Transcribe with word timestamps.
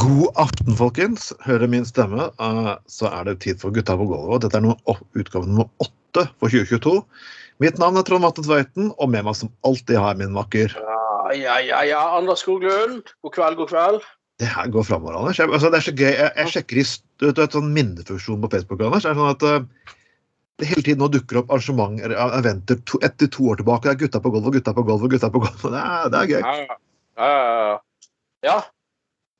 God 0.00 0.32
aften, 0.40 0.74
folkens. 0.78 1.28
Hører 1.44 1.68
min 1.70 1.84
stemme, 1.86 2.30
eh, 2.40 2.70
så 2.90 3.10
er 3.12 3.28
det 3.28 3.40
tid 3.44 3.60
for 3.60 3.74
Gutta 3.74 3.94
på 4.00 4.06
gulvet. 4.08 4.42
Dette 4.42 4.58
er 4.58 4.64
noe, 4.64 4.94
utgave 5.14 5.46
nummer 5.46 5.68
åtte 5.84 6.24
for 6.40 6.50
2022. 6.50 7.02
Mitt 7.62 7.78
navn 7.78 8.00
er 8.00 8.06
Trond 8.08 8.24
Matte 8.24 8.42
Tveiten, 8.42 8.90
og 8.98 9.10
med 9.12 9.26
meg 9.26 9.36
som 9.38 9.52
alltid 9.62 10.00
har 10.00 10.14
jeg 10.14 10.24
min 10.24 10.34
makker. 10.34 10.74
Ja, 10.74 11.34
ja, 11.36 11.58
ja, 11.62 11.82
ja. 11.86 12.02
Anders 12.16 12.42
Skoglund. 12.42 13.12
God 13.22 13.34
kveld, 13.36 13.58
god 13.60 13.70
kveld. 13.70 14.08
Det 14.42 14.50
her 14.50 14.72
går 14.72 14.88
framover, 14.88 15.20
Anders. 15.20 15.38
Jeg, 15.38 15.52
altså, 15.52 15.70
det 15.70 15.78
er 15.78 15.86
så 15.86 15.94
gøy. 15.94 16.10
Jeg, 16.10 16.30
jeg 16.40 16.54
sjekker 16.56 16.80
i 16.80 16.86
du 17.20 17.26
vet, 17.30 17.54
sånn 17.54 17.72
minnefunksjon 17.76 18.42
på 18.42 18.54
Facebook, 18.56 18.82
Anders. 18.82 19.06
Det 19.06 19.12
er 19.12 19.20
sånn 19.20 19.34
at 19.36 19.48
eh, 19.50 19.96
det 20.62 20.70
hele 20.72 20.86
tiden 20.86 21.04
nå 21.04 21.10
dukker 21.12 21.44
opp 21.44 21.52
arrangementer, 21.54 22.16
Jeg 22.16 22.38
eventer 22.40 22.80
to, 22.88 22.98
etter 23.06 23.30
to 23.30 23.50
år 23.52 23.62
tilbake. 23.62 23.86
Det 23.86 23.94
er 23.94 24.02
Gutta 24.06 24.24
på 24.24 24.32
gulvet, 24.34 24.56
Gutta 24.58 24.74
på 24.74 24.86
gulvet, 24.88 25.14
Gutta 25.14 25.30
på 25.30 25.44
gulvet. 25.44 25.68
Det 25.76 26.14
det 26.14 26.22
er 26.24 26.32
gøy. 26.32 26.40
Ja, 26.40 27.28
ja, 27.28 27.28
ja. 27.68 27.76
ja. 28.50 28.62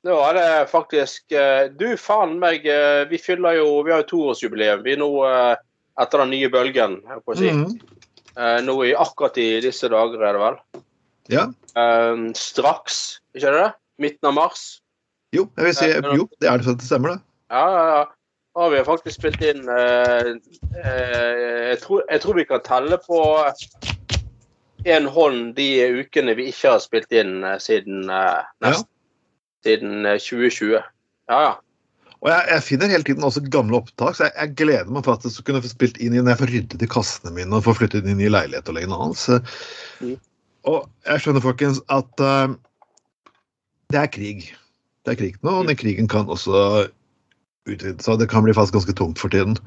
Nå 0.05 0.15
er 0.21 0.37
det 0.37 0.49
faktisk 0.69 1.33
eh, 1.33 1.67
Du, 1.73 1.87
faen 1.97 2.35
meg, 2.41 2.65
eh, 2.69 3.03
vi 3.09 3.17
fyller 3.21 3.57
jo 3.57 3.69
Vi 3.85 3.93
har 3.93 4.03
jo 4.03 4.09
toårsjubileum. 4.11 4.83
Vi 4.85 4.93
er 4.93 5.01
nå 5.01 5.09
eh, 5.25 5.55
etter 6.01 6.21
den 6.21 6.33
nye 6.35 6.49
bølgen, 6.51 6.97
på 7.23 7.33
å 7.33 7.37
si. 7.39 7.47
Eh, 8.35 8.57
Nå 8.65 8.73
i 8.83 8.91
akkurat 8.99 9.37
i 9.39 9.61
disse 9.63 9.87
dager, 9.87 10.25
er 10.27 10.35
det 10.35 10.41
vel. 10.41 10.57
Ja. 11.31 11.45
Um, 11.79 12.27
Straks, 12.35 13.21
ikke 13.31 13.53
det 13.53 13.61
det? 13.61 13.69
Midten 14.03 14.27
av 14.27 14.35
mars. 14.35 14.65
Jo, 15.35 15.47
jeg 15.55 15.69
vil 15.69 15.77
si 15.77 15.87
jo, 16.19 16.27
det 16.43 16.49
er 16.51 16.59
det, 16.59 16.67
som 16.67 16.83
stemmer, 16.83 17.15
det. 17.15 17.23
Ja, 17.55 17.63
ja, 17.71 17.85
ja. 17.93 18.03
Da 18.55 18.67
har 18.71 18.87
faktisk 18.87 19.17
spilt 19.17 19.41
inn 19.43 19.65
eh, 19.67 20.29
eh, 20.79 21.39
jeg, 21.71 21.79
tror, 21.83 22.05
jeg 22.07 22.21
tror 22.23 22.37
vi 22.37 22.45
kan 22.47 22.61
telle 22.63 22.99
på 23.03 23.17
én 24.87 25.09
hånd 25.11 25.49
de 25.57 25.67
ukene 25.99 26.37
vi 26.39 26.45
ikke 26.53 26.71
har 26.71 26.83
spilt 26.83 27.11
inn 27.11 27.43
siden 27.59 28.07
eh, 28.07 28.47
nesten 28.63 28.87
siden 29.65 30.05
eh, 30.05 30.19
2020. 30.21 30.81
Ja, 31.31 31.39
ja. 31.41 31.53
Og 32.23 32.31
jeg, 32.31 32.45
jeg 32.49 32.65
finner 32.65 32.89
hele 32.89 33.05
tiden 33.05 33.25
også 33.27 33.43
gamle 33.53 33.77
opptak, 33.81 34.15
så 34.17 34.27
jeg, 34.27 34.33
jeg 34.39 34.53
gleder 34.61 34.93
meg 34.93 35.05
faktisk 35.05 35.35
til 35.35 35.43
å 35.43 35.47
kunne 35.49 35.63
få 35.65 35.69
spilt 35.73 35.99
inn 36.01 36.15
i 36.15 36.21
når 36.21 36.31
jeg 36.31 36.41
får 36.41 36.53
ryddet 36.53 36.85
i 36.85 36.89
kassene 36.89 37.33
mine 37.35 37.53
og 37.57 37.67
få 37.67 37.75
flyttet 37.77 38.07
inn 38.09 38.23
i 38.23 38.31
leilighet 38.31 38.71
og 38.71 38.77
legge 38.77 38.89
annet. 38.95 39.19
Så. 39.21 39.39
Mm. 40.01 40.15
Og 40.71 40.79
jeg 41.05 41.21
skjønner, 41.21 41.43
folkens, 41.45 41.81
at 41.93 42.23
uh, 42.25 42.55
det 43.93 44.01
er 44.01 44.09
krig. 44.09 44.47
Det 45.05 45.13
er 45.13 45.19
krig 45.19 45.37
nå, 45.45 45.53
og 45.59 45.69
den 45.69 45.77
krigen 45.77 46.09
kan 46.09 46.31
også 46.31 46.87
utvide 47.69 48.01
seg. 48.01 48.19
Det 48.21 48.29
kan 48.31 48.45
bli 48.45 48.55
faktisk 48.57 48.79
ganske 48.79 48.97
tungt 48.97 49.21
for 49.21 49.33
tiden. 49.33 49.57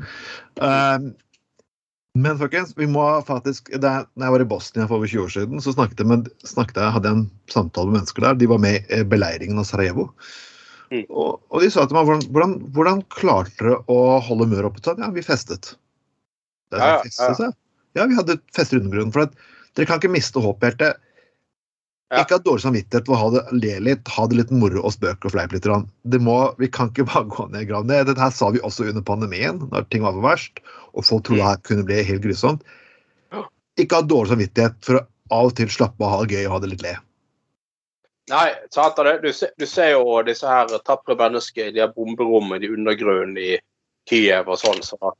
Eh, 0.63 0.97
men 2.19 2.39
folkens, 2.41 2.75
vi 2.79 2.87
må 2.91 3.05
faktisk 3.27 3.71
er, 3.77 4.05
jeg 4.07 4.35
var 4.35 4.43
i 4.43 4.49
Bosnia 4.49 4.87
for 4.89 4.99
over 4.99 5.11
20 5.11 5.25
år 5.25 5.33
siden, 5.35 5.63
så 5.63 5.75
snakket 5.75 6.03
jeg, 6.03 6.09
med, 6.11 6.29
snakket 6.47 6.81
jeg, 6.81 6.95
hadde 6.97 7.15
en 7.15 7.25
samtale 7.53 7.91
med 7.91 8.01
mennesker 8.01 8.25
der. 8.25 8.39
De 8.41 8.49
var 8.51 8.63
med 8.63 8.89
i 8.95 9.03
beleiringen 9.07 9.61
av 9.61 9.69
Sarajevo. 9.69 10.09
Mm. 10.89 11.05
Og, 11.05 11.37
og 11.53 11.63
de 11.63 11.69
sa 11.73 11.85
til 11.85 11.99
meg 11.99 12.09
hvordan, 12.09 12.57
hvordan, 12.75 13.03
klarte 13.13 13.53
dere 13.61 13.81
å 13.93 13.99
holde 14.25 14.49
humøret 14.49 14.71
oppe? 14.71 14.83
Sånn, 14.85 15.03
ja, 15.05 15.11
vi 15.15 15.25
festet. 15.27 15.75
Det 16.73 16.81
er 16.81 16.97
Ja, 16.97 17.13
ja, 17.29 17.35
ja. 17.45 17.51
ja, 18.01 18.09
vi 18.09 18.17
hadde 18.17 18.39
fester 18.57 18.81
under 18.81 18.97
grunnen. 18.97 19.15
For 19.15 19.29
at 19.29 19.37
dere 19.77 19.91
kan 19.91 20.01
ikke 20.01 20.15
miste 20.17 20.43
håpet 20.43 20.81
Ja. 22.09 22.23
Ikke 22.23 22.39
ha 22.39 22.41
dårlig 22.41 22.65
samvittighet 22.65 23.05
for 23.05 23.15
å 23.15 23.21
ha 23.21 23.33
det, 23.35 23.41
le 23.53 23.75
litt, 23.85 24.09
ha 24.15 24.25
det 24.31 24.39
litt 24.39 24.53
moro 24.55 24.81
og 24.81 24.95
spøke 24.95 25.29
og 25.29 25.35
fleip 25.35 25.53
litt. 25.53 25.67
Det 26.09 26.21
må, 26.25 26.39
vi 26.57 26.71
kan 26.73 26.89
ikke 26.89 27.05
bare 27.11 27.29
gå 27.29 27.45
ned 27.53 27.67
i 27.67 27.69
graven. 27.69 27.93
Dette 27.93 28.17
her 28.23 28.33
sa 28.33 28.49
vi 28.55 28.63
også 28.65 28.89
under 28.89 29.05
pandemien, 29.05 29.61
når 29.69 29.85
ting 29.93 30.07
var 30.07 30.17
for 30.17 30.25
verst, 30.25 30.63
og 30.97 31.05
folk 31.05 31.27
trodde 31.29 31.43
det 31.43 31.51
her 31.51 31.61
kunne 31.69 31.85
bli 31.89 32.01
helt 32.09 32.25
grusomt. 32.25 32.65
Ikke 33.79 34.01
ha 34.01 34.09
dårlig 34.09 34.33
samvittighet 34.33 34.81
for 34.87 35.03
å 35.03 35.05
av 35.29 35.51
og 35.51 35.57
til 35.59 35.71
slappe 35.73 36.05
av, 36.05 36.11
ha 36.13 36.25
det 36.25 36.39
gøy 36.39 36.47
og 36.49 36.57
ha 36.57 36.61
det 36.65 36.73
litt 36.73 36.85
le. 36.85 36.95
Nei, 38.29 38.49
det. 38.75 39.15
Du, 39.25 39.31
du 39.33 39.67
ser 39.67 39.95
jo 39.95 40.19
disse 40.27 40.49
her 40.49 40.73
tapre 40.85 41.17
mennesker 41.17 41.69
i 41.69 41.75
de 41.77 41.83
her 41.85 41.93
bomberommene 41.95 42.65
i 42.65 42.73
undergrunnen 42.73 43.39
i 43.41 43.55
Kiev 44.09 44.49
og 44.49 44.61
sånn, 44.61 44.83
som 44.85 45.13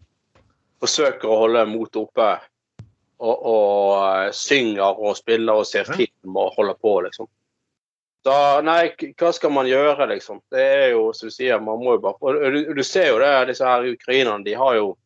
forsøker 0.83 1.29
å 1.29 1.41
holde 1.45 1.65
motet 1.69 2.03
oppe. 2.03 2.29
Og, 3.19 3.35
og 3.51 3.93
eh, 4.05 4.29
synger 4.37 5.01
og 5.01 5.17
spiller 5.19 5.59
og 5.59 5.67
ser 5.67 5.89
film 5.91 6.37
og 6.39 6.55
holder 6.55 6.79
på, 6.79 6.95
liksom. 7.09 7.27
Da, 8.27 8.61
nei, 8.63 8.93
hva 9.19 9.31
skal 9.33 9.53
man 9.55 9.67
gjøre, 9.67 10.07
liksom? 10.11 10.41
Det 10.53 10.63
er 10.63 10.89
jo, 10.93 11.09
som 11.17 11.31
du 11.31 11.35
sier, 11.35 11.61
man 11.63 11.81
må 11.81 11.97
jo 11.97 12.03
bare 12.03 12.19
Og 12.21 12.55
du, 12.55 12.59
du 12.77 12.83
ser 12.85 13.13
jo 13.13 13.21
det, 13.23 13.31
disse 13.51 13.67
her 13.67 13.87
ukrainerne, 13.89 14.45
de 14.47 14.57
har 14.59 14.79
jo 14.79 14.97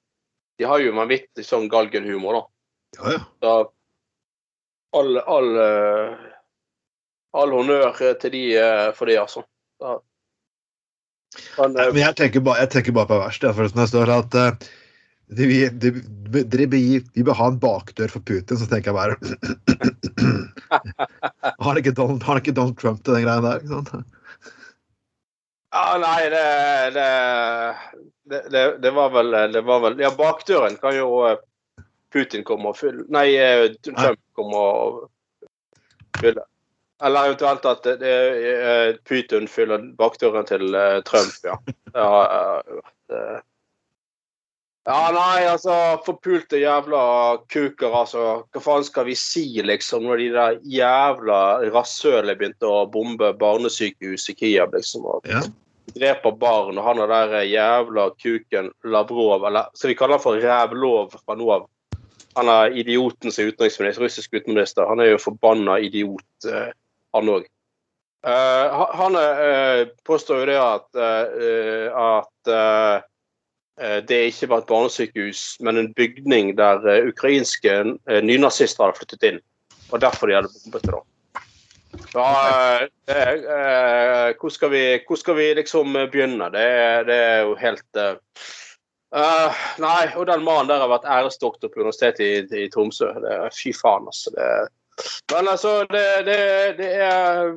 de 0.60 0.68
har 0.68 0.82
jo 0.82 0.92
vanvittig 0.94 1.44
sånn 1.46 1.64
galgenhumor, 1.72 2.36
da. 2.36 2.42
Ja, 2.98 3.12
ja. 3.16 3.20
Så 3.42 3.52
all, 5.00 5.16
all, 5.18 5.48
eh, 5.58 6.26
all 7.40 7.54
honnør 7.56 7.96
til 8.20 8.34
de 8.34 8.42
eh, 8.60 8.88
for 8.94 9.10
det, 9.10 9.16
altså. 9.22 9.42
Da, 9.82 9.96
men, 11.58 11.96
jeg 11.96 12.14
tenker 12.18 12.44
bare, 12.44 12.66
jeg 12.66 12.72
tenker 12.74 12.94
bare 12.96 13.08
på 13.08 13.18
verst. 13.22 13.42
Jeg, 13.42 13.56
for 13.56 13.72
når 13.72 13.80
det 13.80 13.90
står 13.90 14.12
at 14.14 14.36
eh, 14.38 14.70
de, 15.36 15.46
vi, 15.46 15.58
de, 15.68 17.00
de 17.14 17.24
bør 17.24 17.36
ha 17.38 17.48
en 17.50 17.60
bakdør 17.60 18.12
for 18.12 18.24
Putin, 18.28 18.58
så 18.58 18.68
tenker 18.70 18.92
jeg 18.92 18.98
bare 18.98 19.16
Har 21.64 21.78
ikke 21.80 21.94
Donald, 21.96 22.22
har 22.26 22.40
ikke 22.40 22.54
Donald 22.56 22.78
Trump 22.80 23.02
til 23.04 23.16
den 23.16 23.26
greia 23.26 23.42
der? 23.44 23.60
ikke 23.60 23.72
sant? 23.72 23.90
ja, 25.72 25.84
nei, 26.02 26.20
det, 26.32 26.44
det, 26.96 27.08
det, 28.30 28.42
det, 28.52 28.64
det 28.84 28.94
var 28.96 29.12
vel 29.14 29.36
Det 29.54 29.64
var 29.68 29.82
vel 29.86 30.00
Ja, 30.02 30.12
bakdøren 30.16 30.78
kan 30.80 30.96
jo 30.96 31.08
eh, 31.28 31.38
Putin 32.12 32.44
komme 32.48 32.72
og 32.72 32.80
fylle 32.80 33.06
Nei, 33.12 33.28
eh, 33.40 33.68
Trump 33.88 34.20
komme 34.36 34.56
og 34.56 35.04
fylle. 36.20 36.44
Eller 37.02 37.32
eventuelt 37.32 37.64
at 37.66 37.86
det, 37.86 37.96
det, 38.02 38.16
eh, 38.52 38.90
Putin 39.08 39.48
fyller 39.50 39.88
bakdøren 39.98 40.46
til 40.46 40.76
Trump, 41.08 41.40
ja. 41.44 41.56
ja 41.96 42.10
har 42.16 42.62
det, 43.10 43.24
ja, 44.82 45.10
nei, 45.14 45.44
altså 45.46 45.74
Forpulte 46.02 46.58
jævla 46.58 47.02
kuker, 47.52 47.92
altså. 47.94 48.22
Hva 48.50 48.62
faen 48.64 48.86
skal 48.86 49.06
vi 49.06 49.14
si, 49.18 49.44
liksom, 49.62 50.08
når 50.08 50.18
de 50.18 50.28
der 50.34 50.56
jævla 50.66 51.40
rasshølene 51.70 52.34
begynte 52.38 52.66
å 52.66 52.80
bombe 52.90 53.30
barnesykehus 53.38 54.26
i 54.32 54.34
Kiev, 54.40 54.74
liksom. 54.74 55.06
og 55.06 55.28
Ja. 55.30 55.42
dreper 55.94 56.34
barn, 56.38 56.78
og 56.78 56.84
han 56.84 56.98
og 56.98 57.08
der 57.08 57.44
jævla 57.46 58.08
kuken 58.18 58.72
Lavrov, 58.82 59.44
eller 59.46 59.70
skal 59.74 59.92
vi 59.92 59.94
kalle 59.94 60.18
han 60.18 60.24
for 60.24 60.42
Rævlov 60.42 61.14
fra 61.14 61.38
nå 61.38 61.50
av? 61.50 61.68
Han 62.34 62.48
er 62.48 62.74
idioten 62.74 63.30
som 63.30 63.44
er 63.44 63.52
utenriksminister, 63.52 64.02
russisk 64.02 64.34
utenriksminister. 64.34 64.88
Han 64.88 65.00
er 65.00 65.12
jo 65.12 65.18
forbanna 65.20 65.78
idiot, 65.78 66.46
eh, 66.48 66.72
han 67.14 67.28
òg. 67.28 67.46
han 68.24 69.16
uh, 69.18 69.88
påstår 70.06 70.38
jo 70.38 70.46
det 70.46 70.58
at, 70.58 70.88
uh, 70.94 72.18
at 72.18 73.10
eh, 73.82 74.00
er 74.00 74.28
ikke 74.30 74.48
bare 74.50 74.64
et 74.64 74.70
barnesykehus, 74.70 75.42
men 75.60 75.80
en 75.80 75.92
bygning 75.98 76.54
der 76.58 76.84
eh, 76.88 77.08
ukrainske 77.10 77.72
eh, 77.72 78.20
nynazister 78.24 78.84
hadde 78.84 79.00
flyttet 79.00 79.28
inn. 79.28 79.40
Og 79.92 80.00
derfor 80.00 80.30
de 80.30 80.38
hadde 80.38 80.52
bombet 80.54 80.86
det, 80.86 80.94
da. 80.94 81.02
Ja, 82.14 82.24
hvor, 84.40 84.48
skal 84.48 84.70
vi, 84.72 84.82
hvor 85.04 85.18
skal 85.20 85.36
vi 85.36 85.50
liksom 85.58 85.92
begynne? 86.12 86.48
Det, 86.54 86.68
det 87.08 87.18
er 87.20 87.40
jo 87.44 87.56
helt 87.60 88.00
eh, 88.00 88.16
Nei, 89.82 90.06
og 90.16 90.24
den 90.30 90.44
mannen 90.46 90.70
der 90.70 90.80
har 90.80 90.88
vært 90.92 91.04
æresdoktor 91.04 91.68
på 91.68 91.82
Universitetet 91.82 92.54
i, 92.56 92.64
i 92.64 92.70
Tromsø. 92.72 93.10
Det, 93.20 93.36
fy 93.56 93.74
faen, 93.76 94.08
altså. 94.08 94.32
Det, 94.36 94.48
men 95.34 95.48
altså, 95.52 95.82
det, 95.92 96.06
det, 96.28 96.38
det 96.80 96.90
er 97.04 97.52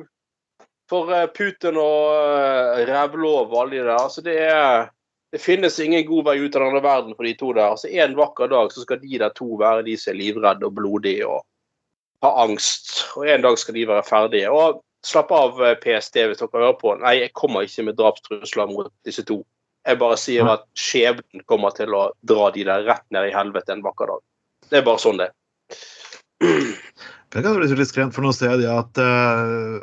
For 0.90 1.10
Putin 1.34 1.80
og 1.80 2.12
uh, 2.14 2.84
Revlov 2.86 3.50
og 3.50 3.56
alle 3.62 3.76
de 3.76 3.82
der, 3.88 3.96
altså 3.96 4.22
det 4.22 4.36
er 4.46 4.86
det 5.32 5.42
finnes 5.42 5.80
ingen 5.80 6.06
god 6.06 6.24
vei 6.28 6.36
ut 6.38 6.56
av 6.56 6.62
denne 6.68 6.80
verden 6.84 7.14
for 7.16 7.26
de 7.26 7.34
to 7.34 7.52
der. 7.52 7.74
Altså 7.74 7.88
En 7.90 8.16
vakker 8.16 8.50
dag 8.52 8.72
så 8.72 8.84
skal 8.84 9.00
de 9.02 9.18
der 9.18 9.34
to 9.36 9.48
være 9.60 9.84
de 9.86 9.96
som 9.98 10.14
er 10.14 10.20
livredde 10.20 10.68
og 10.68 10.76
blodige 10.78 11.26
og 11.26 11.42
har 12.24 12.42
angst. 12.44 12.92
Og 13.16 13.26
en 13.28 13.42
dag 13.44 13.58
skal 13.58 13.74
de 13.74 13.86
være 13.88 14.06
ferdige. 14.06 14.52
Og 14.52 14.80
slapp 15.06 15.32
av, 15.34 15.62
eh, 15.62 15.76
PST, 15.82 16.22
hvis 16.26 16.38
dere 16.38 16.62
hører 16.62 16.78
på. 16.80 16.94
Nei, 17.00 17.20
jeg 17.20 17.34
kommer 17.34 17.66
ikke 17.66 17.84
med 17.84 17.98
drapstrusler 17.98 18.70
mot 18.70 18.92
disse 19.04 19.24
to. 19.24 19.42
Jeg 19.86 19.98
bare 19.98 20.16
sier 20.18 20.48
at 20.50 20.64
skjebnen 20.74 21.44
kommer 21.46 21.70
til 21.70 21.94
å 21.94 22.10
dra 22.26 22.50
de 22.50 22.64
der 22.64 22.86
rett 22.88 23.04
ned 23.14 23.28
i 23.28 23.34
helvete 23.34 23.72
en 23.72 23.84
vakker 23.84 24.06
dag. 24.06 24.22
Det 24.70 24.78
er 24.78 24.86
bare 24.86 24.98
sånn 24.98 25.20
det 25.20 25.28
er. 25.28 25.34
Det 26.40 27.42
kan 27.42 27.56
bli 27.56 27.68
litt 27.68 27.90
skremt, 27.90 28.14
for 28.16 28.24
nå 28.24 28.32
ser 28.36 28.60
jeg 28.62 28.70
at 28.70 29.00
uh, 29.02 29.80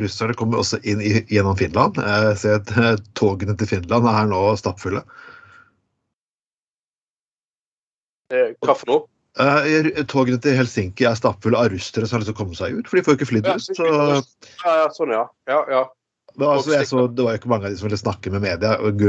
russerne 0.00 0.36
kommer 0.38 0.62
også 0.62 0.78
inn 0.86 1.02
i, 1.04 1.16
gjennom 1.32 1.56
Finland. 1.58 1.98
Jeg 2.00 2.36
ser 2.40 2.60
at 2.60 2.70
uh, 2.78 2.92
togene 3.18 3.56
til 3.60 3.68
Finland 3.70 4.08
er 4.08 4.30
nå 4.30 4.42
stappfulle. 4.60 5.02
Eh, 8.32 8.54
Hva 8.64 8.76
for 8.78 8.90
noe? 8.90 9.04
Uh, 9.34 9.90
togene 10.06 10.38
til 10.38 10.54
Helsinki 10.54 11.08
er 11.08 11.18
stappfulle 11.18 11.58
av 11.58 11.72
russere 11.72 12.06
som 12.06 12.16
har 12.16 12.22
lyst 12.22 12.30
til 12.30 12.36
å 12.36 12.40
komme 12.44 12.56
seg 12.58 12.78
ut, 12.78 12.88
for 12.88 13.00
de 13.00 13.04
får 13.06 13.18
ikke 13.18 13.30
flydd 13.32 13.50
ut. 13.50 13.66
Så 13.66 13.90
Ja, 13.90 14.74
ja, 14.84 14.88
sånn, 14.94 15.12
ja. 15.12 15.26
ja, 15.50 15.60
ja. 15.74 15.82
det 16.36 16.46
var, 16.46 16.60
altså, 16.60 16.78
så, 16.86 17.06
det 17.10 17.26
var 17.26 17.34
jo 17.34 17.42
ikke 17.42 17.50
mange 17.50 17.66
av 17.66 17.74
de 17.74 17.80
som 17.80 17.90
ville 17.90 18.00
snakke 18.00 18.32
med 18.34 18.46
media. 18.46 18.78
og 18.78 19.02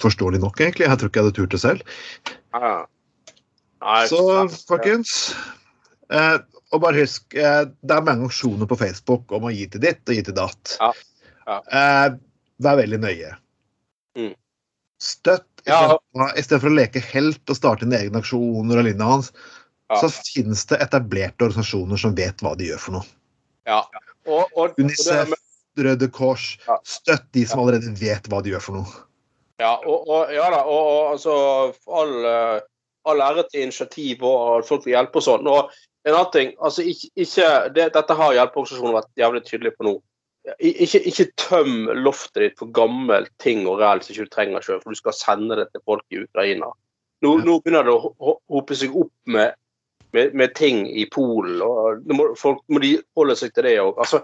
Forståelig 0.00 0.40
nok, 0.40 0.62
egentlig. 0.62 0.86
Jeg 0.88 0.96
tror 0.96 1.10
ikke 1.10 1.20
jeg 1.20 1.26
hadde 1.26 1.36
turt 1.36 1.56
det 1.56 1.60
selv. 1.66 1.84
ja. 2.56 2.78
Nei, 3.80 4.04
Så 4.12 4.20
folkens 4.68 5.10
eh, 5.32 5.59
Og 6.10 6.82
bare 6.82 7.02
husk, 7.02 7.34
eh, 7.34 7.64
det 7.66 7.94
er 7.94 8.06
mange 8.06 8.28
aksjoner 8.30 8.68
på 8.70 8.78
Facebook 8.78 9.32
om 9.34 9.48
å 9.48 9.54
gi 9.54 9.66
til 9.70 9.82
ditt 9.82 10.02
og 10.06 10.14
gi 10.14 10.22
til 10.26 10.36
datt. 10.36 10.76
Ja, 10.78 10.90
ja. 11.46 11.56
Eh, 11.80 12.18
vær 12.62 12.78
veldig 12.78 13.00
nøye. 13.02 13.32
Mm. 14.18 14.34
Støtt. 15.02 15.48
Ja. 15.66 15.98
I 16.30 16.42
stedet 16.42 16.62
for 16.62 16.70
å 16.70 16.76
leke 16.76 17.02
helt 17.10 17.50
og 17.50 17.58
starte 17.58 17.86
dine 17.86 17.98
egne 17.98 18.22
aksjoner 18.22 18.80
og 18.80 18.86
lignende 18.86 19.10
hans, 19.10 19.32
Ja. 19.90 19.98
så 19.98 20.08
finnes 20.14 20.62
det 20.70 20.78
etablerte 20.80 21.48
organisasjoner 21.48 21.98
som 21.98 22.14
vet 22.14 22.38
hva 22.44 22.54
de 22.56 22.68
gjør 22.70 22.78
for 22.78 22.92
noe. 23.00 23.08
Ja. 23.66 23.82
Og, 24.26 24.46
og, 24.54 24.78
Unicef, 24.78 25.32
Røde 25.76 26.08
Kors. 26.14 26.58
Støtt 26.86 27.26
de 27.34 27.44
som 27.46 27.60
allerede 27.64 27.90
vet 27.98 28.28
hva 28.30 28.42
de 28.42 28.54
gjør 28.54 28.62
for 28.62 28.78
noe. 28.78 29.00
Ja, 29.60 29.74
og, 29.82 30.06
og, 30.08 30.30
ja 30.32 30.46
da, 30.54 30.62
og, 30.64 31.16
altså 31.16 31.34
all, 31.90 32.14
eh, 32.24 32.60
all 33.10 33.20
ære 33.20 33.44
til 33.50 33.66
initiativ 33.66 34.22
og 34.24 34.64
folk 34.68 34.86
vil 34.86 34.94
hjelpe 34.94 35.20
og 35.20 35.26
sånn. 35.26 35.50
Og 35.50 35.74
en 36.06 36.14
annen 36.14 36.30
ting, 36.32 36.52
altså 36.64 36.82
ikke, 36.86 37.10
ikke 37.24 37.48
det, 37.76 37.88
Dette 37.94 38.14
har 38.16 38.32
hjelpeorganisasjonen 38.36 38.94
vært 38.96 39.10
jævlig 39.20 39.42
tydelig 39.44 39.72
på 39.76 39.84
nå. 39.88 39.94
Ikke, 40.64 41.00
ikke 41.10 41.26
tøm 41.36 41.74
loftet 42.00 42.40
ditt 42.46 42.58
for 42.58 42.70
gammel 42.72 43.26
ting 43.42 43.66
og 43.68 43.82
ræl 43.82 44.00
som 44.02 44.14
ikke 44.14 44.24
du 44.24 44.32
trenger 44.32 44.64
sjøl, 44.64 44.80
for 44.80 44.90
du 44.94 45.00
skal 45.00 45.12
sende 45.18 45.58
det 45.60 45.66
til 45.74 45.82
folk 45.84 46.04
i 46.16 46.22
Ukraina. 46.24 46.70
Nå, 47.20 47.34
Ja. 47.38 47.44
nå 47.44 47.58
begynner 47.60 47.84
det 47.84 47.92
å 47.92 48.00
ho- 48.06 48.14
ho- 48.24 48.38
hope 48.48 48.74
seg 48.80 48.94
opp 48.96 49.12
med, 49.28 49.52
med, 50.16 50.32
med 50.34 50.54
ting 50.56 50.86
i 50.88 51.04
Polen, 51.12 51.60
og 51.60 52.08
må, 52.16 52.30
folk 52.40 52.62
må 52.72 52.80
de 52.80 52.94
holde 53.16 53.36
seg 53.36 53.52
til 53.52 53.68
det 53.68 53.74
òg. 53.82 53.98
Altså, 54.00 54.22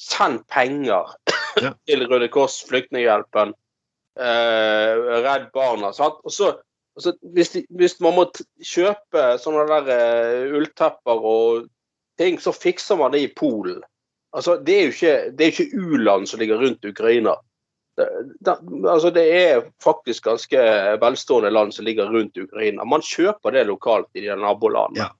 send 0.00 0.46
penger 0.48 1.12
Ja. 1.60 1.74
til 1.86 2.06
Røde 2.08 2.30
Kors, 2.32 2.62
Flyktninghjelpen, 2.70 3.52
eh, 4.18 5.20
Redd 5.26 5.50
Barna. 5.52 5.92
Sant? 5.92 6.20
Og 6.24 6.32
så, 6.32 6.54
og 6.98 7.02
så 7.04 7.12
hvis, 7.22 7.52
de, 7.54 7.62
hvis 7.78 8.00
man 8.02 8.16
må 8.16 8.24
kjøpe 8.66 9.24
sånne 9.38 9.68
der 9.70 9.90
uh, 9.94 10.56
ulltepper 10.58 11.26
og 11.30 11.68
ting, 12.18 12.40
så 12.42 12.50
fikser 12.50 12.98
man 12.98 13.14
det 13.14 13.20
i 13.22 13.28
Polen. 13.30 13.84
Altså, 14.34 14.56
det 14.58 14.74
er 14.74 14.82
jo 14.82 14.94
ikke, 14.96 15.12
det 15.38 15.44
er 15.44 15.52
ikke 15.52 15.78
u-land 15.78 16.26
som 16.26 16.42
ligger 16.42 16.58
rundt 16.58 16.88
Ukraina. 16.90 17.36
Det, 17.98 18.08
det, 18.42 18.56
altså, 18.82 19.12
det 19.14 19.24
er 19.34 19.62
faktisk 19.82 20.26
ganske 20.26 20.64
velstående 21.00 21.54
land 21.54 21.76
som 21.76 21.86
ligger 21.86 22.10
rundt 22.10 22.42
Ukraina. 22.42 22.84
Man 22.84 23.06
kjøper 23.06 23.54
det 23.54 23.68
lokalt 23.70 24.10
i 24.18 24.26
de 24.26 24.34
nabolandene. 24.34 25.06
Ja. 25.06 25.14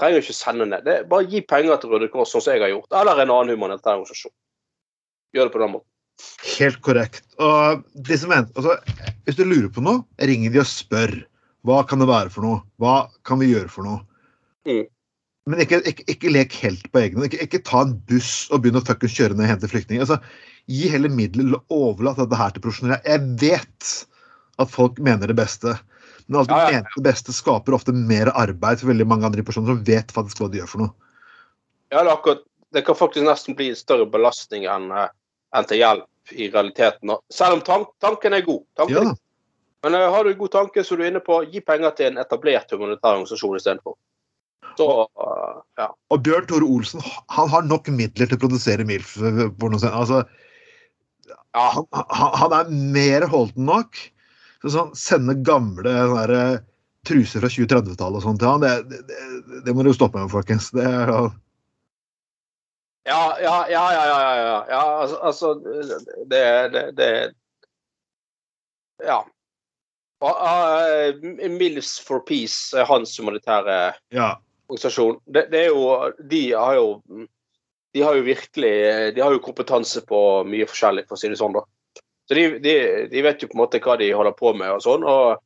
Trenger 0.00 0.20
ikke 0.20 0.36
sende 0.36 0.68
ned. 0.68 0.84
Det, 0.84 0.98
bare 1.08 1.28
gi 1.32 1.40
penger 1.48 1.80
til 1.80 1.94
Røde 1.96 2.12
Kors, 2.12 2.32
sånn 2.32 2.44
som 2.44 2.58
jeg 2.58 2.66
har 2.66 2.74
gjort. 2.74 2.92
Eller 3.00 3.24
en 3.24 3.32
annen 3.32 3.56
humanitær 3.56 3.96
organisasjon. 3.96 4.36
Gjør 5.32 5.48
det 5.48 5.56
på 5.56 5.64
den 5.64 5.74
måten. 5.78 5.91
Helt 6.58 6.80
korrekt. 6.84 7.26
Og 7.42 7.82
de 8.06 8.18
som 8.18 8.32
venter, 8.32 8.54
altså, 8.58 9.12
hvis 9.26 9.38
du 9.38 9.44
lurer 9.46 9.70
på 9.72 9.84
noe, 9.84 10.04
ringer 10.20 10.54
de 10.54 10.62
og 10.62 10.68
spør. 10.70 11.14
Hva 11.66 11.84
kan 11.86 12.02
det 12.02 12.08
være 12.10 12.32
for 12.34 12.42
noe? 12.46 12.62
Hva 12.82 13.06
kan 13.26 13.38
vi 13.38 13.52
gjøre 13.52 13.70
for 13.70 13.86
noe? 13.86 14.02
Mm. 14.66 14.86
Men 15.50 15.62
ikke, 15.62 15.80
ikke, 15.90 16.06
ikke 16.10 16.32
lek 16.34 16.56
helt 16.62 16.88
på 16.90 17.02
egen 17.02 17.18
hånd. 17.18 17.28
Ikke, 17.30 17.46
ikke 17.46 17.62
ta 17.66 17.84
en 17.86 17.94
buss 18.10 18.48
og 18.50 18.62
begynne 18.62 18.82
å 18.82 18.86
fuckings 18.86 19.14
kjøre 19.14 19.36
ned 19.36 19.46
og 19.46 19.52
hente 19.52 19.70
flyktninger. 19.70 20.02
Altså, 20.04 20.18
gi 20.70 20.90
heller 20.90 21.10
midler 21.14 21.56
og 21.58 21.76
overlat 21.78 22.20
dette 22.20 22.38
her 22.38 22.54
til 22.54 22.64
profesjonelle. 22.66 23.00
Jeg 23.06 23.24
vet 23.42 23.92
at 24.62 24.70
folk 24.70 25.00
mener 25.02 25.30
det 25.30 25.38
beste. 25.38 25.74
Men 26.26 26.42
alt 26.42 26.50
du 26.50 26.54
Ja, 26.54 26.66
ja, 26.66 26.76
mener 26.78 26.98
det 26.98 27.06
beste 27.08 27.34
skaper 27.34 27.74
ofte 27.74 27.94
mer 27.94 28.30
arbeid 28.38 28.82
for 28.82 28.92
veldig 28.92 29.08
mange 29.10 29.26
andre 29.26 29.42
personer 29.46 29.74
som 29.74 29.82
vet 29.86 30.14
faktisk 30.14 30.42
hva 30.42 30.50
de 30.52 30.62
gjør 30.62 30.70
for 30.70 30.84
noe. 30.84 30.94
Ja, 31.92 32.04
det, 32.04 32.12
akkurat, 32.12 32.46
det 32.72 32.84
kan 32.86 32.98
faktisk 32.98 33.26
nesten 33.26 33.58
bli 33.58 33.72
en 33.72 33.78
større 33.78 34.06
belastning 34.08 34.68
enn 34.70 34.90
eh, 34.94 35.10
enn 35.56 35.68
til 35.68 35.82
hjelp 35.82 36.32
i 36.32 36.48
realiteten. 36.52 37.12
Selv 37.32 37.58
om 37.58 37.66
tank, 37.66 37.92
tanken 38.02 38.36
er 38.36 38.46
god. 38.46 38.62
Tanken 38.78 38.96
Ja, 38.96 39.02
er, 39.10 39.20
men 39.82 39.98
uh, 39.98 40.06
har 40.14 40.24
du 40.24 40.30
en 40.30 40.38
god 40.38 40.54
tanke, 40.54 40.84
så 40.84 40.94
er 40.94 41.02
du 41.02 41.08
inne 41.08 41.22
på 41.24 41.42
gi 41.50 41.62
penger 41.64 41.94
til 41.98 42.12
en 42.12 42.22
etablert 42.22 42.70
humanitær 42.72 43.16
organisasjon 43.16 43.58
istedenfor. 43.58 43.98
Så 44.78 44.88
uh, 45.04 45.58
ja. 45.80 45.90
Og 46.14 46.22
Bjørn 46.24 46.48
Tore 46.48 46.68
Olsen 46.68 47.02
han 47.04 47.50
har 47.52 47.66
nok 47.66 47.90
midler 47.92 48.30
til 48.30 48.38
å 48.38 48.44
produsere 48.46 48.86
MILF-porno. 48.88 49.80
Altså, 49.90 50.22
ja. 51.28 51.38
han, 51.76 51.88
han, 51.90 52.56
er 52.60 52.74
mer 52.94 53.26
holden 53.28 53.66
nok. 53.68 53.98
Så 54.62 54.76
sånn, 54.76 54.92
sende 54.94 55.34
gamle 55.42 55.90
der, 55.90 56.32
eh, 56.38 56.60
truser 57.02 57.42
fra 57.42 57.48
2030-tallet 57.50 58.20
og 58.20 58.22
sånt 58.22 58.38
til 58.38 58.46
han, 58.46 58.62
det, 58.62 58.76
det, 58.86 59.00
det, 59.08 59.62
det 59.66 59.72
må 59.74 59.82
du 59.82 59.90
stoppe 59.90 60.22
med, 60.22 60.30
folkens. 60.30 60.70
Det 60.70 60.84
er, 60.86 61.10
Ja, 61.10 61.24
ja, 63.04 63.38
ja, 63.40 63.66
ja, 63.70 63.92
ja, 63.92 64.06
ja, 64.06 64.36
ja. 64.36 64.66
ja 64.68 64.82
altså, 65.02 65.16
altså 65.16 65.54
det, 66.26 66.68
det, 66.72 66.90
det 66.96 67.34
Ja. 69.02 69.26
Eh, 70.22 71.14
Mills 71.50 71.98
for 71.98 72.20
Peace 72.20 72.78
er 72.78 72.86
hans 72.86 73.18
humanitære 73.18 73.94
ja. 74.14 74.28
organisasjon. 74.68 75.18
Det, 75.26 75.48
det 75.50 75.64
er 75.64 75.72
jo 75.72 76.12
De 76.30 76.42
har 76.52 76.74
jo 76.78 77.02
De 77.92 78.02
har 78.02 78.14
jo 78.14 78.22
virkelig 78.22 79.14
De 79.16 79.20
har 79.20 79.34
jo 79.34 79.42
kompetanse 79.42 80.04
på 80.06 80.44
mye 80.46 80.68
forskjellig, 80.70 81.08
for 81.08 81.18
å 81.18 81.22
si 81.22 81.32
det 81.32 81.40
sånn, 81.42 81.58
da. 81.58 81.66
Så 82.30 82.38
de, 82.38 82.44
de, 82.62 82.74
de 83.10 83.22
vet 83.26 83.42
jo 83.42 83.50
på 83.50 83.58
en 83.58 83.64
måte 83.64 83.82
hva 83.82 83.98
de 83.98 84.12
holder 84.14 84.36
på 84.38 84.54
med 84.54 84.70
og 84.70 84.84
sånn. 84.84 85.02
Og, 85.02 85.42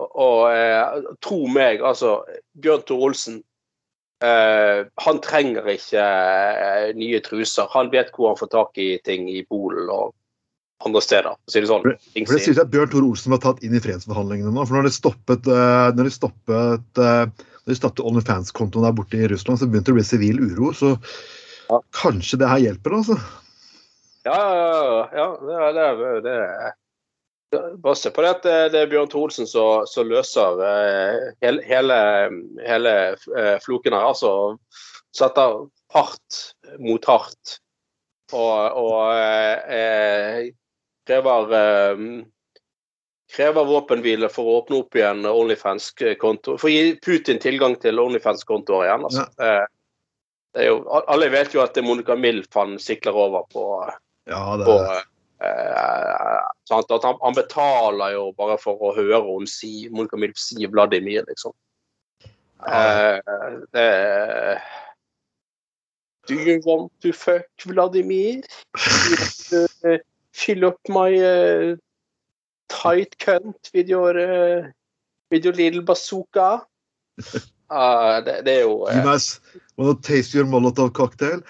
og, 0.00 0.08
og 0.08 0.38
eh, 0.56 1.10
tro 1.20 1.44
meg, 1.52 1.84
altså 1.84 2.22
Bjørn 2.56 2.88
Tor 2.88 3.04
Olsen 3.10 3.42
eh, 4.24 4.82
Han 5.06 5.20
trenger 5.24 5.68
ikke 5.74 6.02
uh, 6.02 6.90
nye 6.98 7.20
truser. 7.24 7.70
Han 7.74 7.90
vet 7.92 8.12
hvor 8.14 8.32
han 8.32 8.40
får 8.40 8.50
tak 8.54 8.80
i 8.82 8.90
ting 9.06 9.28
i 9.30 9.42
Polen 9.48 9.90
og 9.92 10.12
andre 10.84 11.02
steder. 11.04 11.36
Si 11.48 11.62
det 11.62 11.70
sånn. 11.70 11.84
For, 11.84 11.98
For 12.16 12.36
det 12.36 12.44
sies 12.44 12.60
at 12.60 12.72
Bjørn 12.72 12.92
Tore 12.92 13.08
Olsen 13.08 13.34
var 13.34 13.42
tatt 13.44 13.62
inn 13.64 13.76
i 13.76 13.82
fredsforhandlingene 13.82 14.52
nå. 14.54 14.66
For 14.66 14.78
når 14.78 14.88
de 14.88 14.94
stoppet, 14.96 15.48
uh, 15.48 15.88
når 15.96 16.10
de 16.10 16.14
stoppet, 16.14 17.00
eh, 17.00 17.24
når 17.64 17.72
de 17.72 17.78
stoppet 17.78 18.04
OnlyFans-kontoen 18.04 18.86
der 18.86 18.96
borte 18.96 19.20
i 19.20 19.30
Russland, 19.30 19.60
så 19.60 19.68
begynte 19.70 19.92
det 19.92 19.96
å 19.96 20.00
bli 20.00 20.08
sivil 20.08 20.42
uro. 20.44 20.74
Så 20.76 20.94
Ja. 21.70 21.80
kanskje 21.96 22.38
det 22.42 22.48
her 22.50 22.60
hjelper, 22.60 22.98
altså. 22.98 23.16
Ja, 24.24 24.36
ja, 24.36 25.08
ja. 25.16 25.28
ja 25.48 25.72
det, 25.72 25.86
det, 26.00 26.12
det, 26.26 26.72
Bare 27.82 27.98
se 27.98 28.12
på 28.14 28.24
det 28.24 28.32
at 28.36 28.46
det, 28.46 28.56
det 28.74 28.82
er 28.82 28.90
Bjørn 28.92 29.10
Tore 29.12 29.34
som 29.34 29.86
som 29.88 30.10
løser 30.10 30.60
eh, 30.68 31.30
hele, 31.44 31.64
hele, 31.68 31.98
hele 32.66 32.94
eh, 33.14 33.56
floken 33.64 33.96
her. 33.96 34.10
Altså 34.12 34.32
setter 35.14 35.66
hardt 35.94 36.40
mot 36.82 37.04
hardt. 37.06 37.58
Og, 38.34 38.78
og 38.80 39.00
eh, 39.14 39.74
eh, 39.78 40.38
krever 41.06 41.52
eh, 41.58 42.06
krever 43.34 43.66
våpenhvile 43.66 44.28
for 44.32 44.46
å 44.46 44.58
åpne 44.60 44.80
opp 44.82 44.98
igjen 44.98 45.24
Onlyfans-konto. 45.28 46.58
For 46.60 46.70
å 46.70 46.74
gi 46.74 46.94
Putin 47.02 47.40
tilgang 47.42 47.76
til 47.82 48.00
Onlyfans-kontoer 48.02 48.88
igjen. 48.88 49.06
Altså. 49.08 49.26
Eh, 49.42 49.64
det 50.54 50.62
er 50.62 50.70
jo, 50.70 50.82
alle 51.10 51.30
vet 51.34 51.54
jo 51.54 51.64
at 51.64 51.78
Monica 51.82 52.14
Milf 52.14 52.52
han 52.54 52.76
sikler 52.78 53.16
over 53.18 53.46
på 53.50 53.64
Ja, 54.30 54.42
det 54.60 54.68
på, 54.68 54.76
eh? 55.44 56.40
At 56.74 57.04
han, 57.04 57.18
han 57.20 57.36
betaler 57.36 58.14
jo 58.16 58.30
bare 58.38 58.56
for 58.60 58.80
å 58.80 58.94
høre 58.96 59.20
hun 59.26 59.46
si 59.50 59.88
Monica 59.92 60.16
Milf 60.20 60.40
si 60.40 60.66
Vladimir, 60.66 61.26
liksom. 61.28 61.52
Ja. 62.64 63.18
Eh, 63.20 63.60
det 63.72 63.88
Do 66.26 66.34
you 66.34 66.60
want 66.64 66.92
to 67.02 67.12
fuck 67.12 67.44
Vladimir? 67.66 68.42
Uh, 69.52 69.98
fill 70.32 70.64
up 70.64 70.78
my 70.88 71.12
uh, 71.14 71.76
tight 72.68 73.16
cunt 73.18 73.70
with 73.74 73.88
your, 73.88 74.18
uh, 74.18 74.70
with 75.30 75.44
your 75.44 75.52
little 75.52 75.82
bazooka? 75.82 76.64
Uh, 77.70 78.20
det, 78.24 78.42
det 78.46 78.56
er 78.56 78.62
jo 78.62 78.88
You 78.88 78.98
eh, 78.98 79.04
guys 79.04 79.40
wanna 79.76 80.00
taste 80.00 80.34
your 80.34 80.46
Molotov 80.46 80.92
cocktail? 80.92 81.42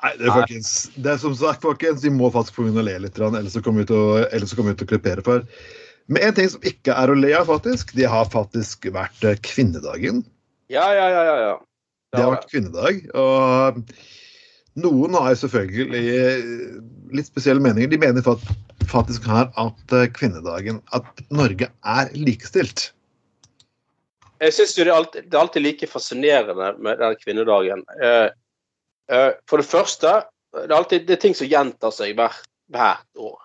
Nei, 0.00 0.14
det 0.16 0.26
er 0.28 0.32
folkens. 0.32 0.72
Det 0.96 1.12
er 1.12 1.18
som 1.20 1.34
sagt, 1.36 1.64
folkens, 1.64 2.04
vi 2.04 2.12
må 2.14 2.30
faktisk 2.32 2.56
få 2.56 2.66
begynne 2.66 2.82
å 2.84 2.88
le 2.88 2.96
litt, 3.04 3.18
ellers 3.20 3.52
så 3.56 3.62
kommer 3.64 3.84
vi 3.84 3.90
til 3.90 3.98
å, 4.00 4.20
ellers 4.30 4.54
kommer 4.56 4.72
vi 4.72 4.80
til 4.80 4.88
å 4.88 4.92
klippere 4.94 5.24
for. 5.26 5.42
Men 6.10 6.24
en 6.26 6.36
ting 6.38 6.48
som 6.50 6.64
ikke 6.66 6.94
er 6.96 7.12
å 7.12 7.18
le 7.18 7.34
av, 7.36 7.50
faktisk, 7.50 7.92
det 7.98 8.08
har 8.10 8.30
faktisk 8.32 8.88
vært 8.94 9.26
eh, 9.28 9.36
kvinnedagen. 9.46 10.24
Ja, 10.72 10.86
ja, 10.96 11.10
ja, 11.12 11.26
ja. 11.26 11.36
ja. 11.44 11.52
Det 12.10 12.24
har 12.24 12.32
vært 12.34 12.48
kvinnedag. 12.50 13.04
Og 13.14 13.82
noen 14.80 15.14
har 15.18 15.34
jo 15.34 15.42
selvfølgelig 15.44 16.02
litt 17.14 17.28
spesielle 17.28 17.62
meninger. 17.62 17.92
De 17.92 18.00
mener 18.00 18.24
faktisk 18.90 19.28
her 19.30 19.50
at 19.60 19.94
eh, 19.94 20.08
kvinnedagen 20.16 20.80
At 20.96 21.22
Norge 21.30 21.70
er 21.86 22.10
likestilt. 22.16 22.88
Jeg 24.40 24.56
syns 24.56 24.74
det, 24.74 24.86
er 24.86 24.94
alltid- 24.96 25.26
det 25.28 25.36
er 25.36 25.42
alltid 25.44 25.62
like 25.62 25.86
fascinerende 25.90 26.72
med 26.80 26.98
den 26.98 27.16
kvinnedagen. 27.20 27.84
Eh, 28.00 28.08
eh, 28.08 28.30
for 29.48 29.58
det 29.62 29.66
første 29.66 30.10
det 30.54 30.64
er, 30.66 30.76
alltid, 30.76 31.04
det 31.06 31.14
er 31.14 31.20
ting 31.22 31.34
som 31.38 31.46
gjentar 31.50 31.92
seg 31.94 32.16
hvert, 32.18 32.42
hvert 32.74 33.06
år. 33.22 33.38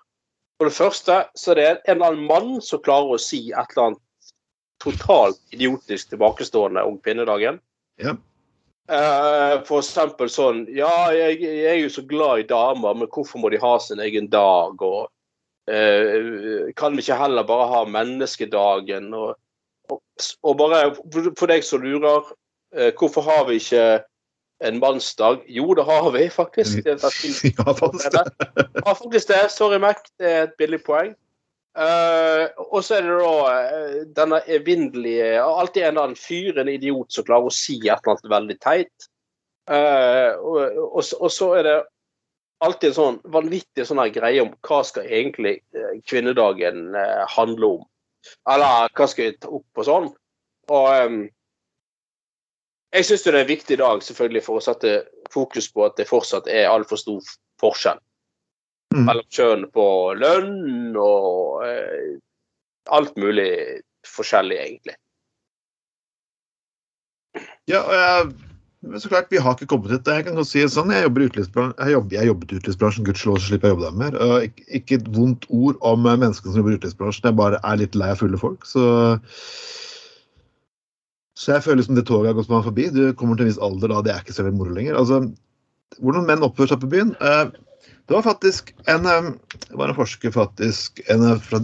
For 0.58 0.66
det 0.70 0.74
første 0.74 1.18
så 1.38 1.52
er 1.52 1.58
det 1.60 1.66
en 1.68 1.96
eller 1.96 2.06
annen 2.12 2.26
mann 2.26 2.62
som 2.64 2.82
klarer 2.82 3.14
å 3.14 3.20
si 3.20 3.50
et 3.52 3.74
eller 3.76 3.90
annet 3.90 4.02
totalt 4.82 5.38
idiotisk 5.54 6.10
tilbakestående 6.10 6.82
om 6.86 6.98
kvinnedagen. 7.04 7.60
Ja. 8.02 8.16
Uh, 8.86 9.62
for 9.66 9.80
eksempel 9.80 10.28
sånn 10.30 10.60
Ja, 10.70 11.08
jeg, 11.10 11.40
jeg 11.42 11.64
er 11.66 11.78
jo 11.80 11.88
så 11.90 12.04
glad 12.06 12.44
i 12.44 12.46
damer, 12.46 12.94
men 12.94 13.08
hvorfor 13.10 13.42
må 13.42 13.50
de 13.50 13.58
ha 13.62 13.72
sin 13.82 14.02
egen 14.04 14.28
dag? 14.30 14.82
Og 14.82 15.08
uh, 15.70 16.68
kan 16.78 16.94
vi 16.94 17.02
ikke 17.02 17.18
heller 17.18 17.46
bare 17.48 17.66
ha 17.72 17.80
menneskedagen? 17.90 19.08
Og, 19.14 19.34
og, 19.90 20.02
og 20.42 20.58
bare 20.60 20.82
for- 20.98 21.32
for 21.38 21.50
deg 21.50 21.66
som 21.66 21.82
lurer, 21.82 22.30
uh, 22.78 22.90
hvorfor 22.98 23.26
har 23.26 23.46
vi 23.50 23.58
ikke 23.62 23.86
en 24.64 24.78
mannsdag? 24.80 25.42
Jo, 25.48 25.74
det 25.74 25.84
har 25.84 26.10
vi 26.14 26.28
faktisk. 26.30 26.84
Det 26.84 26.96
Ja, 27.02 27.72
faktisk 27.74 28.12
det. 28.12 28.24
ja, 28.84 28.94
faktisk 28.94 29.28
det. 29.28 29.50
Sorry, 29.52 29.78
Mac. 29.78 29.96
Det 30.18 30.30
er 30.32 30.42
et 30.48 30.56
billig 30.58 30.82
poeng. 30.86 31.14
Uh, 31.76 32.48
og 32.72 32.80
så 32.84 32.94
er 32.96 33.02
det 33.04 33.16
da 33.20 33.32
eh, 33.52 33.96
denne 34.16 34.38
evinnelige 34.48 35.42
Alltid 35.44 35.82
en 35.82 35.90
eller 35.90 36.06
annen 36.06 36.16
fyr, 36.16 36.56
en 36.62 36.70
idiot, 36.72 37.10
som 37.12 37.26
klarer 37.28 37.50
å 37.50 37.52
si 37.52 37.76
et 37.82 37.90
eller 38.00 38.14
annet 38.14 38.30
veldig 38.32 38.56
teit. 38.64 39.08
Uh, 39.68 40.32
og, 40.40 40.78
og, 40.96 41.02
så- 41.04 41.18
og 41.20 41.30
så 41.34 41.50
er 41.58 41.62
det 41.68 41.76
alltid 42.64 42.88
en 42.88 42.96
sånn 42.96 43.18
vanvittig 43.28 43.84
sånn 43.84 44.00
her 44.00 44.08
greie 44.14 44.40
om 44.40 44.54
hva 44.64 44.78
skal 44.88 45.04
egentlig 45.04 45.58
kvinnedagen 46.08 46.94
handle 47.28 47.66
om. 47.76 47.82
Eller 48.48 48.88
hva 48.96 49.06
skal 49.12 49.26
vi 49.28 49.36
ta 49.36 49.50
opp 49.52 49.82
og 49.82 49.84
sånn. 49.84 50.06
Og 50.72 50.86
em, 50.94 51.18
jeg 52.94 53.08
syns 53.08 53.24
det 53.26 53.32
er 53.34 53.40
en 53.42 53.48
viktig 53.48 53.78
dag 53.80 54.02
selvfølgelig 54.02 54.44
for 54.46 54.60
å 54.60 54.64
sette 54.64 54.98
fokus 55.32 55.66
på 55.72 55.84
at 55.86 55.96
det 55.98 56.08
fortsatt 56.08 56.46
er 56.48 56.70
altfor 56.70 57.00
stor 57.00 57.34
forskjell 57.60 57.98
Mm. 58.94 59.04
mellom 59.08 59.26
kjønn 59.34 59.66
på 59.74 59.84
lønn 60.16 60.96
og 61.00 61.64
eh, 61.66 62.16
alt 62.96 63.16
mulig 63.18 63.50
forskjellig, 64.06 64.58
egentlig. 64.62 64.94
Ja, 67.66 67.82
og 67.82 67.94
jeg, 67.98 68.28
men 68.86 69.02
så 69.02 69.10
klart, 69.10 69.28
vi 69.32 69.42
har 69.42 69.56
ikke 69.56 69.68
kommet 69.72 69.90
dit. 69.90 70.08
Jeg 70.08 70.28
kan 70.28 70.38
godt 70.38 70.48
si 70.48 70.62
det 70.62 70.70
sånn, 70.72 70.94
jeg 70.94 71.04
jobber 71.08 71.24
i 71.24 71.28
jeg, 71.28 71.48
jobber, 71.96 72.14
jeg 72.14 72.30
jobbet 72.30 72.52
i 72.52 72.60
utelivsbransjen, 72.60 73.08
gudskjelov 73.08 73.40
så 73.42 73.50
slipper 73.50 73.68
jeg 73.68 73.76
jobbe 73.76 73.88
der 73.88 73.98
mer. 74.04 74.18
Ikke, 74.46 74.66
ikke 74.78 75.00
et 75.00 75.10
vondt 75.16 75.48
ord 75.50 75.80
om 75.90 76.06
menneskene 76.06 76.54
som 76.54 76.62
jobber 76.62 76.76
i 76.76 76.78
utelivsbransjen, 76.78 77.26
jeg 77.28 77.40
bare 77.42 77.60
er 77.66 77.82
litt 77.82 77.98
lei 77.98 78.12
av 78.14 78.22
fulle 78.22 78.40
folk. 78.40 78.68
Så, 78.70 78.86
så 81.36 81.52
jeg 81.52 81.64
føler 81.66 81.84
som 81.84 81.96
det 81.98 82.06
toget 82.08 82.30
har 82.30 82.36
gått 82.38 82.48
meg 82.52 82.64
forbi. 82.64 82.88
Du 82.94 83.02
kommer 83.18 83.36
til 83.36 83.46
en 83.46 83.50
viss 83.52 83.60
alder 83.62 83.92
da, 83.92 84.02
det 84.04 84.12
er 84.14 84.22
ikke 84.24 84.34
så 84.36 84.46
veldig 84.46 84.60
moro 84.60 84.76
lenger. 84.76 84.96
Altså, 84.96 85.20
hvordan 86.00 86.24
menn 86.28 86.44
oppfører 86.46 86.72
seg 86.72 86.80
på 86.84 86.92
byen. 86.94 87.12
eh, 87.20 87.50
Det 88.06 88.14
var 88.14 88.24
faktisk 88.24 88.72
en, 88.86 89.06
eh, 89.10 89.28
det 89.68 89.76
var 89.76 89.90
en 89.90 89.98
forsker 89.98 90.32
faktisk, 90.32 91.02
en 91.12 91.26
eh, 91.26 91.42
fra 91.44 91.60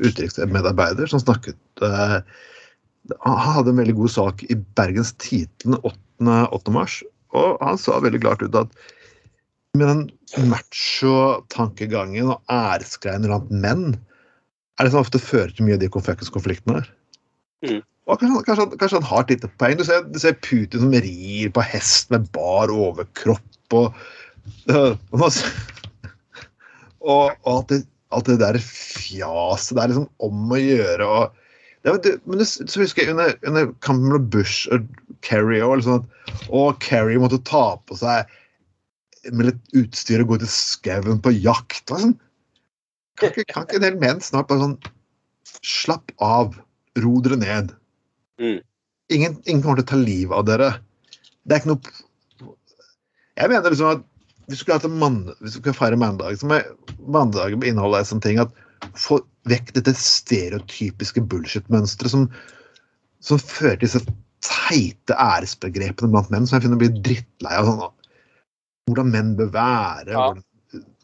utenriksmedarbeider 0.00 1.10
som 1.10 1.20
snakket 1.20 1.82
han 1.82 3.38
hadde 3.44 3.68
en 3.74 3.80
veldig 3.82 3.94
god 3.98 4.12
sak 4.14 4.44
i 4.48 4.56
Bergens 4.78 5.10
Tidende 5.20 5.76
8. 5.84 5.98
8. 6.56 6.72
mars. 6.72 7.02
Og 7.36 7.58
han 7.60 7.76
sa 7.76 7.98
veldig 8.00 8.22
klart 8.22 8.44
ut 8.46 8.56
at 8.56 8.72
med 9.76 9.88
den 9.90 10.02
macho-tankegangen 10.48 12.32
og 12.32 12.40
æresgreiene 12.48 13.28
rundt 13.28 13.52
menn 13.52 13.86
er 14.78 14.84
det 14.86 14.92
som 14.94 15.02
ofte 15.02 15.20
fører 15.20 15.52
til 15.52 15.66
mye 15.66 15.76
av 15.76 15.82
de 15.82 15.90
konfliktene 15.92 16.78
her. 16.78 16.88
Mm. 17.66 17.82
Og 18.10 18.18
kanskje, 18.18 18.56
han- 18.58 18.78
kanskje 18.78 18.98
han 18.98 19.10
har 19.10 19.20
et 19.22 19.30
lite 19.30 19.50
poeng. 19.58 19.76
Du 19.78 19.84
ser, 19.84 20.02
du 20.02 20.18
ser 20.18 20.34
Putin 20.42 20.80
som 20.80 20.90
rir 20.90 21.52
på 21.54 21.62
hest 21.62 22.10
med 22.10 22.30
bar 22.34 22.68
overkropp 22.72 23.76
og 23.78 23.94
og, 24.66 25.32
og, 27.02 27.30
alt, 27.46 27.68
det, 27.70 27.86
alt 28.10 28.26
det 28.26 28.40
der 28.40 28.58
fjaset. 28.58 29.76
Det 29.76 29.82
er 29.84 29.92
liksom 29.92 30.08
om 30.18 30.50
å 30.52 30.58
gjøre. 30.58 31.06
og 31.06 31.38
det, 31.82 31.94
det, 32.04 32.12
men 32.26 32.42
så 32.46 32.80
husker 32.82 33.02
jeg 33.02 33.14
under, 33.14 33.34
under 33.46 33.70
kampen 33.82 34.08
mellom 34.08 34.28
Bush 34.30 34.66
og 34.74 34.86
Kerry 35.26 35.60
og 35.62 35.78
liksom 35.80 36.02
at 36.02 36.06
og 36.54 36.78
Kerry 36.82 37.16
måtte 37.18 37.40
ta 37.46 37.76
på 37.86 37.98
seg 37.98 38.30
med 39.30 39.48
litt 39.50 39.76
utstyr 39.78 40.22
og 40.22 40.32
gå 40.32 40.40
til 40.42 40.50
skauen 40.50 41.22
på 41.22 41.34
jakt. 41.34 41.84
Det 41.86 42.00
sånn, 42.02 42.16
kan, 43.18 43.30
ikke, 43.30 43.46
kan 43.50 43.66
ikke 43.66 43.78
en 43.78 43.86
del 43.86 43.98
menn 44.02 44.22
snart 44.24 44.50
bare 44.50 44.66
sånn 44.66 44.78
Slapp 45.62 46.10
av. 46.22 46.56
Ro 46.98 47.20
dere 47.22 47.36
ned. 47.38 47.70
Mm. 48.40 48.60
Ingen, 49.12 49.36
ingen 49.44 49.62
kommer 49.62 49.80
til 49.80 49.86
å 49.86 49.90
ta 49.92 49.98
livet 50.00 50.36
av 50.36 50.46
dere. 50.48 50.70
Det 51.44 51.56
er 51.56 51.62
ikke 51.62 51.72
noe 51.74 52.54
Jeg 53.36 53.50
mener 53.50 53.72
liksom 53.72 53.90
at 53.90 54.02
hvis 54.50 54.60
du 54.60 54.72
en 54.74 54.98
mann, 55.00 55.18
hvis 55.40 55.54
du 55.54 55.60
skulle 55.60 55.76
feire 55.76 55.96
mandag, 55.96 56.36
så 56.40 56.48
må 56.50 56.58
mandagen 57.14 57.62
inneholde 57.64 58.02
en 58.02 58.08
sånn 58.08 58.22
ting 58.24 58.40
at 58.42 58.52
få 58.98 59.20
vekk 59.48 59.72
dette 59.76 59.94
stereotypiske 59.98 61.22
bullshit-mønsteret 61.30 62.12
som, 62.12 62.26
som 63.24 63.40
fører 63.40 63.78
til 63.78 63.86
disse 63.86 64.02
teite 64.42 65.16
æresbegrepene 65.16 66.10
blant 66.12 66.30
menn 66.34 66.48
som 66.48 66.58
jeg 66.58 66.66
finner 66.66 66.80
blir 66.82 66.94
drittlei 67.06 67.54
av. 67.58 67.70
sånn 67.70 67.82
Hvordan 68.90 69.12
menn 69.14 69.34
bør 69.38 69.52
være. 69.54 70.10
Ja. 70.12 70.26
hvordan 70.26 70.42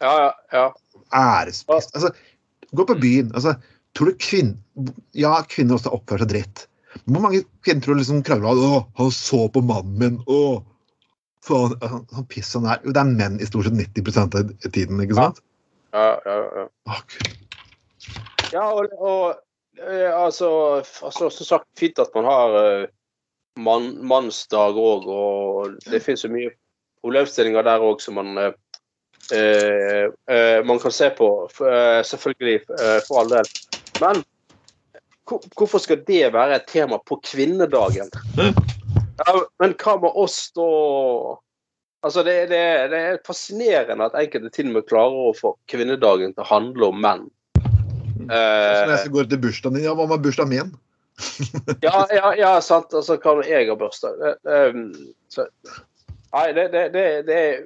Ja, 0.02 0.14
ja, 0.24 0.32
ja. 0.54 0.66
Æresbegrep 1.14 1.94
altså, 1.94 2.12
Gå 2.76 2.84
på 2.84 2.98
byen. 3.00 3.30
altså, 3.34 3.54
tror 3.96 4.10
du 4.10 4.18
kvinn, 4.20 4.56
Ja, 5.16 5.38
kvinner 5.48 5.78
også 5.78 5.94
oppfører 5.94 6.26
seg 6.26 6.34
dritt. 6.34 6.66
Hvor 7.04 7.24
mange 7.24 7.42
kvinner 7.64 7.84
tror 7.84 7.96
du 7.96 8.02
liksom 8.02 8.22
krangler 8.26 8.62
om 8.64 8.84
han 9.00 9.10
så 9.14 9.44
på 9.52 9.62
mannen 9.64 9.98
min', 10.00 10.20
'Å, 10.26 10.62
faen, 11.46 11.76
han, 11.82 12.06
han 12.14 12.26
piss 12.30 12.54
han 12.54 12.66
er'? 12.66 12.80
Jo, 12.84 12.94
det 12.96 13.02
er 13.02 13.12
menn 13.12 13.40
i 13.40 13.48
stort 13.48 13.68
sett 13.68 13.78
90% 13.78 14.38
av 14.38 14.70
tiden, 14.72 15.02
ikke 15.04 15.18
sant? 15.18 15.42
ja, 15.92 16.08
ja, 16.24 16.38
ja. 16.60 16.68
Å, 16.88 17.02
Ja, 18.48 18.64
og, 18.72 18.88
og 18.96 19.36
eh, 19.84 20.08
altså, 20.08 20.80
altså 21.04 21.28
Som 21.28 21.44
sagt, 21.44 21.66
fint 21.76 21.98
at 22.00 22.14
man 22.14 22.24
har 22.24 22.88
man, 23.58 23.90
mannsdag 24.06 24.78
òg, 24.78 25.06
og 25.06 25.76
det 25.90 26.00
finnes 26.04 26.24
jo 26.24 26.32
mye 26.32 26.54
problemstillinger 27.02 27.66
der 27.66 27.84
òg 27.84 28.02
som 28.02 28.18
man 28.18 28.38
eh, 28.40 28.52
eh, 29.34 30.08
eh, 30.30 30.64
man 30.64 30.80
kan 30.82 30.94
se 30.94 31.10
på, 31.10 31.28
eh, 31.60 32.02
selvfølgelig, 32.06 32.60
eh, 32.78 32.98
for 33.06 33.22
all 33.22 33.32
del. 33.32 33.50
Men 34.00 34.22
hvorfor 35.28 35.82
skal 35.82 36.02
det 36.06 36.32
være 36.34 36.58
et 36.58 36.66
tema 36.70 36.98
på 37.04 37.20
kvinnedagen? 37.24 38.10
Ja, 38.38 39.34
men 39.60 39.74
hva 39.78 39.96
med 40.02 40.18
oss, 40.18 40.40
da? 40.56 40.66
Altså, 42.06 42.22
det, 42.22 42.36
det, 42.52 42.60
det 42.92 42.98
er 43.02 43.22
fascinerende 43.26 44.06
at 44.06 44.18
enkelte 44.18 44.52
til 44.54 44.70
og 44.70 44.78
med 44.78 44.86
klarer 44.88 45.30
å 45.30 45.34
få 45.36 45.56
kvinnedagen 45.70 46.34
til 46.36 46.44
å 46.44 46.50
handle 46.52 46.92
om 46.92 47.00
menn. 47.02 47.26
Så 48.28 48.28
når 48.28 48.94
jeg 48.94 49.12
går 49.14 49.30
til 49.30 49.42
bursdagen 49.42 49.78
din, 49.78 49.86
ja, 49.88 49.96
hva 49.98 50.06
med 50.10 50.22
bursdagen 50.22 50.52
min? 50.52 50.72
ja, 51.86 52.04
ja, 52.14 52.32
ja, 52.38 52.50
sant. 52.62 52.94
Altså, 52.94 53.18
hva 53.18 53.38
når 53.38 53.50
jeg 53.50 53.70
har 53.70 53.78
bursdag? 53.80 54.26
Så- 55.32 55.50
Nei, 56.28 56.52
det, 56.52 56.66
det, 56.92 57.32
er 57.32 57.60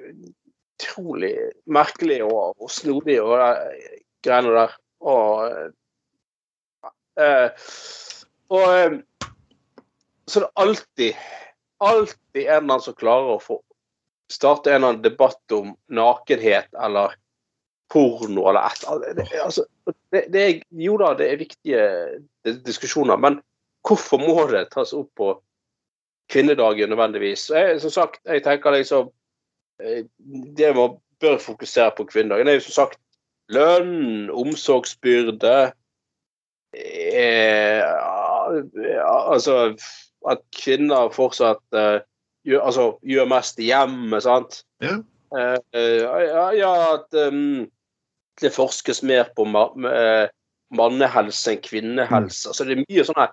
utrolig 0.79 1.33
merkelig 1.67 2.21
og, 2.23 2.53
og 2.55 2.71
snodig 2.71 3.17
og 3.19 3.33
de 3.35 3.81
greiene 4.23 4.53
der. 4.55 4.75
Og 5.03 5.49
eh, 5.49 5.65
Og 7.17 8.63
eh, 8.77 8.95
så 10.25 10.39
det 10.39 10.47
er 10.47 10.61
alltid, 10.63 11.15
alltid 11.83 12.41
en 12.45 12.47
eller 12.47 12.61
annen 12.63 12.83
som 12.85 12.95
klarer 12.95 13.35
å 13.35 13.41
få 13.43 13.59
starte 14.31 14.71
en 14.71 14.75
eller 14.79 14.93
annen 14.93 15.03
debatt 15.03 15.51
om 15.53 15.73
nakenhet 15.93 16.69
eller 16.79 17.13
porno 17.93 18.47
eller 18.49 18.69
et. 18.71 18.85
Det- 19.17 19.41
Altså, 19.43 19.65
det, 20.11 20.25
det 20.33 20.41
er, 20.43 20.61
jo 20.71 20.95
da, 20.97 21.13
det 21.13 21.27
er 21.31 21.41
viktige 21.41 21.83
diskusjoner, 22.65 23.17
men 23.19 23.41
hvorfor 23.85 24.21
må 24.21 24.47
det 24.49 24.69
tas 24.71 24.93
opp 24.95 25.11
på 25.19 25.33
kvinnedagen 26.31 26.89
nødvendigvis? 26.89 27.49
Jeg, 27.51 27.81
som 27.83 27.91
sagt, 27.91 28.21
jeg 28.25 28.43
tenker 28.43 28.71
liksom 28.71 29.11
eh, 29.83 30.05
Det 30.57 30.71
man 30.75 30.97
bør 31.19 31.37
fokusere 31.37 31.91
på 31.97 32.07
kvinnedagen, 32.09 32.47
er 32.47 32.57
jo 32.57 32.65
som 32.69 32.79
sagt 32.87 32.99
lønn, 33.51 34.29
omsorgsbyrde 34.31 35.73
eh, 36.73 37.83
Altså 39.03 39.75
at 40.29 40.41
kvinner 40.55 41.09
fortsatt 41.13 41.75
eh, 41.75 41.99
gjør, 42.47 42.61
altså, 42.67 42.85
gjør 43.07 43.29
mest 43.31 43.59
i 43.59 43.69
hjemmet, 43.71 44.23
sant? 44.25 44.61
Ja. 44.83 44.97
Eh, 45.33 46.57
ja, 46.59 46.71
at 46.93 47.17
um, 47.31 47.65
det 48.41 48.51
forskes 48.53 49.03
mer 49.03 49.31
på 49.35 49.45
ma 49.49 49.67
eh, 49.89 50.27
mannehelse 50.73 51.53
enn 51.53 51.63
kvinnehelse. 51.63 52.49
Altså, 52.51 52.65
det 52.67 52.75
er 52.77 52.83
mye 52.83 53.05
sånne 53.07 53.27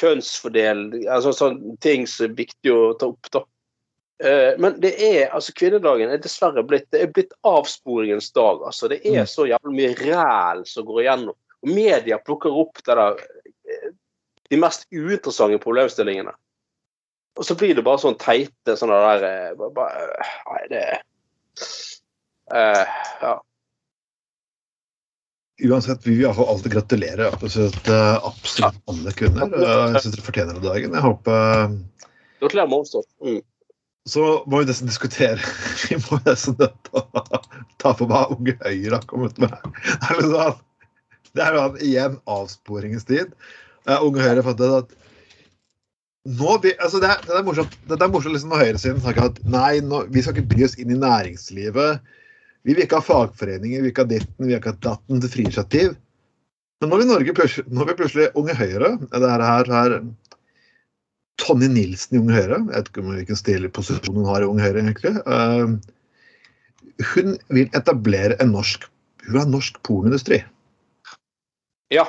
kjønnsfordeling, 0.00 1.06
altså 1.08 1.32
sånne 1.34 1.76
ting 1.84 2.04
som 2.10 2.28
er 2.28 2.36
viktig 2.38 2.72
å 2.72 2.92
ta 3.00 3.08
opp. 3.12 3.30
da. 3.32 3.42
Eh, 4.24 4.52
men 4.60 4.78
det 4.80 4.94
er, 5.02 5.30
altså 5.34 5.54
kvinnedagen 5.56 6.12
er 6.12 6.20
dessverre 6.22 6.62
blitt 6.64 6.86
det 6.94 7.02
er 7.04 7.10
blitt 7.16 7.34
avsporingens 7.48 8.30
dag. 8.36 8.62
altså 8.64 8.88
Det 8.88 9.00
er 9.04 9.22
Mm. 9.24 9.26
så 9.26 9.48
jævlig 9.48 9.74
mye 9.80 9.94
ræl 10.04 10.66
som 10.66 10.84
går 10.86 11.02
igjennom. 11.02 11.36
Og 11.66 11.72
media 11.74 12.18
plukker 12.22 12.54
opp 12.54 12.78
der, 12.86 13.00
eh, 13.18 13.88
de 14.50 14.58
mest 14.60 14.86
uinteressante 14.94 15.58
problemstillingene. 15.62 16.34
Og 17.36 17.44
så 17.44 17.56
blir 17.58 17.74
det 17.76 17.84
bare 17.84 18.00
sånn 18.00 18.16
teite 18.20 18.76
sånne 18.78 19.00
der 19.02 19.26
eh, 19.28 19.50
bare, 19.58 19.72
bare, 19.76 20.30
Nei, 20.46 20.62
det 20.72 20.84
uh, 22.54 22.86
Ja. 23.24 23.34
Uansett, 25.66 26.04
vi 26.04 26.18
vil 26.18 26.28
alltid 26.28 26.72
gratulere 26.72 27.30
absolutt, 27.32 27.88
absolutt 27.88 28.80
alle. 28.92 29.12
Eh, 29.24 29.36
Jeg 29.40 30.02
syns 30.04 30.16
dere 30.16 30.24
fortjener 30.26 30.58
det 30.58 30.66
dagen. 30.68 30.92
Jeg 30.92 31.04
håper 31.06 31.76
Gratulerer 32.42 32.68
med 32.68 32.76
overstått. 32.76 33.08
Mm. 33.24 33.38
Så 34.06 34.24
må 34.46 34.60
vi 34.60 34.68
nesten 34.68 34.90
diskutere 34.90 35.40
Vi 35.88 35.96
må 36.04 36.20
nesten 36.28 36.60
ta 36.60 37.94
for 37.96 38.04
hva 38.04 38.26
Unge 38.36 38.54
Høyre 38.60 38.98
har 38.98 39.08
kommet 39.08 39.40
med. 39.40 39.56
Det 39.56 40.10
er, 40.12 40.20
litt 40.20 40.34
sånn, 40.34 40.60
det 41.36 41.44
er 41.44 41.58
sånn, 41.58 41.80
igjen 41.84 42.20
avsporingens 42.36 43.06
tid. 43.08 43.34
Uh, 43.86 44.00
Unge 44.00 44.24
Høyre 44.24 44.44
fant 44.46 44.62
ut 44.62 44.78
at 44.82 44.94
nå, 46.26 46.56
altså 46.58 46.98
det, 46.98 47.08
er, 47.12 47.20
det 47.22 47.36
er 47.38 47.44
morsomt 47.46 47.74
det 47.86 47.96
er 48.02 48.10
morsomt 48.10 48.34
liksom 48.34 48.50
når 48.50 48.64
høyresiden 48.64 49.02
snakker 49.04 49.28
at 49.28 49.36
nei, 49.46 49.76
nå, 49.84 50.00
vi 50.10 50.24
skal 50.24 50.34
ikke 50.34 50.50
bry 50.50 50.64
oss 50.66 50.74
inn 50.82 50.90
i 50.90 50.98
næringslivet. 50.98 52.08
Vi 52.66 52.74
vil 52.74 52.82
ikke 52.82 52.98
ha 52.98 53.06
fagforeninger, 53.06 53.78
vi 53.78 53.84
vil 53.84 53.92
ikke 53.92 54.02
ha 54.02 54.10
ditten, 54.10 54.40
vi 54.40 54.50
vil 54.50 54.58
ikke 54.58 54.72
ha 54.74 54.80
datten 54.88 55.22
til 55.22 55.30
frie 55.30 55.46
initiativ. 55.46 55.94
Men 56.82 56.90
nå 56.90 56.96
er 56.96 57.02
vi 57.04 57.08
Norge 57.12 57.34
plutselig, 57.36 57.70
nå 57.72 57.86
vil 57.86 57.98
plutselig 58.00 58.26
Unge 58.36 58.56
Høyre. 58.58 58.90
Det 59.06 59.28
er 59.30 59.44
her, 59.46 59.70
her 59.70 59.94
Tonje 61.40 61.70
Nilsen 61.70 62.18
i 62.18 62.20
Unge 62.24 62.34
Høyre. 62.34 62.58
Jeg 62.58 62.72
vet 62.72 62.90
ikke 62.90 63.06
hvilken 63.06 63.38
stil 63.38 63.70
posisjon 63.78 64.18
hun 64.18 64.28
har 64.28 64.42
i 64.42 64.50
Unge 64.50 64.66
Høyre, 64.66 64.82
egentlig. 64.82 65.14
Uh, 65.30 65.78
hun 67.12 67.36
vil 67.52 67.70
etablere 67.76 68.38
en 68.42 68.54
norsk 68.56 68.86
Hun 69.26 69.34
har 69.34 69.46
ha 69.46 69.50
norsk 69.50 69.78
pornoindustri. 69.86 70.38
Ja. 71.94 72.06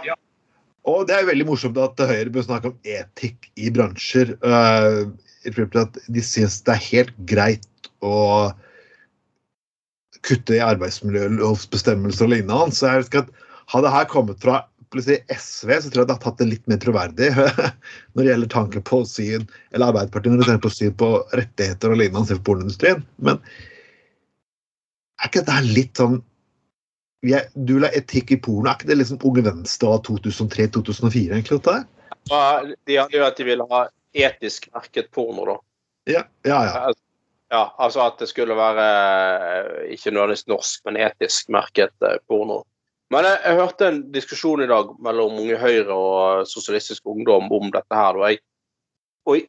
Og 0.87 1.03
det 1.09 1.17
er 1.17 1.27
veldig 1.27 1.47
morsomt 1.49 1.77
at 1.81 1.99
Høyre 1.99 2.31
bør 2.33 2.45
snakke 2.47 2.71
om 2.71 2.77
etikk 2.87 3.49
i 3.59 3.71
bransjer. 3.73 4.35
Eh, 4.39 5.01
at 5.47 5.99
de 6.11 6.23
syns 6.23 6.61
det 6.67 6.73
er 6.73 6.87
helt 6.89 7.19
greit 7.29 7.91
å 8.03 8.49
kutte 10.27 10.57
i 10.57 10.63
arbeidsmiljølovsbestemmelser 10.63 12.27
og 12.27 12.33
lignende. 12.33 12.75
Så 12.75 12.89
jeg 12.89 13.05
husker 13.05 13.25
at 13.25 13.45
Hadde 13.67 13.89
her 13.91 14.05
kommet 14.07 14.39
fra 14.39 14.61
SV, 14.95 15.71
så 15.83 15.89
tror 15.91 16.01
jeg 16.01 16.07
det 16.07 16.13
har 16.15 16.21
tatt 16.23 16.37
det 16.39 16.45
litt 16.47 16.69
mer 16.71 16.79
troverdig 16.79 17.33
når 18.15 18.21
det 18.21 18.29
gjelder 18.29 18.51
tanken 18.53 18.85
på 18.87 19.01
syn, 19.03 19.43
eller 19.75 19.91
Arbeiderpartiet 19.91 20.31
når 20.31 20.39
det 20.39 20.47
gjelder 20.47 20.63
på 20.63 20.71
syn 20.71 20.93
på 21.01 21.09
rettigheter 21.35 21.91
og 21.91 21.99
lignende 21.99 22.29
for 22.29 22.45
pornoindustrien. 22.47 23.03
Men 23.19 23.41
er 25.19 25.27
ikke 25.27 25.43
dette 25.43 25.75
litt 25.75 25.99
sånn 25.99 26.21
er, 27.25 27.47
Du 27.53 27.77
la 27.81 27.89
etikk 27.97 28.31
i 28.35 28.39
porno, 28.41 28.69
er 28.69 28.77
ikke 28.77 28.91
det 28.91 28.99
liksom 29.01 29.21
Unge 29.25 29.43
Venstre 29.47 29.95
av 29.95 30.03
2003-2004, 30.07 31.31
egentlig? 31.31 31.59
dette? 31.61 31.77
Ja, 32.29 32.43
De 32.85 32.99
hadde 32.99 33.17
jo 33.17 33.25
at 33.25 33.37
de 33.39 33.47
ville 33.47 33.67
ha 33.71 33.83
etisk 34.17 34.69
merket 34.73 35.11
porno, 35.11 35.45
da. 35.45 35.57
Ja, 36.07 36.23
ja. 36.47 36.61
ja. 36.65 36.95
Ja, 37.47 37.75
altså 37.79 38.01
at 38.03 38.17
det 38.19 38.27
skulle 38.27 38.57
være 38.59 38.85
eh, 38.87 39.93
ikke 39.95 40.11
nødvendigvis 40.11 40.49
norsk, 40.51 40.81
men 40.83 40.97
etisk 40.99 41.47
merket 41.53 41.93
eh, 42.03 42.17
porno. 42.27 42.65
Men 43.13 43.23
jeg, 43.23 43.37
jeg 43.45 43.59
hørte 43.61 43.87
en 43.87 44.01
diskusjon 44.11 44.63
i 44.65 44.67
dag 44.67 44.89
mellom 45.03 45.37
Unge 45.39 45.59
Høyre 45.61 45.95
og 45.95 46.49
Sosialistisk 46.51 47.07
Ungdom 47.07 47.47
om 47.55 47.69
dette 47.71 47.95
her. 47.95 48.19
Og, 48.19 48.25
jeg, 48.27 48.41
og, 49.23 49.47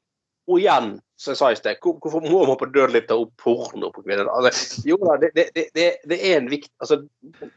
og 0.48 0.60
igjen, 0.62 0.90
som 1.20 1.34
jeg 1.34 1.38
sa 1.40 1.50
i 1.52 1.58
sted, 1.58 1.78
hvorfor 1.82 2.24
må 2.24 2.40
man 2.48 2.58
på 2.60 2.70
dødelig 2.72 3.04
ta 3.08 3.18
opp 3.20 3.34
porno 3.42 3.90
på 3.92 4.04
kvinner? 4.06 4.30
Altså, 4.32 4.80
jo 4.88 4.96
da, 5.02 5.18
det, 5.20 5.30
det, 5.36 5.66
det, 5.76 5.88
det 6.08 6.18
er 6.18 6.38
en 6.38 6.48
viktig 6.50 6.72
altså, 6.80 7.02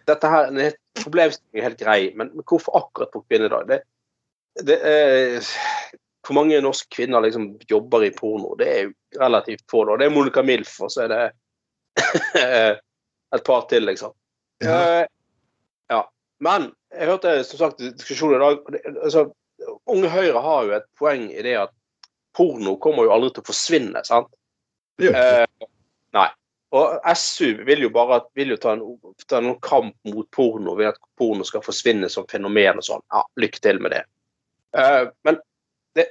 Dette 0.10 0.32
her 0.34 0.52
det, 0.56 0.72
Problemstillingen 1.00 1.62
er 1.62 1.70
helt 1.70 1.80
grei, 1.80 2.00
men, 2.20 2.34
men 2.36 2.46
hvorfor 2.48 2.76
akkurat 2.82 3.14
på 3.14 3.24
kvinnedag? 3.30 3.70
Det, 3.70 3.80
det 4.68 4.80
er 4.84 5.52
hvor 6.22 6.38
mange 6.38 6.60
norske 6.62 6.90
kvinner 6.94 7.24
liksom 7.24 7.48
jobber 7.70 8.06
i 8.06 8.12
porno? 8.14 8.54
Det 8.60 8.68
er 8.70 8.84
jo 8.86 8.92
relativt 9.20 9.64
få. 9.72 9.86
da. 9.90 9.98
Det 9.98 10.08
er 10.08 10.14
Monica 10.14 10.44
Milf, 10.46 10.76
og 10.84 10.92
så 10.94 11.06
er 11.06 11.12
det 11.12 11.22
et 13.36 13.46
par 13.48 13.66
til, 13.72 13.88
liksom. 13.90 14.14
ja. 14.64 14.78
Eh, 15.02 15.06
ja. 15.90 16.02
Men 16.40 16.70
jeg 16.94 17.10
hørte 17.10 17.34
som 17.48 17.64
sagt 17.64 17.82
diskusjonen 17.82 18.38
i 18.38 18.44
dag. 18.44 18.82
altså, 19.04 19.26
Unge 19.90 20.10
Høyre 20.10 20.42
har 20.42 20.64
jo 20.66 20.76
et 20.78 20.88
poeng 20.98 21.28
i 21.32 21.44
det 21.46 21.58
at 21.64 21.74
porno 22.38 22.78
kommer 22.82 23.08
jo 23.08 23.16
aldri 23.16 23.32
til 23.36 23.44
å 23.44 23.50
forsvinne. 23.50 24.04
sant? 24.08 24.30
Det. 25.02 25.12
Eh, 25.16 25.68
nei. 26.18 26.30
Og 26.72 26.86
SU 27.18 27.66
vil 27.68 27.82
jo 27.84 27.90
bare 27.92 28.22
vil 28.38 28.54
jo 28.54 28.58
ta 28.62 28.70
en, 28.78 28.84
ta 29.28 29.36
en 29.42 29.56
kamp 29.64 29.96
mot 30.08 30.28
porno 30.32 30.72
ved 30.80 30.88
at 30.94 31.00
porno 31.20 31.44
skal 31.48 31.66
forsvinne 31.66 32.08
som 32.10 32.28
fenomen 32.32 32.80
og 32.80 32.86
sånn. 32.88 33.04
Ja, 33.12 33.22
lykke 33.44 33.60
til 33.64 33.78
med 33.84 33.92
det. 33.98 34.04
Eh, 34.78 35.04
men 35.28 35.36
det, 35.96 36.06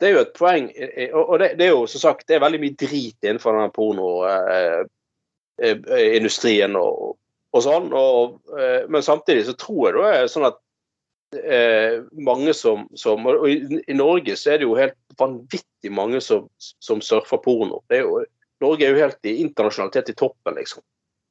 det 0.00 0.06
er 0.08 0.12
jo 0.18 0.24
et 0.26 0.34
poeng, 0.36 0.66
eh, 0.76 1.10
og 1.16 1.38
det, 1.40 1.48
det 1.56 1.64
er 1.68 1.72
jo 1.72 1.86
som 1.88 2.00
sagt 2.02 2.28
det 2.28 2.34
er 2.36 2.44
veldig 2.44 2.60
mye 2.60 2.76
drit 2.76 3.16
innenfor 3.24 3.52
denne 3.56 3.72
pornoindustrien 3.76 6.72
og, 6.76 7.16
og 7.56 7.60
sånn. 7.64 7.86
Og, 7.96 8.36
eh, 8.60 8.82
men 8.92 9.06
samtidig 9.06 9.42
så 9.48 9.54
tror 9.56 9.82
jeg 9.86 9.94
det 9.96 10.04
er 10.12 10.34
sånn 10.34 10.50
at 10.50 10.58
eh, 11.44 12.02
mange 12.12 12.54
som, 12.54 12.86
som 12.94 13.26
Og 13.26 13.48
i, 13.50 13.80
i 13.88 13.96
Norge 13.96 14.36
så 14.36 14.52
er 14.52 14.60
det 14.60 14.68
jo 14.68 14.76
helt 14.78 14.96
vanvittig 15.18 15.92
mange 15.92 16.20
som, 16.24 16.48
som 16.58 17.02
surfer 17.04 17.40
porno. 17.44 17.82
Det 17.88 18.00
er 18.00 18.06
jo, 18.06 18.22
Norge 18.64 18.86
er 18.86 18.94
jo 18.94 19.02
helt 19.04 19.28
i 19.28 19.36
internasjonalitet 19.44 20.12
i 20.12 20.16
toppen, 20.16 20.56
liksom. 20.58 20.84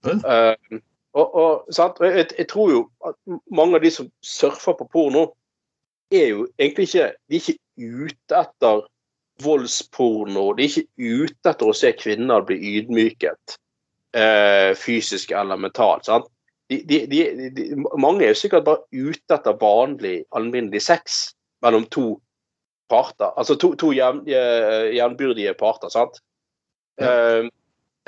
Eh, 0.05 0.79
og, 1.15 1.35
og, 1.35 1.69
og 1.71 2.05
jeg, 2.05 2.27
jeg 2.37 2.47
tror 2.51 2.71
jo 2.71 2.81
at 3.07 3.15
mange 3.49 3.79
av 3.79 3.85
de 3.85 3.91
som 3.93 4.09
surfer 4.21 4.77
på 4.77 4.89
porno, 4.91 5.29
er 6.13 6.27
jo 6.29 6.43
egentlig 6.59 6.85
ikke 6.85 7.05
De 7.29 7.37
er 7.37 7.41
ikke 7.41 7.59
ute 8.05 8.39
etter 8.39 8.83
voldsporno. 9.43 10.51
De 10.55 10.63
er 10.65 10.69
ikke 10.69 11.23
ute 11.25 11.49
etter 11.49 11.71
å 11.71 11.75
se 11.75 11.91
kvinner 11.97 12.45
bli 12.45 12.59
ydmyket 12.77 13.57
eh, 14.15 14.71
fysisk 14.79 15.33
eller 15.35 15.59
mentalt. 15.59 16.05
sant? 16.05 16.29
De, 16.69 16.79
de, 16.89 17.49
de, 17.53 17.65
mange 18.01 18.25
er 18.25 18.33
jo 18.33 18.39
sikkert 18.39 18.65
bare 18.65 18.81
ute 18.89 19.35
etter 19.35 19.57
vanlig, 19.61 20.23
alminnelig 20.33 20.81
sex 20.81 21.35
mellom 21.61 21.85
to 21.93 22.15
parter. 22.89 23.33
Altså 23.37 23.57
to, 23.61 23.73
to 23.77 23.91
eh, 23.93 24.87
jevnbyrdige 24.95 25.53
parter, 25.59 25.93
sant? 25.93 26.17
Eh, 27.01 27.45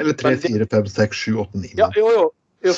Eller 0.02 0.18
3, 0.18 0.36
4, 0.42 0.68
5, 0.72 0.90
6, 0.96 1.24
7, 1.26 1.38
8, 1.46 1.64
9. 1.64 1.74
ja, 1.78 1.90
jo, 1.98 2.10
jo. 2.16 2.26
jo 2.66 2.74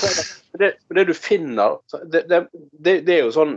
det, 0.60 0.74
det 0.96 1.06
du 1.08 1.14
finner 1.14 1.78
det, 2.12 2.26
det, 2.28 2.40
det, 2.72 2.96
det 3.08 3.16
er 3.16 3.28
jo 3.28 3.36
sånn 3.36 3.56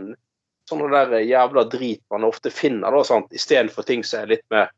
sånne 0.69 0.89
der 0.91 1.23
jævla 1.27 1.65
drit 1.71 2.03
man 2.13 2.27
ofte 2.27 2.51
finner, 2.53 2.93
da, 2.93 3.03
sant? 3.07 3.31
istedenfor 3.35 3.87
ting 3.87 4.03
som 4.07 4.23
er 4.23 4.35
litt 4.35 4.45
mer 4.53 4.71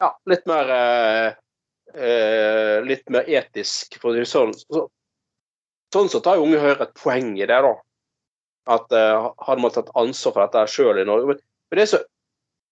Ja, 0.00 0.14
litt 0.28 0.46
mer 0.48 0.70
eh, 0.74 1.38
eh, 1.94 2.76
Litt 2.86 3.08
mer 3.12 3.28
etisk, 3.28 3.98
for 4.00 4.16
sånn. 4.24 4.54
Så, 4.56 4.86
sånn 5.94 6.10
så 6.12 6.20
tar 6.24 6.38
jo 6.38 6.46
Unge 6.46 6.60
Høyre 6.62 6.86
et 6.86 6.96
poeng 6.98 7.32
i 7.38 7.46
det, 7.46 7.60
da. 7.66 7.74
At 8.70 8.92
uh, 8.94 9.30
hadde 9.46 9.62
man 9.64 9.72
tatt 9.74 9.90
ansvar 9.98 10.36
for 10.36 10.44
dette 10.44 10.66
sjøl 10.70 11.00
i 11.00 11.06
Norge 11.08 11.30
Men, 11.30 11.38
men 11.70 11.78
det 11.80 11.86
er 11.86 11.92
så 11.94 12.00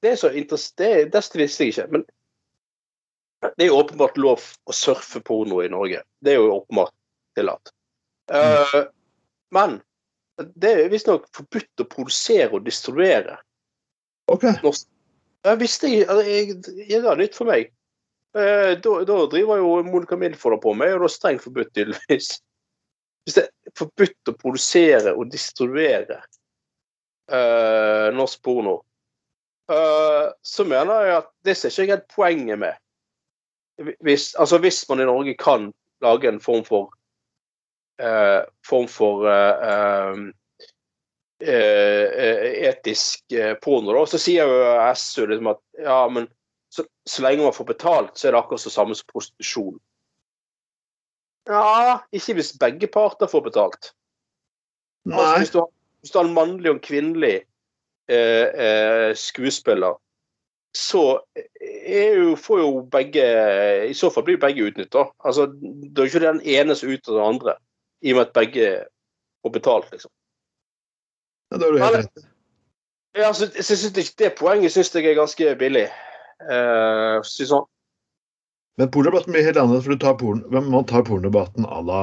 det 0.03 0.13
er 0.13 0.21
så 0.21 0.31
interessant 0.31 0.79
det, 1.11 1.23
visste 1.35 1.67
jeg 1.67 1.75
ikke. 1.75 1.87
Men 1.91 2.05
det 3.57 3.65
er 3.67 3.71
jo 3.71 3.81
åpenbart 3.81 4.19
lov 4.21 4.45
å 4.67 4.75
surfe 4.75 5.23
porno 5.25 5.63
i 5.65 5.71
Norge. 5.73 6.03
Det 6.23 6.35
er 6.35 6.39
jo 6.39 6.53
åpenbart 6.61 6.95
tillatt. 7.39 7.73
Eh, 8.31 8.85
men 9.55 9.79
det 10.39 10.71
er 10.71 10.93
visstnok 10.93 11.27
forbudt 11.35 11.83
å 11.83 11.89
produsere 11.91 12.53
og 12.55 12.67
distribuere 12.67 13.41
Ok. 14.31 14.45
norsk. 14.63 14.87
Jeg 15.47 15.61
visste 15.63 15.89
ikke 15.89 16.13
altså, 16.13 16.25
jeg, 16.29 16.57
Det 16.67 16.99
er 16.99 17.21
nytt 17.23 17.39
for 17.39 17.49
meg. 17.49 17.71
Eh, 18.37 18.75
da, 18.85 18.93
da 19.09 19.19
driver 19.31 19.63
jo 19.63 19.71
Monica 19.87 20.19
Milford 20.21 20.61
på 20.63 20.75
med, 20.77 20.95
og 20.95 21.07
det 21.07 21.09
er 21.09 21.15
strengt 21.15 21.47
forbudt, 21.47 21.73
tydeligvis. 21.75 22.37
Hvis 23.29 23.35
det 23.37 23.43
er 23.45 23.73
forbudt 23.77 24.31
å 24.31 24.33
produsere 24.41 25.11
og 25.13 25.29
distribuere 25.29 26.17
uh, 27.29 28.09
norsk 28.17 28.39
porno, 28.41 28.79
uh, 29.69 30.31
så 30.41 30.65
mener 30.65 31.03
jeg 31.05 31.17
at 31.19 31.29
det 31.45 31.55
ser 31.61 31.75
ikke 31.75 31.83
jeg 31.85 31.93
helt 31.93 32.15
poenget 32.15 32.63
med. 32.63 32.79
Hvis, 34.01 34.31
altså 34.41 34.57
hvis 34.65 34.81
man 34.89 35.05
i 35.05 35.09
Norge 35.11 35.35
kan 35.37 35.67
lage 36.01 36.33
en 36.33 36.41
form 36.41 36.65
for 36.65 36.89
uh, 38.01 38.49
form 38.65 38.89
for 38.89 39.29
eh, 39.29 40.25
etisk 42.71 43.37
porno, 43.61 43.93
da, 43.93 44.07
så 44.09 44.23
sier 44.25 44.49
jo 44.49 44.73
SU 44.97 45.27
liksom 45.29 45.53
at 45.53 45.61
ja, 45.85 46.01
men 46.17 46.33
så, 46.73 46.89
så 47.05 47.29
lenge 47.29 47.45
man 47.45 47.53
får 47.53 47.69
betalt, 47.75 48.17
så 48.17 48.31
er 48.31 48.33
det 48.33 48.41
akkurat 48.41 48.65
det 48.65 48.73
samme 48.73 48.97
som 48.97 49.13
prostitusjon. 49.13 49.77
Ja, 51.49 51.99
ikke 52.13 52.35
hvis 52.39 52.53
begge 52.61 52.87
parter 52.93 53.31
får 53.31 53.45
betalt. 53.47 53.93
Altså, 55.09 55.23
Nei. 55.25 55.39
hvis, 55.39 55.51
du 55.51 55.59
har, 55.59 55.71
hvis 56.01 56.13
du 56.13 56.19
har 56.19 56.29
en 56.29 56.35
mannlig 56.37 56.71
og 56.71 56.77
en 56.77 56.85
kvinnelig 56.85 57.35
eh, 58.09 58.47
eh, 58.53 59.17
skuespiller, 59.17 59.97
så 60.77 61.05
jo, 61.89 62.35
får 62.37 62.59
jo 62.61 62.83
begge 62.93 63.25
I 63.89 63.95
så 63.97 64.11
fall 64.13 64.27
blir 64.27 64.41
begge 64.41 64.67
utnytta. 64.69 65.07
Altså, 65.25 65.47
det 65.49 65.97
er 65.97 66.05
jo 66.05 66.11
ikke 66.13 66.27
den 66.27 66.43
ene 66.45 66.77
som 66.77 66.91
utnytter 66.93 67.17
den 67.17 67.25
andre, 67.25 67.55
i 68.05 68.13
og 68.13 68.21
med 68.21 68.27
at 68.27 68.37
begge 68.37 68.67
får 69.43 69.55
betalt, 69.55 69.89
liksom. 69.93 70.13
Ja, 71.51 71.57
det 71.57 71.65
har 71.65 71.73
du 71.73 71.81
helt 71.83 71.97
rett 71.97 72.21
i. 72.21 72.27
Ja, 73.17 73.27
altså, 73.27 73.49
jeg 73.57 73.65
synes 73.65 73.97
ikke 73.97 74.15
Det 74.19 74.35
poenget 74.39 74.73
syns 74.73 74.95
jeg 74.95 75.05
er 75.05 75.15
ganske 75.15 75.57
billig. 75.59 75.89
Uh, 76.41 77.19
for 77.25 77.69
Men 78.79 78.91
pornodebatten 78.95 79.35
blir 79.35 79.43
helt 79.43 79.59
annerledes, 79.59 79.87
for 79.87 79.97
du 79.97 80.03
tar 80.05 80.17
porn, 80.21 80.45
man 80.55 80.87
tar 80.87 81.03
pornodebatten 81.07 81.67
à 81.67 81.81
la, 81.83 82.03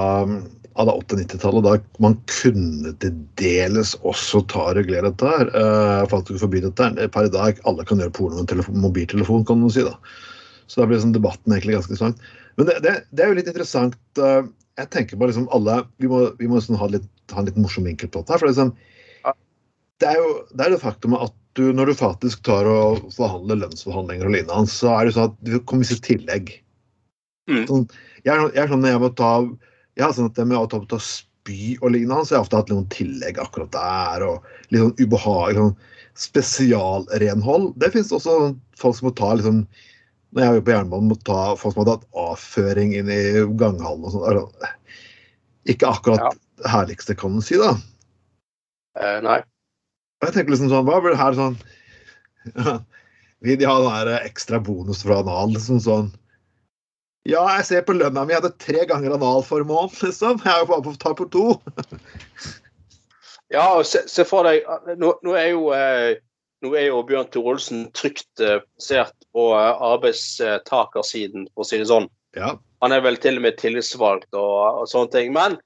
la 0.76 0.96
80-90-tallet. 1.00 1.64
Da 1.64 2.04
man 2.04 2.18
kunne 2.28 2.92
til 3.00 3.16
dels 3.40 3.94
også 4.04 4.44
ta 4.52 4.66
og 4.72 4.76
regulere 4.80 5.08
dette 5.08 5.30
her. 5.32 5.52
Uh, 5.56 6.04
faktisk 6.12 6.44
forby 6.44 6.60
dette 6.66 6.90
her. 6.90 7.12
Per 7.16 7.30
i 7.30 7.32
dag 7.32 7.62
alle 7.70 7.88
kan 7.88 8.04
gjøre 8.04 8.16
porno 8.18 8.42
med 8.42 8.52
telefon, 8.52 8.82
mobiltelefon, 8.84 9.48
kan 9.48 9.64
man 9.64 9.72
si. 9.72 9.86
da. 9.88 9.96
Så 10.68 10.82
da 10.82 10.90
blir 10.90 11.00
liksom 11.00 11.16
debatten 11.16 11.56
egentlig 11.56 11.78
ganske 11.78 11.96
interessant. 11.96 12.28
Men 12.60 12.68
det, 12.68 12.76
det, 12.84 12.98
det 13.16 13.24
er 13.24 13.32
jo 13.32 13.40
litt 13.40 13.54
interessant. 13.54 13.96
Uh, 14.20 14.44
jeg 14.76 14.92
tenker 14.92 15.16
på 15.16 15.32
liksom 15.32 15.48
alle 15.56 15.78
Vi 16.04 16.12
må, 16.12 16.26
vi 16.36 16.52
må 16.52 16.60
liksom 16.60 16.76
ha, 16.82 16.92
litt, 16.92 17.08
ha 17.32 17.40
en 17.40 17.48
litt 17.48 17.60
morsom 17.60 17.88
vinkel 17.88 18.12
på 18.12 18.20
dette. 18.20 18.36
her, 18.36 18.44
for 18.44 18.52
liksom, 18.52 18.76
det 20.04 20.12
er 20.12 20.20
jo 20.20 20.30
det 20.52 20.66
er 20.66 20.76
det 20.76 20.84
faktum 20.84 21.16
at 21.16 21.32
du, 21.56 21.70
når 21.72 21.88
du 21.88 21.96
faktisk 21.96 22.44
tar 22.44 22.68
og 22.68 23.06
forhandler 23.16 23.62
lønnsforhandlinger 23.62 24.28
og 24.28 24.34
lignende, 24.36 24.68
så 24.68 24.92
er 24.92 25.08
det 25.08 25.16
sånn 25.16 25.30
at 25.32 25.38
det 25.48 25.62
kommer 25.64 25.86
visse 25.86 26.04
tillegg. 26.04 26.52
Mm. 27.49 27.63
Sånn, 27.69 27.88
jeg, 28.25 28.31
er, 28.34 28.39
sånn- 28.41 28.53
jeg 28.55 28.63
er 28.63 28.71
sånn 28.71 28.81
når 28.81 28.93
jeg 28.95 29.01
må 29.03 29.10
ta 29.19 29.31
jeg 29.95 30.03
har 30.03 30.13
sånn 30.15 30.27
at 30.27 30.36
det 30.36 30.45
med 30.49 30.60
å 30.60 30.67
ta, 30.67 30.79
ta 30.91 30.99
spy 30.99 31.75
og 31.79 31.93
lignende, 31.93 32.25
så 32.25 32.34
jeg 32.36 32.39
har 32.41 32.45
ofte 32.45 32.60
hatt 32.60 32.71
noen 32.73 32.88
tillegg 32.91 33.38
akkurat 33.39 33.71
der. 33.71 34.25
og 34.27 34.47
Litt 34.73 34.81
sånn 34.84 34.97
ubehagelig 34.99 35.62
sånn 35.62 35.75
spesialrenhold. 36.19 37.69
Det 37.79 37.91
fins 37.93 38.12
også 38.15 38.55
folk 38.79 38.97
som 38.97 39.10
må 39.10 39.13
ta 39.15 39.34
liksom 39.36 39.65
Når 40.36 40.43
jeg 40.43 40.60
er 40.60 40.63
på 40.67 40.73
jernbanen, 40.73 41.08
må 41.08 41.15
ta 41.23 41.53
folk 41.55 41.75
som 41.77 41.86
har 41.86 41.93
tatt 41.93 42.08
avføring 42.19 42.91
inn 42.97 43.08
i 43.08 43.19
ganghallen 43.55 44.03
og 44.03 44.12
sånn. 44.12 44.25
Altså, 44.27 44.71
Ikke 45.71 45.88
akkurat 45.88 46.36
det 46.60 46.71
herligste, 46.73 47.15
kan 47.15 47.38
du 47.38 47.43
si, 47.45 47.55
da. 47.62 47.71
Eh, 48.99 49.21
nei. 49.23 49.38
Jeg 50.25 50.36
tenker 50.36 50.51
liksom 50.51 50.73
sånn, 50.73 50.84
Hva 50.89 50.99
blir 50.99 51.15
det 51.15 51.21
her 51.21 51.39
sånn 51.39 51.55
de 53.45 53.67
ha 53.69 53.77
den 53.79 53.95
der 54.10 54.27
ekstra 54.27 54.60
bonus 54.60 55.05
fra 55.08 55.21
anal? 55.23 55.55
Liksom 55.55 55.79
sånn 55.84 56.12
Ja, 57.26 57.42
jeg 57.58 57.66
ser 57.66 57.86
på 57.88 57.96
lønna 57.98 58.22
mi, 58.22 58.36
jeg 58.36 58.44
hadde 58.44 58.62
tre 58.62 58.86
ganger 58.86 59.16
analformål, 59.16 59.90
liksom. 60.04 60.38
Jeg 60.46 60.52
er 60.52 60.62
jo 60.62 60.70
bare 60.70 60.86
på 60.86 60.94
ta 61.02 61.14
på 61.18 61.26
to. 61.34 61.46
Ja, 63.54 63.66
og 63.78 63.86
se, 63.86 64.04
se 64.10 64.26
for 64.26 64.48
deg 64.48 64.66
Nå, 64.98 65.12
nå 65.26 65.36
er 65.38 65.52
jo 65.52 65.68
eh, 65.76 66.18
nå 66.66 66.72
er 66.74 66.88
jo 66.88 67.04
Bjørn 67.06 67.28
Tore 67.34 67.54
Olsen 67.54 67.84
trygt 67.98 68.42
eh, 68.42 68.62
plassert 68.64 69.16
på 69.36 69.52
eh, 69.54 69.84
arbeidstakersiden, 69.90 71.50
for 71.54 71.66
å 71.66 71.68
si 71.70 71.80
det 71.82 71.90
sånn. 71.92 72.08
Ja. 72.38 72.56
Han 72.84 72.96
er 72.96 73.04
vel 73.06 73.20
til 73.22 73.40
og 73.40 73.46
med 73.46 73.60
tillitsvalgt 73.60 74.34
og, 74.34 74.82
og 74.82 74.90
sånne 74.90 75.14
ting. 75.14 75.34
Men 75.36 75.58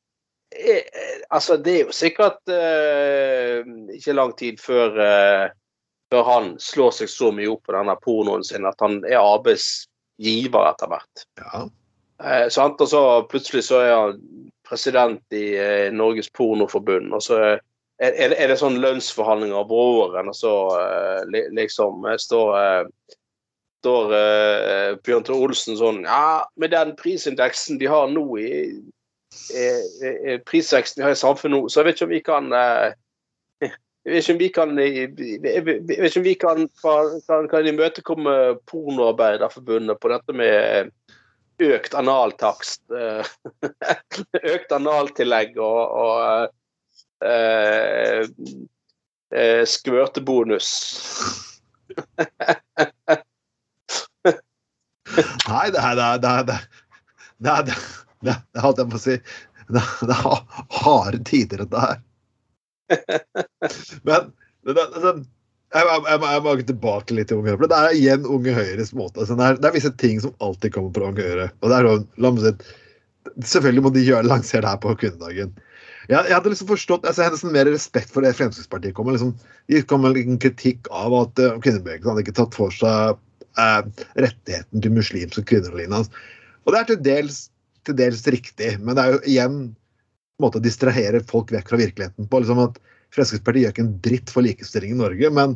eh, 0.56 0.84
altså, 1.30 1.58
det 1.62 1.76
er 1.76 1.82
jo 1.86 1.96
sikkert 1.96 2.52
eh, 2.54 3.64
ikke 3.96 4.18
lang 4.18 4.36
tid 4.40 4.60
før, 4.64 5.00
eh, 5.06 5.46
før 6.12 6.28
han 6.28 6.52
slår 6.64 6.98
seg 7.00 7.12
så 7.12 7.32
mye 7.36 7.52
opp 7.54 7.64
på 7.70 7.78
denne 7.78 7.96
pornoen 8.04 8.46
sin 8.46 8.68
at 8.70 8.80
han 8.84 9.02
er 9.08 9.22
arbeidsgiver 10.20 10.70
etter 10.70 10.88
hvert. 10.88 11.26
ja. 11.38 11.70
Eh, 12.24 12.50
sant? 12.50 12.82
Og 12.82 12.88
så 12.88 13.26
plutselig 13.32 13.64
så 13.64 13.80
er 13.80 13.94
han 13.96 14.18
president 14.68 15.22
i 15.32 15.56
eh, 15.56 15.92
Norges 15.92 16.30
Pornoforbund, 16.30 17.14
og 17.14 17.22
så 17.24 17.38
er, 18.00 18.12
er, 18.12 18.36
er 18.36 18.48
det 18.48 18.60
sånn 18.60 18.82
lønnsforhandlinger 18.84 19.56
over 19.56 19.76
åren, 20.04 20.28
og 20.28 20.36
så 20.36 20.52
eh, 20.76 21.48
liksom 21.56 22.06
eh, 22.06 22.18
står 22.20 22.52
eh, 22.60 23.16
står 23.80 24.14
eh, 24.14 24.98
Bjørn 25.04 25.24
Tore 25.24 25.40
Olsen 25.48 25.78
sånn 25.80 26.04
Ja, 26.04 26.44
med 26.60 26.74
den 26.76 26.92
prisindeksen 27.00 27.80
de 27.80 27.88
har 27.88 28.10
nå 28.12 28.26
i 28.38 28.50
i, 29.56 29.66
i 30.34 30.38
Prisveksten 30.44 31.00
de 31.00 31.06
har 31.06 31.14
i 31.16 31.20
samfunnet 31.20 31.56
nå, 31.56 31.70
så 31.70 31.80
jeg 31.80 31.88
vet 31.88 32.00
ikke 32.00 32.08
om 32.10 32.12
vi 32.12 32.20
kan 32.26 32.52
eh, 32.52 32.92
jeg 34.10 34.24
vet 34.26 34.30
ikke 34.30 34.34
om 34.34 34.40
vi 34.40 34.50
kan, 34.56 34.70
om 36.20 36.26
vi 36.26 36.36
kan, 36.40 36.68
kan, 37.52 37.68
imøtekomme 37.68 38.36
Pornoarbeiderforbundet 38.70 40.00
på 40.02 40.12
dette 40.14 40.36
med 40.36 40.92
økt 41.60 41.94
analtakst. 41.94 42.82
eh, 42.92 43.26
økt 44.54 44.72
analtillegg 44.72 45.58
og, 45.60 45.82
og 46.04 47.28
eh, 47.28 48.26
eh, 49.36 49.64
skvørtebonus. 49.68 50.72
Nei, 55.50 55.68
det 55.74 55.82
er 55.82 55.96
det 55.98 56.06
er, 56.06 56.18
det 56.22 56.30
er, 56.30 56.44
det 56.48 56.54
er, 56.54 56.64
det 57.40 57.54
er, 57.54 57.64
er, 57.70 58.36
er, 58.36 58.62
holdt 58.64 58.84
jeg 58.84 58.92
på 58.92 59.00
å 59.00 59.04
si 59.04 59.18
er, 59.70 59.90
det 60.10 60.16
er 60.16 60.22
harde 60.82 61.24
tider, 61.28 61.64
dette 61.64 61.82
her. 61.84 62.00
Men 64.08 64.32
det, 64.66 64.74
det, 64.76 64.86
det, 65.04 65.14
jeg, 65.70 65.86
jeg, 65.86 66.20
jeg, 66.26 66.42
må- 66.46 66.58
tilbake 66.66 67.16
litt 67.16 67.30
til 67.30 67.40
Unge 67.42 67.54
Høyre. 67.54 67.70
Det 67.70 67.80
er 67.80 67.96
igjen 67.98 68.28
Unge 68.28 68.54
Høyres 68.58 68.94
måte. 68.98 69.22
Altså, 69.22 69.38
det, 69.38 69.46
er, 69.46 69.60
det 69.62 69.70
er 69.70 69.76
visse 69.78 69.94
ting 70.02 70.22
som 70.24 70.34
alltid 70.44 70.74
kommer 70.76 70.94
på 70.96 71.06
Unge 71.12 71.26
Høyre. 71.26 71.50
Og 71.62 71.72
det 71.72 71.80
er 71.80 71.90
sånn, 71.90 72.70
Selvfølgelig 73.46 73.84
må 73.86 73.92
de 73.94 74.02
gjøre 74.02 74.26
lansere 74.26 74.64
det 74.64 74.72
her 74.72 74.80
på 74.82 74.96
kvinnedagen. 74.98 75.52
Jeg, 76.10 76.18
jeg 76.18 76.34
hadde 76.34 76.50
liksom 76.50 76.70
forstått, 76.72 77.04
altså 77.06 77.22
Jeg 77.22 77.28
hadde 77.30 77.38
liksom 77.38 77.54
mer 77.54 77.70
respekt 77.70 78.14
for 78.14 78.26
det 78.26 78.32
Fremskrittspartiet 78.40 78.96
kom 78.98 79.06
med. 79.10 79.20
Liksom, 79.20 79.36
de 79.70 79.82
kom 79.86 80.02
med 80.02 80.18
en 80.18 80.40
kritikk 80.42 80.90
av 80.90 81.14
at 81.20 81.42
uh, 81.44 81.60
kvinnebevegelsen 81.62 82.10
hadde 82.10 82.24
ikke 82.26 82.38
tatt 82.40 82.58
for 82.58 82.74
seg 82.74 83.20
uh, 83.60 83.82
rettigheten 84.18 84.82
til 84.82 84.96
muslimske 84.96 85.46
kvinner 85.52 85.76
og. 85.78 86.10
Og 86.66 86.74
det 86.74 86.82
er 86.82 86.90
til 86.90 87.04
dels, 87.06 87.38
til 87.86 88.00
dels 88.00 88.26
riktig, 88.34 88.74
men 88.82 88.98
det 88.98 89.06
er 89.06 89.14
jo 89.14 89.22
igjen 89.30 89.60
måte 90.44 90.60
å 90.60 90.64
distrahere 90.64 91.22
folk 91.30 91.54
vekk 91.54 91.72
fra 91.72 91.82
virkeligheten 91.82 92.30
på. 92.30 92.42
liksom 92.42 92.62
at 92.64 92.80
Fremskrittspartiet 93.16 93.66
gjør 93.66 93.74
ikke 93.74 93.86
en 93.88 93.96
dritt 94.06 94.34
for 94.34 94.46
likestilling 94.46 94.94
i 94.94 95.00
Norge, 95.00 95.32
men 95.34 95.56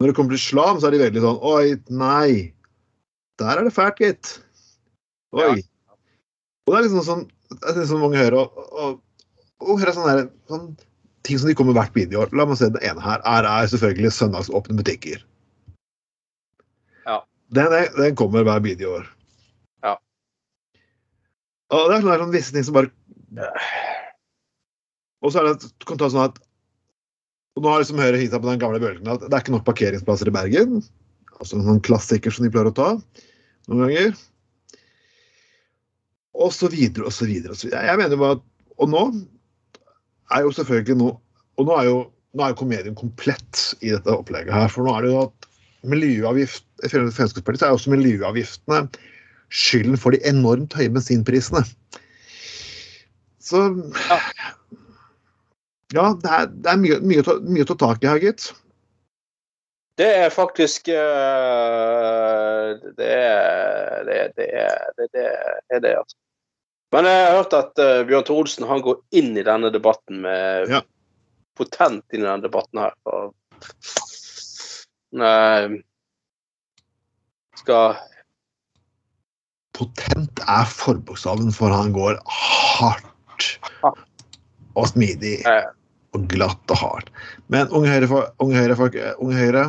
når 0.00 0.10
det 0.10 0.16
kommer 0.18 0.34
til 0.34 0.42
islam, 0.42 0.80
så 0.80 0.88
er 0.88 0.96
de 0.96 1.04
veldig 1.04 1.22
sånn 1.22 1.44
Oi, 1.46 1.76
nei. 1.94 2.30
Der 3.38 3.60
er 3.60 3.68
det 3.68 3.74
fælt, 3.76 4.00
gitt. 4.02 4.32
Oi. 5.38 5.62
Og 6.66 6.74
det 6.74 6.80
er 6.80 6.86
liksom 6.88 7.06
sånn 7.06 7.28
jeg 7.52 7.76
liksom 7.76 8.00
mange 8.02 8.20
hører 8.20 8.38
og, 8.40 8.62
og, 8.72 8.94
og 9.62 9.80
hører 9.80 9.94
sånne, 9.96 10.14
der, 10.16 10.30
sånn 10.50 10.70
ting 11.26 11.38
som 11.38 11.50
de 11.50 11.56
kommer 11.58 11.76
hvert 11.76 11.94
videoår. 11.96 12.32
La 12.36 12.46
meg 12.48 12.58
se 12.58 12.70
det 12.72 12.82
ene 12.86 13.02
her. 13.04 13.20
Er, 13.28 13.46
er 13.46 13.68
selvfølgelig 13.70 14.12
søndagsåpne 14.16 14.78
butikker. 14.78 15.22
Ja. 17.06 17.20
Den, 17.54 17.74
den 17.98 18.16
kommer 18.18 18.46
hver 18.46 18.62
videoår. 18.64 19.06
Ja. 19.84 19.96
Og 21.70 21.90
det 21.90 21.98
er 21.98 22.06
sånne, 22.06 22.18
sånne 22.24 22.36
visse 22.36 22.56
ting 22.56 22.66
som 22.66 22.78
bare 22.78 22.92
Og 25.22 25.32
så 25.32 25.40
er 25.40 25.50
det 25.50 25.70
du 25.70 25.86
kan 25.88 26.00
ta 26.00 26.10
sånn 26.12 26.26
at 26.30 26.40
og 27.52 27.60
Nå 27.60 27.68
har 27.68 27.82
liksom 27.82 28.00
Høyre 28.00 28.16
hita 28.16 28.38
på 28.40 28.48
den 28.48 28.60
gamle 28.62 28.80
bølgen 28.80 29.08
at 29.12 29.26
det 29.26 29.28
er 29.28 29.42
ikke 29.42 29.52
nok 29.52 29.66
parkeringsplasser 29.66 30.30
i 30.30 30.32
Bergen. 30.32 30.78
Altså 31.36 31.58
en 31.58 31.66
sånn 31.66 31.82
klassiker 31.84 32.32
som 32.32 32.46
de 32.46 32.52
pleier 32.52 32.70
å 32.70 32.76
ta 32.76 32.86
noen 33.68 33.82
ganger. 33.82 34.14
Og 36.40 36.48
så 36.56 36.70
videre 36.72 37.10
og 37.10 37.12
så 37.12 37.28
videre. 37.28 37.52
Og 37.52 37.60
så 37.60 37.68
videre. 37.68 37.84
Jeg 37.90 38.00
mener 38.00 38.20
bare 38.20 38.38
at 38.38 38.48
Og 38.80 38.88
nå 38.88 39.02
er 40.32 40.46
jo 40.46 40.54
selvfølgelig 40.56 40.96
nå 40.96 41.10
Og 41.60 41.68
nå 41.68 41.76
er 41.76 41.90
jo 41.90 41.98
nå 42.32 42.44
er 42.46 42.54
jo 42.54 42.60
komedien 42.62 42.96
komplett 42.96 43.74
i 43.84 43.90
dette 43.92 44.08
opplegget 44.08 44.54
her. 44.56 44.70
For 44.72 44.88
nå 44.88 44.94
er 44.96 45.04
det 45.04 45.10
jo 45.12 45.18
at 45.26 45.48
miljøavgift 45.84 46.64
Fremskrittspartiet 46.88 47.66
er 47.66 47.74
også 47.76 47.92
miljøavgiftene 47.92 48.86
skylden 49.52 49.98
for 50.00 50.16
de 50.16 50.22
enormt 50.24 50.72
høye 50.78 50.88
bensinprisene. 50.94 51.60
Så 53.42 53.66
Ja. 54.08 54.18
Ja, 55.92 56.06
det 56.16 56.30
er, 56.32 56.46
det 56.48 56.70
er 56.72 56.78
mye, 56.80 56.96
mye, 57.04 57.22
mye 57.52 57.64
å 57.66 57.68
ta 57.68 57.74
tak 57.82 58.04
i 58.04 58.08
her, 58.08 58.20
gitt. 58.22 58.46
Det 60.00 60.06
er 60.22 60.30
faktisk 60.32 60.88
eh, 60.88 62.70
Det 62.96 63.08
er 63.12 64.06
det, 64.08 64.20
det, 64.38 64.46
er, 64.56 64.86
det, 64.96 65.08
det 65.12 65.26
er 65.76 65.82
det, 65.84 65.92
altså. 66.00 66.16
Men 66.92 67.08
jeg 67.08 67.20
har 67.26 67.36
hørt 67.42 67.54
at 67.56 67.80
eh, 67.80 68.00
Bjørn 68.08 68.32
Olsen 68.34 68.66
han 68.68 68.82
går 68.84 68.98
inn 69.20 69.36
i 69.36 69.44
denne 69.44 69.70
debatten 69.72 70.24
med 70.24 70.72
Ja. 70.72 70.80
potent 71.56 72.04
inn 72.12 72.24
i 72.24 72.28
denne 72.28 72.44
debatten 72.44 72.80
her. 72.86 72.96
Og, 73.12 73.34
nei, 75.12 75.82
skal 77.60 78.00
Potent 79.76 80.40
er 80.44 80.68
forbokstaven, 80.68 81.52
for 81.52 81.72
han 81.72 81.92
går 81.96 82.18
hardt 82.28 83.11
og 84.74 84.86
smidig 84.88 85.38
eh, 85.48 85.66
og 86.16 86.26
glatt 86.32 86.72
og 86.74 86.78
hardt. 86.80 87.10
Men 87.52 87.68
Unge 87.74 87.90
Høyre, 87.92 88.22
unge 88.42 88.56
Høyre, 88.60 88.76
folk, 88.78 88.96
Unge 89.22 89.36
Høyre 89.38 89.66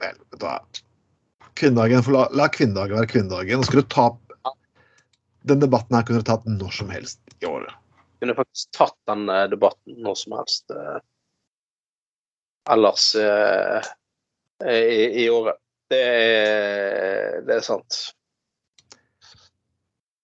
Vel, 0.00 0.16
vet 0.16 0.38
du 0.40 0.46
hva. 0.46 0.54
Kvinnedagen, 1.60 2.02
for 2.06 2.16
la, 2.16 2.22
la 2.32 2.46
kvinnedagen 2.48 2.96
være 2.96 3.10
kvinnedagen. 3.10 3.64
Skulle 3.68 3.84
du 3.84 3.90
ta 3.92 4.06
Den 5.50 5.60
debatten 5.60 5.96
her 5.96 6.04
kunne 6.08 6.22
du 6.22 6.28
tatt 6.28 6.46
når 6.48 6.72
som 6.76 6.90
helst 6.92 7.20
i 7.40 7.46
året. 7.48 7.72
kunne 8.20 8.36
faktisk 8.36 8.70
tatt 8.76 8.96
den 9.08 9.26
eh, 9.32 9.46
debatten 9.52 9.96
når 10.04 10.16
som 10.20 10.36
helst. 10.38 10.70
eh. 10.72 10.98
ellers 12.72 13.06
eh, 13.16 13.88
i, 14.68 15.24
i 15.24 15.28
året. 15.32 15.56
Det 15.90 16.00
er, 16.00 17.40
det 17.48 17.54
er 17.56 17.64
sant. 17.66 18.00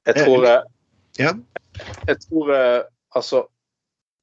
Jeg 0.07 0.21
tror 0.23 0.45
jeg, 0.47 0.63
Ja. 1.19 1.33
Jeg 2.07 2.21
tror 2.21 2.53
eh, 2.55 2.83
altså 3.15 3.47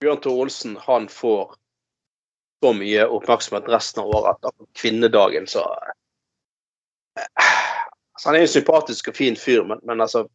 Bjørn 0.01 0.21
Tore 0.23 0.45
Olsen 0.45 0.77
han 0.85 1.07
får 1.11 1.55
så 2.63 2.71
mye 2.73 3.07
oppmerksomhet 3.11 3.67
resten 3.71 4.03
av 4.03 4.11
året 4.15 4.39
at 4.47 4.55
på 4.57 4.67
kvinnedagen 4.79 5.47
så 5.47 5.63
eh, 7.19 7.27
altså, 8.13 8.29
Han 8.29 8.35
er 8.35 8.45
en 8.45 8.53
sympatisk 8.55 9.11
og 9.11 9.17
fin 9.19 9.35
fyr, 9.35 9.63
men, 9.67 9.83
men 9.83 10.01
altså 10.01 10.25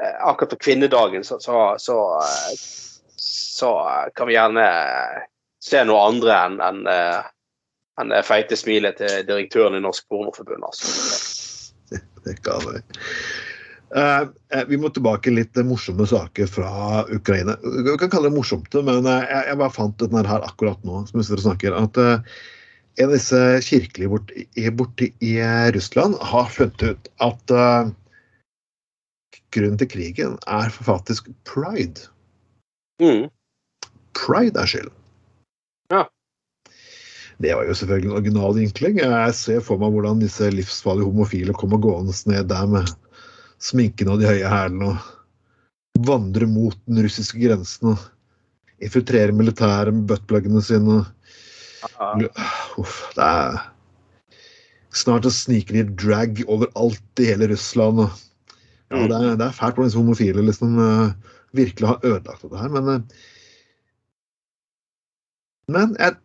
eh, 0.00 0.16
Akkurat 0.26 0.56
på 0.56 0.62
kvinnedagen 0.68 1.24
så, 1.24 1.38
så, 1.40 1.74
så, 1.78 1.98
så 3.16 3.74
kan 4.16 4.26
vi 4.26 4.34
gjerne 4.38 4.66
se 5.62 5.84
noe 5.84 6.08
andre 6.08 6.40
enn 6.46 6.60
en, 6.64 6.82
enn 8.00 8.12
det 8.14 8.24
feite 8.24 8.56
smilet 8.56 8.96
til 8.96 9.26
direktøren 9.28 9.76
i 9.76 9.82
Norsk 9.84 10.06
Pornoforbund. 10.08 10.64
Altså. 10.64 11.60
Det 12.24 12.38
kan 12.44 12.64
vi. 12.64 12.80
Eh, 13.96 14.20
eh, 14.54 14.64
vi 14.68 14.78
må 14.78 14.90
tilbake 14.94 15.32
litt 15.34 15.58
morsomme 15.66 16.06
saker 16.06 16.46
fra 16.46 17.02
Ukraina. 17.10 17.56
Vi 17.62 17.96
kan 17.98 18.10
kalle 18.12 18.30
det 18.30 18.36
morsomt, 18.36 18.74
men 18.86 19.06
eh, 19.06 19.24
jeg, 19.26 19.46
jeg 19.50 19.60
bare 19.62 19.74
fant 19.74 20.04
den 20.04 20.30
her 20.30 20.46
akkurat 20.46 20.82
nå. 20.86 21.02
som 21.08 21.22
dere 21.22 21.46
snakker, 21.48 21.76
at 21.76 22.02
En 22.98 23.06
av 23.06 23.12
disse 23.14 23.38
kirkelige 23.64 24.10
borte 24.10 24.70
borte 24.76 25.06
i 25.24 25.36
Russland 25.72 26.16
har 26.26 26.48
funnet 26.52 26.82
ut 26.82 27.06
at 27.22 27.52
grunnen 29.54 29.78
til 29.80 29.88
krigen 29.88 30.34
er 30.50 30.74
faktisk 30.74 31.30
pride. 31.48 32.10
Mm. 33.00 33.30
Pride 34.18 34.58
er 34.58 34.68
skyld. 34.68 34.90
Ja. 35.94 36.02
Det 37.38 37.54
var 37.56 37.70
jo 37.70 37.78
selvfølgelig 37.78 38.10
en 38.10 38.18
original 38.18 38.58
vinkling. 38.58 39.00
Jeg 39.00 39.38
ser 39.38 39.62
for 39.64 39.80
meg 39.80 39.94
hvordan 39.94 40.20
disse 40.20 40.50
livsfarlige 40.52 41.08
homofile 41.08 41.56
kommer 41.56 41.80
gående 41.80 42.12
ned 42.28 42.50
der 42.50 42.68
med 42.74 42.90
sminken 43.60 44.10
og 44.12 44.20
de 44.20 44.28
høye 44.28 44.50
hælene 44.50 44.94
og 44.94 46.06
vandre 46.08 46.48
mot 46.48 46.76
den 46.88 47.02
russiske 47.04 47.40
grensen 47.42 47.92
og 47.92 48.04
infiltrere 48.80 49.36
militæret 49.36 49.92
med 49.94 50.06
buttpluggene 50.08 50.62
sine. 50.64 51.02
Uff, 52.80 53.02
det 53.16 53.26
er 53.26 53.60
Snart 54.90 55.22
så 55.22 55.30
sniker 55.30 55.76
de 55.76 55.84
drag 55.94 56.40
overalt 56.50 57.20
i 57.22 57.28
hele 57.28 57.46
Russland. 57.52 58.00
Og, 58.00 58.10
ja, 58.90 59.04
det, 59.06 59.18
er, 59.18 59.36
det 59.38 59.46
er 59.46 59.54
fælt 59.54 59.76
hvordan 59.76 59.86
disse 59.86 60.00
homofile 60.00 60.42
liksom 60.42 60.72
eh, 60.82 61.12
virkelig 61.54 61.88
har 61.92 62.00
ødelagt 62.02 62.42
dette 62.42 62.58
her, 62.58 62.72
men 62.74 62.88
eh, 62.94 63.00
Men 65.70 65.94
jeg 65.98 66.16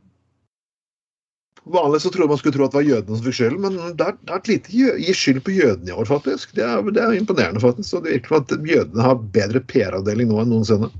Vanligvis 1.65 2.03
så 2.03 2.09
trodde 2.13 2.29
man 2.29 2.37
skulle 2.37 2.53
tro 2.53 2.65
at 2.67 2.73
det 2.73 2.77
var 2.77 2.85
jødene 2.85 3.17
som 3.17 3.25
fikk 3.25 3.37
skylden, 3.39 3.61
men 3.63 3.77
det 3.97 4.05
er, 4.05 4.17
det 4.21 4.33
er 4.33 4.41
et 4.41 4.49
lite 4.51 4.73
gi 5.01 5.13
skyld 5.17 5.39
på 5.45 5.55
jødene 5.55 5.89
i 5.89 5.95
år, 5.95 6.05
faktisk. 6.05 6.53
Det 6.57 6.61
er, 6.61 6.83
det 6.93 7.01
er 7.01 7.15
imponerende, 7.17 7.61
faktisk. 7.63 7.95
Og 7.97 8.05
det 8.05 8.13
virker 8.19 8.35
som 8.35 8.43
at 8.45 8.69
jødene 8.69 9.07
har 9.07 9.23
bedre 9.33 9.61
PR-avdeling 9.71 10.29
nå 10.29 10.43
enn 10.43 10.53
noensinne. 10.53 10.91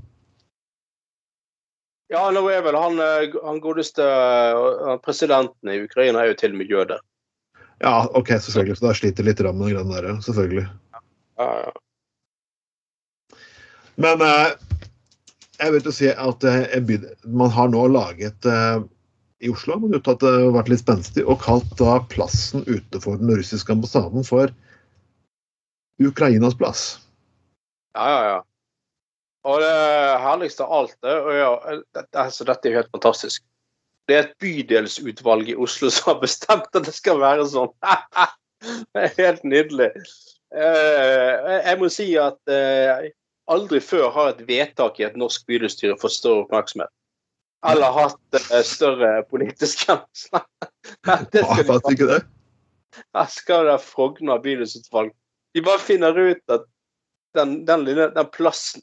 Ja, 2.10 2.24
nå 2.34 2.42
er 2.50 2.62
vel 2.66 2.78
han, 2.78 2.98
eh, 3.02 3.36
han 3.46 3.62
godeste 3.62 4.02
eh, 4.06 4.96
presidenten 5.06 5.70
i 5.70 5.80
Ukraina 5.86 6.22
er 6.22 6.32
jo 6.32 6.40
til 6.42 6.54
og 6.54 6.60
med 6.60 6.74
jøde. 6.74 6.98
Ja, 7.82 7.96
OK, 8.18 8.34
selvfølgelig. 8.42 8.78
Så 8.78 8.86
da 8.88 8.94
sliter 8.96 9.26
litt 9.26 9.42
med 9.46 9.54
den 9.54 9.74
greia 9.74 9.86
der, 9.90 10.10
ja. 10.10 10.18
selvfølgelig. 10.26 10.66
Ja, 11.38 11.48
ja. 11.66 11.74
Men 14.02 14.22
eh, 14.22 14.50
jeg 15.60 15.72
vil 15.72 15.88
jo 15.88 15.94
si 15.94 16.10
at 16.12 16.46
eh, 16.46 16.92
man 17.26 17.52
har 17.54 17.70
nå 17.72 17.86
laget 17.92 18.48
eh, 18.48 18.78
i 19.44 19.50
Oslo 19.52 19.76
har 19.76 19.96
uttalt 19.98 20.22
at 20.22 20.24
det 20.24 20.44
har 20.46 20.54
vært 20.54 20.70
litt 20.72 20.82
spenstig, 20.82 21.24
og 21.28 21.42
kalt 21.44 21.72
da 21.80 21.98
plassen 22.12 22.64
utenfor 22.68 23.18
den 23.20 23.34
russiske 23.36 23.72
ambassaden 23.72 24.24
for 24.26 24.52
Ukrainas 26.02 26.56
plass. 26.56 26.84
Ja, 27.96 28.06
ja, 28.08 28.22
ja. 28.30 28.38
Og 29.46 29.60
det 29.62 29.74
herligste 30.24 30.64
av 30.64 30.72
alt 30.74 30.96
det, 31.06 31.12
ja, 31.38 31.50
det, 31.94 32.06
altså, 32.18 32.46
Dette 32.48 32.66
er 32.66 32.72
jo 32.72 32.80
helt 32.80 32.96
fantastisk. 32.96 33.44
Det 34.06 34.16
er 34.16 34.24
et 34.24 34.34
bydelsutvalg 34.42 35.52
i 35.52 35.58
Oslo 35.58 35.90
som 35.90 36.12
har 36.12 36.22
bestemt 36.22 36.66
at 36.72 36.88
det 36.88 36.94
skal 36.94 37.20
være 37.22 37.46
sånn. 37.50 37.70
det 38.94 39.04
er 39.04 39.14
helt 39.20 39.46
nydelig. 39.46 39.92
Eh, 40.56 41.54
jeg 41.66 41.78
må 41.80 41.90
si 41.92 42.08
at 42.20 42.38
eh, 42.50 43.08
aldri 43.50 43.80
før 43.82 44.10
har 44.14 44.32
et 44.32 44.44
vedtak 44.48 45.00
i 45.00 45.06
et 45.06 45.18
norsk 45.18 45.46
bydelsstyre 45.50 45.98
fått 46.00 46.18
større 46.18 46.46
oppmerksomhet. 46.46 46.90
Eller 47.66 47.94
hatt 47.96 48.38
eh, 48.38 48.62
større 48.66 49.10
politisk 49.30 49.86
gjennomslag. 49.86 50.46
Det 51.32 51.42
skal 51.44 51.68
de 51.68 51.92
ikke 51.92 52.08
det. 52.10 52.22
her 53.16 53.30
skal 53.32 53.66
det 53.68 53.80
Frogner 53.84 54.40
bydelsutvalg. 54.42 55.10
De 55.54 55.62
bare 55.64 55.82
finner 55.82 56.16
ut 56.16 56.52
at 56.52 56.66
den, 57.36 57.58
den, 57.68 57.84
den 57.86 58.28
plassen 58.32 58.82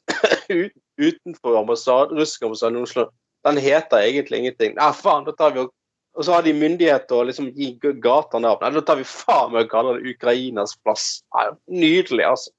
utenfor 1.06 1.58
ambassade, 1.58 2.14
russisk 2.14 2.44
ambassade 2.46 2.78
i 2.78 2.84
Oslo, 2.86 3.08
den 3.46 3.58
heter 3.58 4.04
egentlig 4.04 4.44
ingenting. 4.44 4.76
Nei, 4.76 4.92
faen, 4.94 5.26
da 5.26 5.34
tar 5.38 5.56
vi 5.56 5.64
og 5.64 5.72
og 6.14 6.24
så 6.24 6.36
har 6.36 6.44
de 6.46 6.54
myndighet 6.54 7.08
til 7.10 7.20
å 7.20 7.26
liksom 7.26 7.48
gi 7.56 7.72
gata 8.02 8.38
navn. 8.38 8.60
Nei, 8.62 8.70
da 8.76 8.82
tar 8.86 9.00
vi 9.00 9.06
faen 9.08 9.50
meg 9.54 9.66
og 9.66 9.72
kaller 9.72 9.98
det 9.98 10.12
Ukrainas 10.14 10.76
plass. 10.86 11.24
Nei, 11.34 11.48
nydelig, 11.82 12.22
altså. 12.28 12.52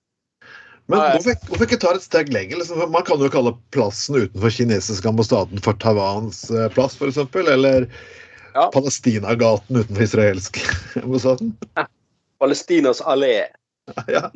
Men 0.91 1.01
hvorfor, 1.15 1.37
hvorfor 1.49 1.65
ikke 1.65 1.79
ta 1.81 1.93
et 1.97 2.03
steg 2.05 2.29
lenger? 2.33 2.59
Liksom? 2.61 2.83
Man 2.93 3.05
kan 3.07 3.21
jo 3.21 3.29
kalle 3.33 3.55
plassen 3.73 4.19
utenfor 4.19 4.53
kinesiske 4.53 5.09
ambassaden 5.09 5.61
for 5.65 5.77
Taiwans 5.81 6.43
eh, 6.53 6.67
plass, 6.75 6.97
f.eks. 6.99 7.17
Eller 7.41 7.87
Ja. 8.55 8.69
Palestinagaten 8.71 9.81
utenfor 9.81 10.03
israelsk 10.05 10.59
ambassaden. 11.03 11.55
Palestinas 12.41 13.01
allé. 13.01 13.47
Ja. 14.07 14.29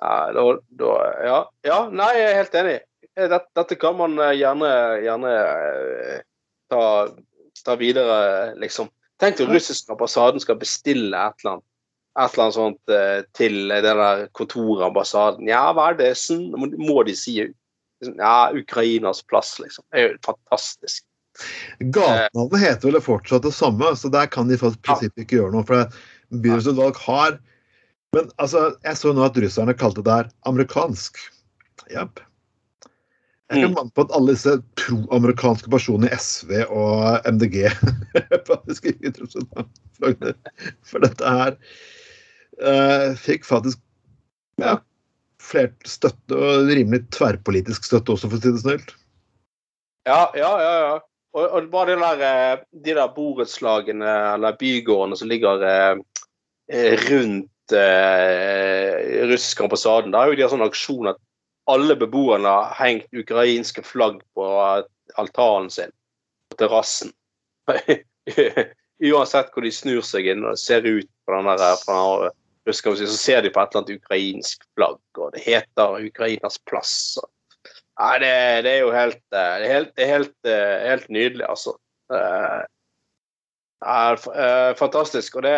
Ja, 0.00 0.32
da, 0.32 0.42
da, 0.68 0.90
ja, 1.24 1.38
ja, 1.66 1.78
nei, 1.92 2.10
jeg 2.18 2.26
er 2.28 2.38
helt 2.38 2.54
enig. 2.60 2.74
Eh, 3.14 3.28
Dette, 3.30 3.48
dette 3.56 3.76
kan 3.80 3.96
man 3.98 4.18
eh, 4.20 4.34
gjerne, 4.38 4.70
gjerne 5.04 5.32
ta, 6.72 6.82
ta 7.64 7.76
videre, 7.80 8.16
liksom. 8.60 8.90
Tenk 9.22 9.40
om 9.44 9.52
russiske 9.54 9.92
ambassaden 9.94 10.42
skal 10.42 10.58
bestille 10.60 11.14
et 11.14 11.44
eller 11.44 11.56
annet, 11.56 11.66
et 12.14 12.34
eller 12.34 12.44
annet 12.44 12.56
sånt 12.56 12.92
eh, 12.94 13.20
til 13.34 13.56
det 13.72 13.82
der 13.82 14.26
kontorambassaden. 14.38 15.48
Ja, 15.50 15.66
hva 15.74 15.90
er 15.90 15.98
det? 15.98 16.12
Sånn, 16.20 16.52
må, 16.54 17.00
de 17.06 17.16
si 17.18 17.40
ja, 17.40 18.36
Ukrainas 18.54 19.22
plass, 19.26 19.56
liksom. 19.62 19.86
Det 19.90 20.00
er 20.00 20.06
jo 20.08 20.20
fantastisk. 20.26 21.02
Gatenavnet 21.80 22.62
heter 22.62 22.92
vel 22.92 23.02
fortsatt 23.02 23.42
det 23.42 23.54
samme, 23.56 23.90
så 23.98 24.10
der 24.12 24.28
kan 24.30 24.46
de 24.50 24.58
faktisk 24.60 24.84
prinsippet 24.86 25.24
ikke 25.24 25.40
gjøre 25.40 25.56
noe. 25.56 25.66
For 25.66 25.88
bydelsutvalg 26.44 27.00
har 27.06 27.40
Men 28.14 28.28
altså, 28.38 28.76
jeg 28.86 28.94
så 28.94 29.10
nå 29.10 29.24
at 29.26 29.38
russerne 29.42 29.74
kalte 29.74 30.02
det 30.06 30.12
her 30.14 30.28
amerikansk. 30.46 31.18
Jepp. 31.90 32.20
Jeg 33.50 33.64
kan 33.64 33.74
manne 33.74 33.90
på 33.90 34.04
at 34.06 34.12
alle 34.14 34.36
disse 34.36 34.52
pro-amerikanske 34.78 35.70
personene 35.72 36.06
i 36.08 36.16
SV 36.22 36.52
og 36.62 37.26
MDG 37.26 37.66
faktisk 38.50 38.86
ikke 38.92 39.26
for, 39.98 41.02
dette 41.02 41.34
her 41.40 41.58
fikk 43.18 43.46
faktisk 43.48 43.80
ja, 44.62 44.76
flert 45.42 45.88
støtte, 45.88 46.36
og 46.36 46.70
rimelig 46.70 47.04
tverrpolitisk 47.14 47.86
støtte 47.88 48.14
også, 48.14 48.30
for 48.30 48.38
å 48.38 48.42
si 48.44 48.52
det 48.54 48.62
snilt. 48.62 48.94
Ja, 50.08 50.28
ja, 50.36 50.52
ja. 50.60 50.72
ja. 50.84 50.94
Og, 51.34 51.48
og 51.48 51.70
bare 51.72 51.96
der, 51.98 52.20
eh, 52.22 52.60
de 52.84 52.94
der 52.94 53.10
borettslagene 53.10 54.10
eller 54.36 54.58
bygårdene 54.60 55.18
som 55.18 55.30
ligger 55.30 55.64
eh, 55.66 55.96
eh, 56.70 56.94
rundt 57.08 57.74
eh, 57.74 59.24
russisk 59.26 59.64
ambassaden, 59.64 60.14
da 60.14 60.22
er 60.22 60.30
jo 60.30 60.38
de 60.38 60.44
har 60.46 60.52
sånn 60.52 60.66
aksjon 60.66 61.10
at 61.10 61.18
alle 61.70 61.96
beboerne 61.98 62.46
har 62.46 62.76
hengt 62.78 63.08
ukrainske 63.16 63.82
flagg 63.82 64.20
på 64.36 64.46
altaren 65.18 65.70
sin 65.72 65.90
på 66.52 66.60
terrassen. 66.60 67.10
Uansett 69.10 69.50
hvor 69.50 69.64
de 69.64 69.72
snur 69.74 70.04
seg 70.06 70.28
inn 70.30 70.44
og 70.46 70.60
ser 70.60 70.86
ut 70.86 71.08
på 71.24 71.34
den 71.34 71.48
der 71.50 71.80
fra 71.80 72.30
russiske 72.68 72.96
si, 72.96 73.06
så 73.06 73.16
ser 73.20 73.42
de 73.44 73.52
på 73.52 73.60
et 73.60 73.72
eller 73.72 73.82
annet 73.82 74.02
ukrainsk 74.02 74.64
flagg, 74.76 75.00
og 75.18 75.32
det 75.34 75.44
heter 75.44 76.06
Ukrainas 76.06 76.58
plass. 76.68 76.94
Nei, 78.00 78.14
det, 78.22 78.34
det 78.66 78.72
er 78.72 78.80
jo 78.82 78.90
helt 78.90 79.20
eh, 79.30 79.52
Det 79.60 79.66
er 79.66 79.72
helt, 79.72 79.92
det 79.94 80.04
er 80.04 80.10
helt, 80.10 80.38
eh, 80.50 80.78
helt 80.90 81.10
nydelig, 81.14 81.44
altså. 81.46 81.76
Er 83.84 84.18
eh, 84.18 84.70
fantastisk. 84.78 85.36
Og 85.38 85.46
det 85.46 85.54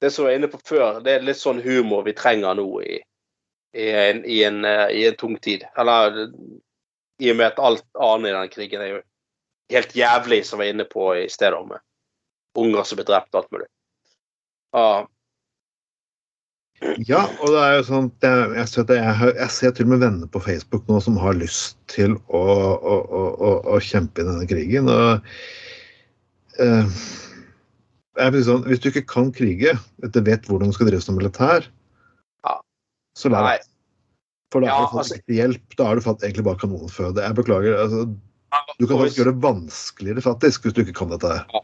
det 0.00 0.10
som 0.12 0.26
jeg 0.26 0.28
var 0.28 0.38
inne 0.38 0.48
på 0.52 0.58
før, 0.68 0.98
det 1.00 1.12
er 1.14 1.24
litt 1.24 1.40
sånn 1.40 1.62
humor 1.64 2.02
vi 2.04 2.12
trenger 2.16 2.56
nå 2.58 2.66
i, 2.84 2.98
i, 3.72 3.86
en, 3.88 4.18
i, 4.28 4.42
en, 4.44 4.58
i 4.92 5.06
en 5.08 5.16
tung 5.16 5.38
tid. 5.40 5.64
Eller 5.80 6.26
i 7.22 7.30
og 7.32 7.38
med 7.38 7.46
at 7.46 7.62
alt 7.64 7.86
annet 7.94 8.28
i 8.28 8.34
den 8.34 8.50
krigen 8.52 8.84
er 8.84 8.90
jo 8.90 8.98
helt 9.72 9.96
jævlig, 9.96 10.42
som 10.44 10.60
jeg 10.60 10.66
var 10.66 10.74
inne 10.74 10.88
på 10.90 11.06
i 11.16 11.24
stedet, 11.32 11.62
med 11.68 11.80
unger 12.60 12.84
som 12.84 13.00
blir 13.00 13.08
drept 13.08 13.32
og 13.32 13.40
alt 13.40 13.56
mulig. 13.56 13.68
Ja. 14.76 14.90
Ja, 17.08 17.22
og 17.40 17.52
det 17.54 17.60
er 17.62 17.74
jo 17.78 17.84
sånn 17.88 18.08
jeg, 18.20 18.48
jeg, 18.58 18.68
ser 18.68 18.90
jeg, 18.92 19.28
jeg 19.38 19.52
ser 19.54 19.72
til 19.76 19.86
og 19.86 19.92
med 19.94 20.02
venner 20.04 20.28
på 20.32 20.42
Facebook 20.44 20.84
nå 20.90 20.98
som 21.00 21.16
har 21.20 21.36
lyst 21.38 21.78
til 21.88 22.18
å, 22.28 22.42
å, 22.76 22.96
å, 23.00 23.52
å, 23.72 23.78
kjempe 23.80 24.20
i 24.20 24.26
denne 24.28 24.48
krigen. 24.50 24.90
Og, 24.92 25.30
eh, 26.60 26.98
sånn, 28.44 28.66
hvis 28.68 28.82
du 28.84 28.90
ikke 28.90 29.06
kan 29.08 29.32
krige, 29.32 29.72
du 30.04 30.20
vet 30.26 30.44
hvordan 30.48 30.72
du 30.72 30.76
skal 30.76 30.90
drive 30.90 31.04
som 31.04 31.16
militær, 31.16 31.64
Ja. 32.44 32.58
så 33.16 33.32
lær 33.32 33.48
deg. 33.54 33.64
For 34.52 34.60
da 34.60 34.68
Ja, 34.68 34.74
har 34.76 34.84
du 34.84 34.92
fått 34.92 35.02
altså- 35.04 35.16
ekte 35.18 35.38
hjelp. 35.40 35.76
Da 35.76 35.86
har 35.88 35.96
du 35.96 36.04
fått 36.04 36.22
egentlig 36.22 36.44
bare 36.44 36.60
kanonføde. 36.60 37.24
Jeg 37.24 37.34
beklager. 37.34 37.78
Altså, 37.82 38.04
du 38.78 38.86
kan 38.86 38.98
faktisk 39.00 39.18
gjøre 39.18 39.32
det 39.32 39.42
vanskeligere 39.42 40.22
faktisk, 40.22 40.62
hvis 40.62 40.76
du 40.76 40.84
ikke 40.84 40.94
kan 41.00 41.08
dette. 41.10 41.40
Ja, 41.52 41.60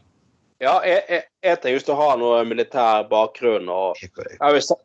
Ja, 0.63 0.79
jeg, 0.87 1.03
jeg, 1.09 1.23
jeg 1.43 1.59
trenger 1.61 1.79
ikke 1.81 1.93
å 1.93 1.99
ha 1.99 2.15
noe 2.15 2.43
militær 2.47 3.09
bakgrunn. 3.09 3.67
og 3.67 3.97
jeg 3.99 4.63
sett, 4.63 4.79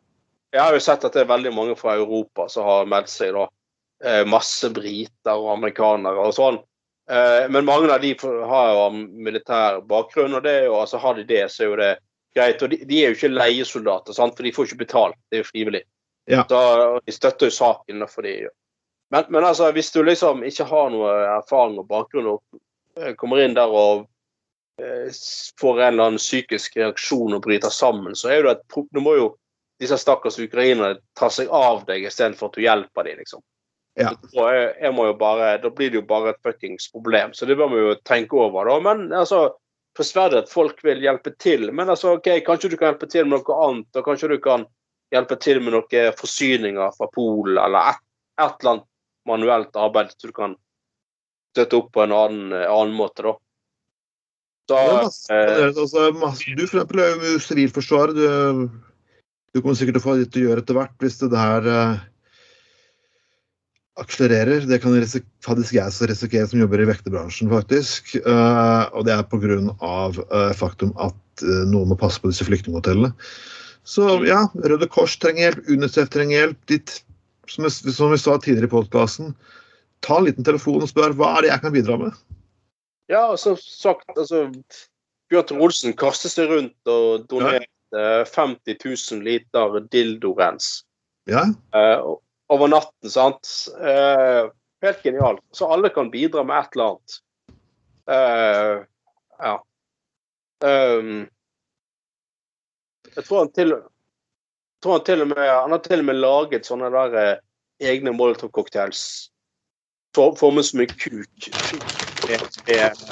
jeg 0.51 0.61
har 0.61 0.73
jo 0.73 0.81
sett 0.83 1.05
at 1.05 1.13
det 1.15 1.23
er 1.23 1.29
veldig 1.29 1.53
mange 1.53 1.75
fra 1.77 1.95
Europa 1.99 2.47
som 2.49 2.65
har 2.65 2.89
meldt 2.89 3.11
seg. 3.11 3.33
da. 3.35 3.47
Eh, 4.03 4.25
Masse 4.25 4.69
briter 4.73 5.37
og 5.37 5.51
amerikanere 5.57 6.25
og 6.25 6.35
sånn. 6.37 6.59
Eh, 7.09 7.49
Men 7.49 7.65
mange 7.65 7.91
av 7.93 8.01
de 8.01 8.15
har 8.19 8.73
jo 8.73 8.89
militær 8.97 9.81
bakgrunn, 9.81 10.35
og 10.37 10.43
det 10.43 10.55
er 10.61 10.69
jo, 10.69 10.79
altså 10.79 10.97
har 10.97 11.15
de 11.15 11.23
det, 11.23 11.51
så 11.51 11.63
er 11.63 11.69
jo 11.69 11.81
det 11.81 11.91
greit. 12.35 12.63
Og 12.63 12.69
de, 12.69 12.81
de 12.85 13.03
er 13.03 13.11
jo 13.11 13.17
ikke 13.17 13.33
leiesoldater, 13.33 14.13
sant? 14.13 14.35
for 14.37 14.43
de 14.43 14.53
får 14.55 14.69
ikke 14.69 14.85
betalt. 14.85 15.19
Det 15.29 15.39
er 15.39 15.43
jo 15.43 15.51
frivillig. 15.51 15.83
Ja. 16.29 16.45
Så 16.49 16.99
de 17.05 17.13
støtter 17.13 17.49
jo 17.49 17.55
saken. 17.55 18.07
for 18.07 18.21
de 18.21 18.49
men, 19.11 19.25
men 19.29 19.43
altså, 19.43 19.71
hvis 19.71 19.91
du 19.91 20.03
liksom 20.03 20.43
ikke 20.45 20.67
har 20.69 20.89
noe 20.93 21.09
erfaring 21.39 21.79
og 21.81 21.87
bakgrunn 21.89 22.27
og 22.35 22.41
eh, 22.99 23.15
kommer 23.17 23.41
inn 23.41 23.55
der 23.57 23.71
og 23.73 24.05
eh, 24.81 25.09
får 25.59 25.81
en 25.81 25.93
eller 25.93 26.11
annen 26.11 26.21
psykisk 26.21 26.77
reaksjon 26.77 27.33
og 27.33 27.41
bryter 27.41 27.73
sammen, 27.73 28.15
så 28.15 28.29
er 28.29 28.37
jo 28.37 28.49
det 28.49 28.57
et 28.59 28.77
Du 28.93 29.01
må 29.01 29.15
jo 29.17 29.31
disse 29.79 29.97
stakkars 29.97 30.39
ukrainerne 30.39 30.99
tar 31.19 31.31
seg 31.33 31.51
av 31.55 31.85
deg 31.87 32.03
istedenfor 32.07 32.49
at 32.49 32.57
du 32.57 32.65
hjelper 32.65 33.07
dem, 33.07 33.21
liksom. 33.23 33.43
Ja. 33.99 34.13
Jeg 34.31 34.93
jo 34.95 35.13
bare, 35.19 35.57
da 35.59 35.71
blir 35.75 35.91
det 35.91 35.99
jo 35.99 36.05
bare 36.07 36.33
et 36.33 36.43
fuckings 36.45 36.87
problem. 36.91 37.33
Så 37.33 37.47
det 37.49 37.57
bør 37.59 37.71
vi 37.73 37.81
jo 37.81 37.95
tenke 38.07 38.37
over, 38.39 38.69
da. 38.69 38.77
Men 38.83 39.09
altså 39.15 39.49
Prisverdig 39.97 40.43
at 40.43 40.51
folk 40.51 40.83
vil 40.85 41.01
hjelpe 41.03 41.33
til, 41.41 41.71
men 41.75 41.89
altså, 41.89 42.13
ok, 42.19 42.27
kanskje 42.45 42.69
du 42.71 42.77
kan 42.77 42.91
hjelpe 42.91 43.07
til 43.09 43.25
med 43.25 43.41
noe 43.41 43.55
annet, 43.65 43.87
og 43.97 44.05
kanskje 44.05 44.29
du 44.31 44.37
kan 44.39 44.63
hjelpe 45.11 45.35
til 45.41 45.59
med 45.65 45.73
noen 45.75 46.13
forsyninger 46.15 46.93
fra 46.95 47.07
Polen, 47.11 47.57
eller 47.57 47.89
et, 47.89 48.03
et 48.39 48.61
eller 48.61 48.71
annet 48.75 48.85
manuelt 49.27 49.75
arbeid 49.75 50.13
så 50.13 50.29
du 50.29 50.35
kan 50.37 50.53
støtte 51.51 51.81
opp 51.81 51.89
på 51.97 52.05
en 52.05 52.13
annen, 52.15 52.53
annen 52.61 52.95
måte, 52.95 53.25
da. 53.25 53.33
Så, 54.69 54.77
er 54.77 54.93
masse, 55.01 55.41
eh, 55.41 55.65
altså, 55.67 56.05
masse, 56.21 56.55
du 56.55 56.63
for 56.67 56.77
eksempel 56.77 57.01
er 57.03 57.27
jo 57.33 57.41
sivilforsvar. 57.41 58.13
Du, 58.13 58.25
du 59.53 59.61
kommer 59.61 59.77
sikkert 59.77 59.97
til 59.97 60.03
å 60.03 60.05
få 60.05 60.15
litt 60.19 60.37
å 60.37 60.45
gjøre 60.45 60.63
etter 60.63 60.77
hvert 60.77 61.03
hvis 61.03 61.19
det 61.21 61.31
der 61.33 61.67
uh, 61.69 62.01
akselererer. 63.99 64.67
Det 64.69 64.79
kan 64.83 64.95
faktisk 65.45 65.77
jeg 65.77 65.95
som 65.95 66.09
risikere 66.09 66.49
som 66.49 66.61
jobber 66.61 66.83
i 66.83 66.89
vekterbransjen, 66.89 67.51
faktisk. 67.51 68.15
Uh, 68.25 68.85
og 68.93 69.07
det 69.07 69.15
er 69.15 69.25
pga. 69.29 69.59
Uh, 69.79 70.51
faktum 70.57 70.93
at 71.01 71.45
uh, 71.45 71.63
noen 71.69 71.91
må 71.91 71.99
passe 71.99 72.21
på 72.21 72.31
disse 72.31 72.47
flyktninghotellene. 72.47 73.13
Så 73.89 74.05
ja, 74.27 74.43
Røde 74.69 74.89
Kors 74.91 75.15
trenger 75.17 75.47
hjelp, 75.47 75.69
UNICEF 75.71 76.11
trenger 76.13 76.43
hjelp. 76.43 76.59
Ditt, 76.69 76.99
som, 77.49 77.65
jeg, 77.65 77.95
som 77.95 78.13
vi 78.13 78.21
sa 78.21 78.37
tidligere 78.37 78.69
i 78.69 78.75
podkasten, 78.75 79.33
ta 80.05 80.19
en 80.19 80.29
liten 80.29 80.45
telefon 80.45 80.83
og 80.85 80.91
spør 80.91 81.15
hva 81.17 81.33
er 81.37 81.47
det 81.47 81.53
jeg 81.55 81.63
kan 81.63 81.73
bidra 81.73 81.97
med. 82.03 82.21
ja, 83.09 83.23
som 83.41 83.57
sagt, 83.57 84.05
altså 84.13 84.45
Bjørn 85.29 85.61
Olsen 85.65 85.95
kaster 85.97 86.29
seg 86.29 86.51
rundt 86.51 86.91
og 86.91 87.25
donerte 87.31 87.65
50 87.95 88.75
000 89.11 89.23
liter 89.23 89.79
dildorens. 89.91 90.83
Ja, 91.29 91.45
Uh, 91.75 92.15
over 92.49 92.67
natten, 92.67 93.09
sant. 93.09 93.47
Uh, 93.77 94.49
helt 94.81 95.03
genialt. 95.03 95.41
Så 95.51 95.67
alle 95.69 95.89
kan 95.89 96.11
bidra 96.11 96.43
med 96.43 96.59
et 96.59 96.75
eller 96.75 96.85
annet. 96.93 97.17
Uh, 98.09 98.85
ja. 99.39 99.55
Um, 100.65 101.27
jeg 103.15 103.25
tror 103.25 103.39
han 103.43 103.51
til, 103.51 103.73
tror 104.83 104.97
han 104.97 105.05
til 105.07 105.21
og 105.23 105.29
med 105.31 105.43
Han 105.49 105.71
har 105.71 105.83
til 105.85 105.99
og 106.01 106.05
med 106.09 106.19
laget 106.19 106.67
sånne 106.67 106.89
der 106.93 107.15
eh, 107.19 107.37
egne 107.89 108.11
Molotov-cocktails 108.11 109.01
for- 110.15 110.35
formet 110.39 110.65
som 110.67 110.81
en 110.83 110.91
kuk 110.91 111.49
med, 112.27 112.43
med, 112.67 113.03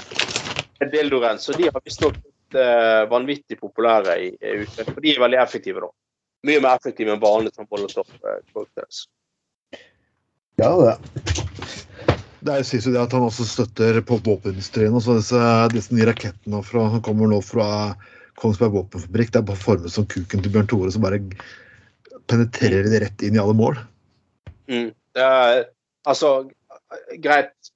med 0.79 0.91
dildorens. 0.91 1.47
Så 1.47 1.53
de 1.57 1.69
har 1.71 1.81
visstnok 1.85 2.17
eh, 2.19 2.26
vanvittig 3.11 3.59
populære 3.59 4.17
i, 4.23 4.29
i 4.39 4.53
ute. 4.63 4.85
For 4.87 5.03
de 5.03 5.13
er 5.13 5.23
veldig 5.23 5.39
effektive, 5.41 5.83
da. 5.83 5.89
Mye 6.47 6.61
mer 6.63 6.77
effektive 6.77 7.11
enn 7.13 7.21
vanlig 7.21 7.51
sånn 7.55 7.67
Molotov-cocktails. 7.71 9.07
Ja, 10.61 10.71
det. 10.81 10.95
Det 12.47 12.53
er 12.53 12.61
jo 12.61 12.67
sies 12.69 12.85
jo 12.87 12.93
det 12.93 13.01
at 13.01 13.13
han 13.13 13.25
også 13.25 13.45
støtter 13.45 13.97
på 14.05 14.19
våpenindustrien. 14.23 14.93
også 14.95 15.17
disse, 15.17 15.41
disse 15.73 15.95
nye 15.95 16.07
rakettene 16.07 16.61
fra, 16.63 16.85
som 16.93 17.03
kommer 17.03 17.29
nå 17.29 17.41
fra 17.45 17.67
Kongsberg 18.39 18.75
våpenfabrikk. 18.75 19.33
Det 19.33 19.41
er 19.41 19.47
bare 19.49 19.59
formet 19.59 19.93
som 19.93 20.05
kuken 20.09 20.43
til 20.43 20.53
Bjørn 20.53 20.69
Tore, 20.69 20.91
som 20.93 21.03
bare 21.03 21.19
penetrerer 22.29 22.87
det 22.91 23.01
rett 23.03 23.25
inn 23.25 23.37
i 23.37 23.41
alle 23.41 23.55
mål. 23.57 23.79
Mm. 24.69 24.91
Det 25.17 25.25
er, 25.25 25.65
altså, 26.07 26.31
greit 27.23 27.73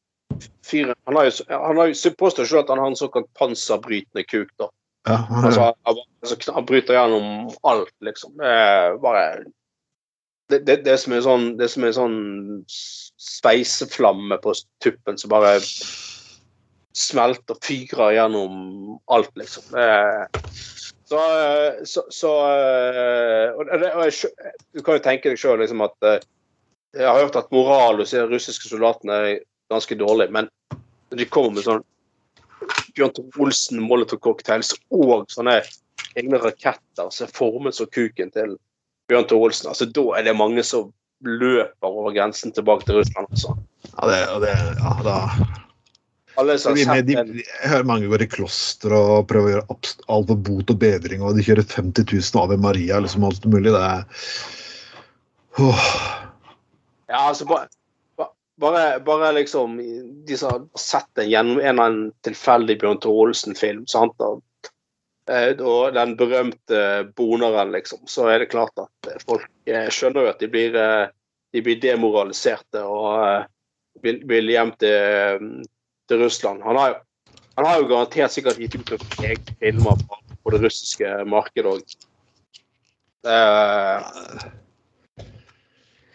Fyren 0.65 0.95
Han 1.05 1.17
har 1.19 1.29
jo, 1.29 1.31
han 1.49 1.77
har 1.77 1.89
jo 1.91 2.11
påstår 2.17 2.45
selv 2.45 2.63
at 2.63 2.69
han 2.73 2.79
har 2.79 2.91
en 2.91 2.99
såkalt 2.99 3.27
panserbrytende 3.39 4.23
kuk. 4.23 4.51
da. 4.59 4.69
Ja, 5.09 5.15
han, 5.29 5.45
Altså, 5.45 5.61
han, 5.61 6.03
altså, 6.21 6.53
han 6.53 6.65
bryter 6.65 6.93
gjennom 6.93 7.49
alt, 7.63 7.95
liksom. 8.05 8.37
Det 8.37 8.47
er 8.47 8.97
bare 9.01 9.25
det, 10.51 10.59
det, 10.67 10.81
det 10.85 10.97
som 10.99 11.15
er 11.15 11.23
sånn 11.25 11.45
det 11.59 11.69
som 11.71 11.85
er 11.87 11.95
sånn 11.95 12.19
sveiseflamme 12.67 14.37
på 14.43 14.53
tuppen 14.83 15.17
som 15.17 15.31
bare 15.31 15.55
smelter 16.97 17.55
og 17.55 17.63
fyrer 17.63 18.17
gjennom 18.17 18.55
alt, 19.11 19.31
liksom. 19.39 19.63
Det 19.71 19.85
er, 19.87 20.27
så, 21.11 21.21
så, 21.83 22.03
så 22.13 22.33
og 23.55 23.71
det, 23.71 23.89
og 23.91 24.05
jeg, 24.07 24.31
Du 24.71 24.83
kan 24.83 24.95
jo 24.95 25.03
tenke 25.03 25.31
deg 25.31 25.39
sjøl 25.39 25.59
liksom 25.59 25.83
at 25.83 26.07
eh, 26.07 26.21
Jeg 26.95 27.07
har 27.07 27.19
hørt 27.19 27.35
at 27.39 27.51
moral 27.51 27.99
hos 27.99 28.13
de 28.15 28.23
russiske 28.27 28.69
soldatene 28.71 29.17
ganske 29.71 29.97
dårlig, 29.99 30.29
men 30.35 30.49
de 31.15 31.25
kommer 31.31 31.57
med 31.57 31.65
sånn 31.67 31.85
Bjørn 32.95 33.13
Tore 33.15 33.41
Olsen 33.41 33.79
Molotov-cocktails 33.83 34.73
og 34.93 35.25
sånne 35.31 35.57
egne 36.19 36.39
raketter 36.43 37.09
som 37.11 37.25
er 37.27 37.33
formet 37.35 37.75
som 37.77 37.89
kuken 37.91 38.29
til 38.35 38.57
Bjørn 39.09 39.27
Tore 39.31 39.49
Olsen, 39.49 39.71
altså 39.71 39.87
da 39.89 40.03
er 40.19 40.27
det 40.27 40.35
mange 40.37 40.63
som 40.67 40.91
løper 41.25 41.87
over 41.89 42.13
grensen 42.15 42.53
tilbake 42.55 42.87
til 42.87 42.97
Russland. 43.01 43.27
Altså. 43.31 43.55
ja, 43.91 44.07
det, 44.09 44.21
det, 44.45 44.53
ja, 44.79 44.93
da, 45.05 45.17
Alle 46.41 46.55
som 46.61 46.73
har 46.77 46.79
de, 46.79 46.85
sett 46.87 47.09
den. 47.11 47.33
jeg 47.41 47.69
hører 47.73 47.85
mange 47.89 48.07
går 48.09 48.23
i 48.25 48.29
kloster 48.31 48.95
og 48.97 49.27
prøver 49.29 49.49
å 49.49 49.53
gjøre 49.55 49.67
alt 50.15 50.31
for 50.31 50.41
bot 50.47 50.73
og 50.73 50.79
bedring, 50.81 51.21
og 51.21 51.37
de 51.37 51.45
kjører 51.45 51.67
50 51.67 52.07
000 52.07 52.41
Ave 52.45 52.57
Maria, 52.63 53.01
liksom 53.03 53.27
alt 53.27 53.45
mulig. 53.51 53.73
Det 53.75 53.83
er 53.83 54.01
Åh. 55.59 55.85
Ja, 57.11 57.25
altså 57.27 57.45
bare, 57.45 57.67
ba- 57.67 57.80
bare, 58.61 58.99
bare 58.99 59.31
liksom 59.31 59.77
De 60.27 60.37
som 60.37 60.51
har 60.51 60.79
sett 60.79 61.09
det 61.17 61.25
gjennom 61.31 61.59
en 61.59 61.65
eller 61.65 61.83
annen 61.83 62.11
tilfeldig 62.25 62.77
Bjørn 62.81 62.99
Tore 63.01 63.27
Olsen-film, 63.27 63.85
og, 64.21 64.41
eh, 65.29 65.51
og 65.57 65.93
den 65.97 66.13
berømte 66.19 66.81
boneren, 67.17 67.73
liksom, 67.73 68.05
så 68.05 68.29
er 68.29 68.43
det 68.43 68.51
klart 68.53 68.77
at 68.81 69.13
folk 69.25 69.47
eh, 69.65 69.89
skjønner 69.89 70.27
jo 70.27 70.33
at 70.33 70.43
de 70.43 70.51
blir, 70.51 70.77
eh, 70.77 71.07
de 71.51 71.63
blir 71.65 71.81
demoraliserte 71.81 72.83
og 72.85 73.47
vil, 74.05 74.21
vil 74.29 74.53
hjem 74.53 74.75
til, 74.79 75.49
til 76.07 76.21
Russland. 76.21 76.61
Han 76.63 76.79
har, 76.79 77.01
han 77.57 77.67
har 77.67 77.81
jo 77.81 77.89
garantert 77.89 78.33
sikkert 78.33 78.61
gitt 78.61 78.77
ut 78.77 78.93
noen 78.93 79.27
egne 79.31 79.57
filmer 79.59 80.05
på, 80.05 80.21
det 80.53 80.61
russiske 80.63 81.17
markedet 81.29 81.73
òg. 81.73 81.97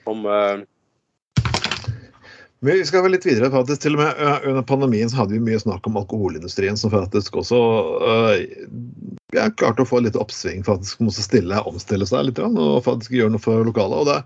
om 0.06 0.26
eh, 0.26 0.56
Men 0.56 0.66
vi 2.67 2.85
skal 2.89 3.03
vel 3.05 3.12
litt 3.14 3.25
videre. 3.27 3.51
faktisk 3.53 3.83
Til 3.85 3.95
og 3.97 4.01
med 4.03 4.21
Under 4.51 4.62
pandemien 4.67 5.11
så 5.12 5.21
hadde 5.23 5.37
vi 5.37 5.43
mye 5.45 5.61
snakk 5.62 5.87
om 5.87 5.97
alkoholindustrien, 6.01 6.77
som 6.81 6.91
faktisk 6.91 7.37
også 7.39 7.59
øh, 8.11 8.43
ja, 9.37 9.49
klarte 9.61 9.85
å 9.85 9.89
få 9.89 10.01
litt 10.05 10.19
oppsving. 10.19 10.64
faktisk 10.67 11.01
Måtte 11.05 11.23
stille, 11.25 11.61
omstille 11.69 12.07
seg 12.09 12.29
litt 12.31 12.41
og 12.43 12.83
faktisk 12.87 13.14
gjøre 13.17 13.35
noe 13.35 13.43
for 13.45 13.62
lokale. 13.69 14.03
Og 14.03 14.09
det, 14.11 14.19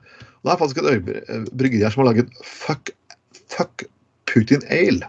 det 0.44 0.52
er 0.54 0.60
faktisk 0.62 0.82
et 0.82 0.90
øyebry- 0.94 1.48
bryggeri 1.52 1.84
her 1.84 1.94
som 1.94 2.04
har 2.04 2.12
laget 2.12 2.30
Fuck, 2.46 2.92
fuck 3.52 3.84
Putin 4.30 4.62
Ale. 4.70 5.08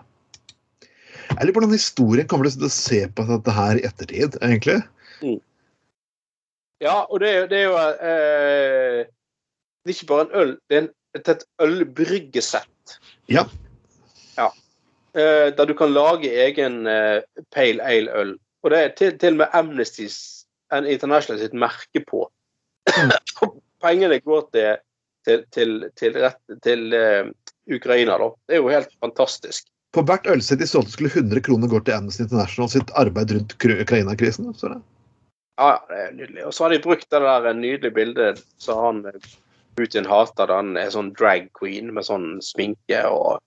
Jeg 1.32 1.46
lurer 1.48 1.54
på 1.56 1.62
hvordan 1.62 1.78
historien 1.78 2.28
kommer 2.28 2.50
til 2.52 2.66
å 2.68 2.74
se 2.74 3.06
på 3.16 3.24
dette 3.30 3.54
her 3.56 3.78
i 3.80 3.86
ettertid, 3.88 4.36
egentlig. 4.44 4.82
Ja, 6.82 7.06
og 7.08 7.22
det, 7.22 7.30
er 7.30 7.38
jo- 7.44 7.48
det 7.52 7.58
er 7.62 7.68
jo 7.70 7.78
eh, 7.78 9.00
Det 9.86 9.94
er 9.94 9.96
ikke 9.96 10.10
bare 10.10 10.26
en 10.26 10.36
øl, 10.42 10.52
det 10.70 10.76
er 10.78 10.82
en, 10.82 10.90
et, 11.16 11.30
et 11.36 11.46
ølbryggesett. 11.62 12.68
Ja. 13.32 13.46
Ja. 14.38 14.52
Eh, 15.14 15.50
der 15.56 15.66
du 15.66 15.74
kan 15.78 15.94
lage 15.94 16.32
egen 16.46 16.86
eh, 16.88 17.22
pale 17.56 17.84
ale-øl. 17.84 18.38
Og 18.64 18.72
det 18.72 18.80
er 18.80 18.94
til, 18.98 19.18
til 19.20 19.36
og 19.36 19.44
med 19.44 19.58
Amnesty 19.58 20.08
International 20.72 21.42
sitt 21.42 21.54
merke 21.58 22.04
på. 22.08 22.28
pengene 23.82 24.20
går 24.20 24.48
til, 24.54 24.78
til, 25.26 25.44
til, 25.52 25.76
til, 26.00 26.18
rett, 26.24 26.42
til 26.64 26.94
eh, 26.94 27.28
Ukraina, 27.72 28.18
da. 28.22 28.32
Det 28.48 28.58
er 28.58 28.64
jo 28.64 28.72
helt 28.74 28.94
fantastisk. 29.02 29.68
På 29.92 30.06
hvert 30.08 30.28
ølsett 30.32 30.62
de 30.62 30.70
solgte, 30.70 30.94
skulle 30.96 31.12
100 31.12 31.44
kroner 31.44 31.68
gå 31.68 31.82
til 31.84 31.98
Amnesty 31.98 32.24
International 32.24 32.70
sitt 32.72 32.94
arbeid 33.00 33.34
rundt 33.36 33.58
Ukraina-krisen. 33.60 34.54
Ja, 34.62 34.78
ja, 35.60 35.72
det 35.90 36.04
er 36.06 36.14
nydelig. 36.16 36.46
Og 36.48 36.56
så 36.56 36.66
har 36.66 36.74
de 36.74 36.84
brukt 36.84 37.10
det 37.12 37.22
der 37.26 37.54
nydelige 37.58 37.96
bildet 37.98 38.44
som 38.62 38.86
han 38.86 39.02
Putin 39.78 40.06
hater. 40.10 40.48
den, 40.48 40.74
Han 40.76 40.78
er 40.78 40.90
sånn 40.94 41.14
drag 41.18 41.50
queen 41.58 41.94
med 41.96 42.06
sånn 42.08 42.40
sminke 42.44 43.04
og 43.10 43.40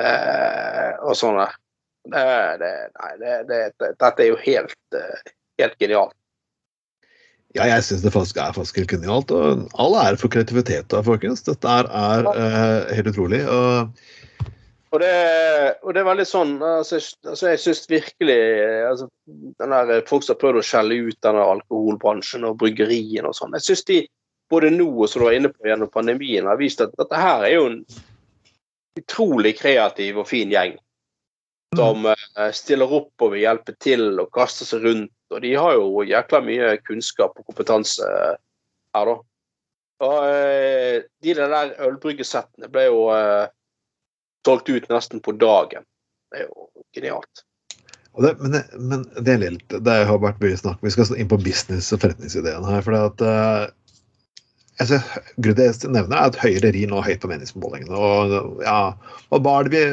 eh, 0.00 0.92
og 1.04 1.14
sånn. 1.18 1.40
Det, 2.04 2.24
det, 2.60 2.72
nei, 3.00 3.12
det, 3.22 3.36
det, 3.48 3.60
det, 3.80 3.94
dette 4.00 4.22
er 4.24 4.28
jo 4.32 4.36
helt, 4.44 4.76
eh, 4.98 5.32
helt 5.62 5.78
genialt. 5.80 6.12
Ja, 7.54 7.68
jeg 7.70 7.84
syns 7.86 8.02
det 8.02 8.10
faktisk 8.10 8.40
er 8.42 8.52
faktisk 8.56 8.80
helt 8.82 8.90
genialt. 8.96 9.30
Og 9.30 9.68
all 9.78 9.94
ære 10.00 10.18
for 10.18 10.32
kreativitet, 10.34 10.88
da, 10.90 11.00
folkens. 11.06 11.44
Dette 11.46 11.70
er, 11.70 11.86
er 11.86 12.28
eh, 12.34 12.94
helt 12.98 13.12
utrolig. 13.14 13.44
Og 13.48 13.94
Og 14.94 15.00
det, 15.02 15.14
og 15.82 15.90
det 15.94 16.00
er 16.04 16.06
veldig 16.06 16.24
sånn 16.30 16.50
altså, 16.62 17.00
jeg- 17.00 17.30
altså 17.32 17.48
Jeg 17.50 17.58
syns 17.58 17.80
virkelig 17.90 18.36
eh, 18.62 18.84
altså, 18.90 19.08
den 19.58 19.70
der, 19.74 20.04
Folk 20.06 20.22
som 20.22 20.36
har 20.36 20.40
prøvd 20.42 20.60
å 20.60 20.66
skjelle 20.68 20.98
ut 21.08 21.18
denne 21.26 21.42
alkoholbransjen 21.54 22.44
og 22.46 22.58
bryggeriene 22.60 23.26
og 23.26 23.34
sånn. 23.34 23.56
Jeg 23.58 23.66
syns 23.66 23.82
de, 23.88 23.96
både 24.54 24.72
nå 24.72 24.86
og 24.88 25.10
som 25.10 25.22
du 25.22 25.28
var 25.28 25.36
inne 25.36 25.50
på 25.52 25.68
gjennom 25.68 25.90
pandemien, 25.92 26.46
har 26.48 26.60
vist 26.60 26.82
at 26.84 26.94
dette 26.98 27.20
her 27.20 27.46
er 27.46 27.54
jo 27.56 27.68
en 27.72 27.78
utrolig 28.98 29.56
kreativ 29.58 30.22
og 30.22 30.28
fin 30.30 30.52
gjeng. 30.52 30.76
Som 31.74 32.06
eh, 32.06 32.50
stiller 32.54 32.92
opp 33.00 33.24
og 33.24 33.34
vil 33.34 33.42
hjelpe 33.42 33.74
til 33.82 34.12
og 34.22 34.30
kaster 34.34 34.68
seg 34.68 34.86
rundt. 34.86 35.14
Og 35.34 35.40
de 35.42 35.54
har 35.58 35.74
jo 35.74 36.04
jækla 36.06 36.40
mye 36.46 36.74
kunnskap 36.86 37.34
og 37.40 37.48
kompetanse 37.48 38.06
her, 38.06 39.10
da. 39.10 39.16
Og 40.04 40.28
eh, 40.28 41.00
de 41.22 41.34
der 41.38 41.74
ølbryggesettene 41.86 42.70
ble 42.70 42.86
jo 42.86 43.08
eh, 43.14 43.48
solgt 44.46 44.70
ut 44.70 44.86
nesten 44.92 45.22
på 45.24 45.34
dagen. 45.40 45.86
Det 46.30 46.42
er 46.42 46.48
jo 46.48 46.68
genialt. 46.94 47.44
Det, 48.14 48.30
men, 48.38 48.60
men 48.78 49.06
det 49.26 49.34
litt, 49.42 49.64
det 49.82 49.94
har 50.06 50.20
vært 50.22 50.38
mye 50.38 50.54
snakk 50.54 50.82
Vi 50.86 50.92
skal 50.94 51.16
inn 51.18 51.30
på 51.30 51.38
business- 51.42 51.90
og 51.90 52.04
forretningsideen 52.04 52.66
her. 52.68 52.84
for 52.86 52.94
det 52.94 53.00
at 53.08 53.24
eh, 53.26 53.64
altså, 54.82 55.00
Grunnen 55.36 55.58
til 55.58 55.70
at 55.70 55.86
jeg 55.86 55.94
nevner 55.94 56.18
er 56.18 56.30
at 56.30 56.38
Høyre 56.42 56.70
rir 56.74 56.90
nå 56.90 57.02
høyt 57.04 57.22
på 57.22 57.30
meningsmålingene. 57.30 57.96
Og 57.96 58.62
ja, 58.64 58.78
og 59.30 59.44
hva 59.44 59.56
er 59.60 59.68
det 59.68 59.74
vi 59.74 59.84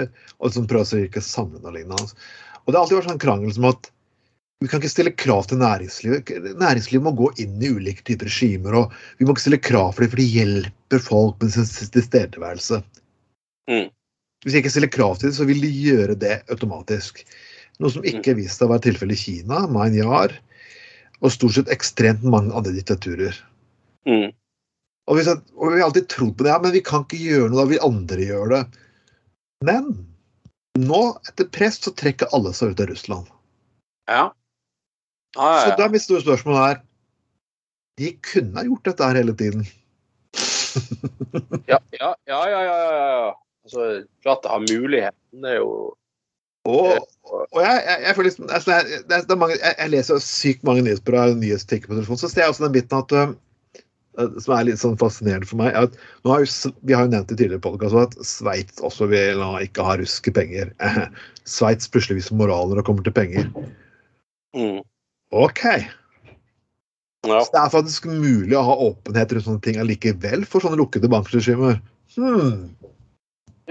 og 0.41 0.53
sånn 0.55 0.69
prøver 0.69 0.87
å 0.87 1.01
virke 1.03 1.23
sammenlignende. 1.25 1.97
altså. 1.99 2.15
Og 2.61 2.71
det 2.71 2.77
har 2.77 2.83
alltid 2.85 2.97
vært 2.99 3.11
sånn 3.11 3.25
krangel 3.25 3.53
som 3.55 3.69
at 3.71 3.91
vi 4.61 4.69
kan 4.69 4.81
ikke 4.81 4.93
stille 4.93 5.13
krav 5.17 5.47
til 5.49 5.57
næringslivet. 5.57 6.31
Næringslivet 6.61 7.05
må 7.07 7.15
gå 7.17 7.31
inn 7.41 7.55
i 7.61 7.71
ulike 7.73 8.05
typer 8.05 8.29
regimer. 8.29 8.75
og 8.77 8.91
Vi 9.17 9.25
må 9.25 9.33
ikke 9.33 9.45
stille 9.47 9.61
krav 9.61 9.95
for 9.95 10.05
dem, 10.05 10.11
for 10.11 10.21
de 10.21 10.27
hjelper 10.29 11.01
folk 11.01 11.41
med 11.41 11.55
sin 11.55 11.89
tilstedeværelse. 11.95 12.83
Mm. 13.71 13.87
Hvis 14.43 14.53
jeg 14.53 14.63
ikke 14.63 14.73
stiller 14.73 14.93
krav 14.93 15.17
til 15.17 15.29
det, 15.29 15.37
så 15.37 15.47
vil 15.49 15.65
de 15.65 15.71
gjøre 15.73 16.17
det 16.21 16.43
automatisk. 16.53 17.23
Noe 17.81 17.93
som 17.93 18.05
ikke 18.05 18.35
viste 18.37 18.59
seg 18.59 18.67
å 18.69 18.75
være 18.75 18.85
tilfellet 18.85 19.17
i 19.17 19.21
Kina, 19.23 19.63
Myanmar 19.69 20.37
og 21.21 21.33
stort 21.33 21.57
sett 21.57 21.73
ekstremt 21.73 22.23
mange 22.25 22.53
andre 22.57 22.73
diktaturer. 22.73 23.37
Mm. 24.09 24.29
Og 25.09 25.17
vi, 25.17 25.25
og 25.25 25.73
vi 25.73 25.79
har 25.79 25.87
alltid 25.87 26.07
trodd 26.11 26.35
på 26.37 26.45
det, 26.45 26.51
ja, 26.53 26.59
men 26.61 26.73
vi 26.75 26.83
kan 26.85 27.05
ikke 27.05 27.19
gjøre 27.19 27.49
noe, 27.49 27.63
da 27.63 27.69
vi 27.71 27.81
andre 27.83 28.27
gjør 28.27 28.53
det. 28.53 28.61
Men 29.65 29.89
nå, 30.79 31.01
etter 31.27 31.49
press, 31.53 31.81
så 31.81 31.93
trekker 31.97 32.31
alle 32.35 32.53
seg 32.55 32.73
ut 32.73 32.83
av 32.83 32.91
Russland. 32.91 33.31
Ja. 34.11 34.23
Ja, 35.35 35.49
Så 35.63 35.75
da 35.79 35.85
er 35.85 35.93
mitt 35.93 36.03
store 36.03 36.19
spørsmål 36.25 36.57
her 36.59 36.79
De 38.01 38.09
kunne 38.19 38.57
ha 38.57 38.65
gjort 38.67 38.89
dette 38.89 39.07
her 39.07 39.15
hele 39.15 39.31
tiden. 39.39 39.61
ja, 41.71 41.79
ja, 41.95 42.09
ja, 42.27 42.41
ja, 42.51 42.59
ja, 42.67 42.75
ja, 42.75 43.05
ja. 43.07 43.31
Altså, 43.63 43.85
klart 44.25 44.43
det 44.43 44.51
har 44.51 44.65
muligheten. 44.65 45.43
Det 45.43 45.53
er 45.53 45.61
jo 45.61 45.71
Og, 46.67 47.07
og 47.31 47.59
jeg, 47.61 47.77
jeg, 47.87 47.97
jeg 48.05 48.15
føler 48.15 48.27
liksom 48.29 48.49
altså, 48.49 48.71
jeg, 48.75 49.03
det 49.09 49.21
det 49.29 49.37
mange, 49.37 49.55
jeg, 49.61 49.89
leser 49.89 50.19
sykt 50.21 50.67
mange 50.67 50.83
nyhetsbyrå 50.85 51.31
nyhetstikker 51.39 51.89
på 51.89 51.95
telefonen, 51.97 52.21
så 52.21 52.29
ser 52.29 52.43
jeg 52.43 52.53
også 52.53 52.67
den 52.67 52.75
biten 52.75 52.99
at 52.99 53.15
som 54.15 54.55
er 54.55 54.67
litt 54.67 54.81
sånn 54.81 54.97
fascinerende 54.99 55.47
for 55.47 55.61
meg, 55.61 55.75
at 55.77 55.95
har 56.27 56.43
jo, 56.43 56.71
vi 56.87 56.95
har 56.95 57.07
jo 57.07 57.13
nevnt 57.13 57.31
i 57.31 57.37
tidligere 57.37 57.63
podkast 57.63 57.95
at 57.95 58.17
Sveits 58.27 58.83
også 58.83 59.07
vil 59.11 59.43
ikke 59.63 59.85
ha 59.87 59.95
russiske 59.99 60.33
penger. 60.35 60.73
Sveits 61.47 61.89
plutselig 61.91 62.19
viser 62.19 62.37
moral 62.39 62.69
når 62.69 62.81
det 62.81 62.87
kommer 62.89 63.07
til 63.07 63.15
penger. 63.15 63.49
mm. 64.57 64.81
OK. 65.31 65.63
Ja. 67.27 67.39
Så 67.45 67.53
det 67.53 67.61
er 67.61 67.71
faktisk 67.71 68.07
mulig 68.09 68.55
å 68.57 68.65
ha 68.65 68.75
åpenhet 68.89 69.31
rundt 69.35 69.45
sånne 69.45 69.63
ting 69.63 69.77
allikevel 69.79 70.43
for 70.49 70.63
sånne 70.63 70.79
lukkede 70.79 71.09
bankregimer. 71.11 71.77
Hmm. 72.17 72.73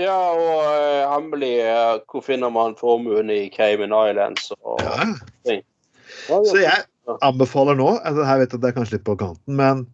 ja, 0.01 0.17
og 0.33 0.63
eh, 0.65 1.03
hemmelig 1.11 1.59
eh, 1.61 1.99
Hvor 2.09 2.23
finner 2.25 2.49
man 2.49 2.73
formuen 2.79 3.29
i 3.29 3.51
Cayman 3.53 3.93
Islands? 3.93 4.49
Og, 4.63 4.81
Ja. 4.81 5.11
Ja, 5.45 5.59
ja. 5.59 6.39
Så 6.49 6.57
jeg 6.63 7.19
anbefaler 7.21 7.77
nå 7.77 7.91
altså 7.99 8.25
Her 8.25 8.41
vet 8.41 8.55
jeg 8.55 8.59
at 8.59 8.63
det 8.63 8.71
er 8.71 8.77
kanskje 8.79 8.97
litt 8.97 9.05
på 9.05 9.19
kanten, 9.21 9.59
men 9.59 9.85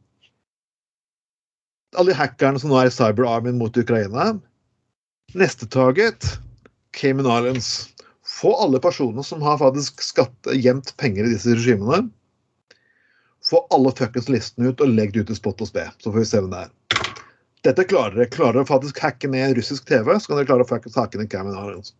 alle 1.94 2.10
de 2.12 2.18
hackerne 2.18 2.60
som 2.60 2.72
nå 2.72 2.80
er 2.80 2.90
i 2.90 2.94
cyberarmen 2.94 3.58
mot 3.60 3.76
Ukraina 3.76 4.32
Neste 5.36 5.66
target 5.66 6.24
Cayman 6.96 7.26
Islands. 7.26 7.88
Få 8.26 8.56
alle 8.62 8.78
personene 8.80 9.24
som 9.24 9.42
har 9.42 9.58
faktisk 9.58 10.02
skatt, 10.02 10.48
gjemt 10.52 10.94
penger 10.96 11.26
i 11.26 11.34
disse 11.34 11.54
regimene. 11.54 12.08
Få 13.50 13.66
alle 13.70 13.92
fuckings 13.92 14.30
listene 14.32 14.72
ut 14.72 14.80
og 14.80 14.94
legg 14.94 15.12
det 15.14 15.26
ut 15.26 15.30
i 15.30 15.36
spot 15.38 15.60
og 15.62 15.68
spe. 15.70 15.84
Så 15.98 16.10
får 16.10 16.18
vi 16.18 16.28
se 16.30 16.40
hvem 16.40 16.54
det 16.54 16.62
er. 16.64 16.72
Dette 17.68 17.84
klarer 17.90 18.16
dere. 18.16 18.30
Klarer 18.32 18.60
dere 18.60 18.68
faktisk 18.70 19.02
hacke 19.02 19.28
ned 19.30 19.58
russisk 19.58 19.86
TV, 19.88 20.14
så 20.18 20.30
kan 20.30 20.40
dere 20.40 20.48
klare 20.48 20.66
å 20.66 20.70
fuckings 20.70 20.98
hacke 20.98 21.20
ned 21.20 21.30
Cayman 21.32 21.58
Islands. 21.58 21.92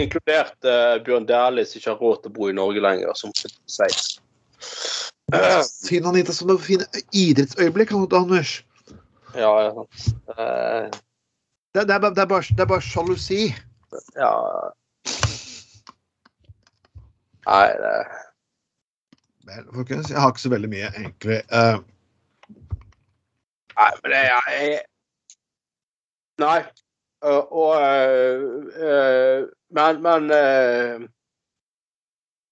Inkludert 0.00 0.56
uh, 0.64 0.96
Bjørn 1.04 1.28
Dæhlie, 1.28 1.66
som 1.68 1.80
ikke 1.80 1.92
har 1.92 2.02
råd 2.02 2.22
til 2.22 2.32
å 2.32 2.36
bo 2.38 2.50
i 2.50 2.56
Norge 2.56 2.82
lenger, 2.82 3.12
som 3.18 3.34
sitter 3.36 3.58
på 3.58 3.76
Sveits. 3.76 4.14
Synd 5.66 6.06
han 6.08 6.16
ikke 6.18 6.32
har 6.32 6.36
sånne 6.38 6.56
fine 6.62 6.86
idrettsøyeblikk, 7.16 7.92
han, 7.94 8.08
Anders. 8.18 8.56
Ja, 9.34 9.50
ja. 9.68 9.86
Eh, 10.36 10.90
Det, 11.74 11.84
det, 11.86 11.94
er, 11.94 12.02
det, 12.10 12.18
er 12.18 12.26
bare, 12.26 12.42
det 12.42 12.60
er 12.64 12.66
bare 12.66 12.82
sjalusi. 12.82 13.54
ja. 14.18 14.32
Nei, 17.46 17.68
det 17.82 17.94
Vel, 19.50 19.64
folkens, 19.74 20.10
jeg 20.10 20.20
har 20.20 20.30
ikke 20.30 20.42
så 20.44 20.50
veldig 20.52 20.68
mye, 20.70 20.90
egentlig. 20.98 21.40
Uh, 21.50 21.80
Nei, 23.78 23.88
men 24.02 24.12
det 24.12 24.18
er 24.18 24.28
jeg, 24.30 24.82
Nei. 26.42 26.58
Uh, 27.24 27.44
og 27.52 27.72
Men, 29.70 30.02
men 30.02 30.30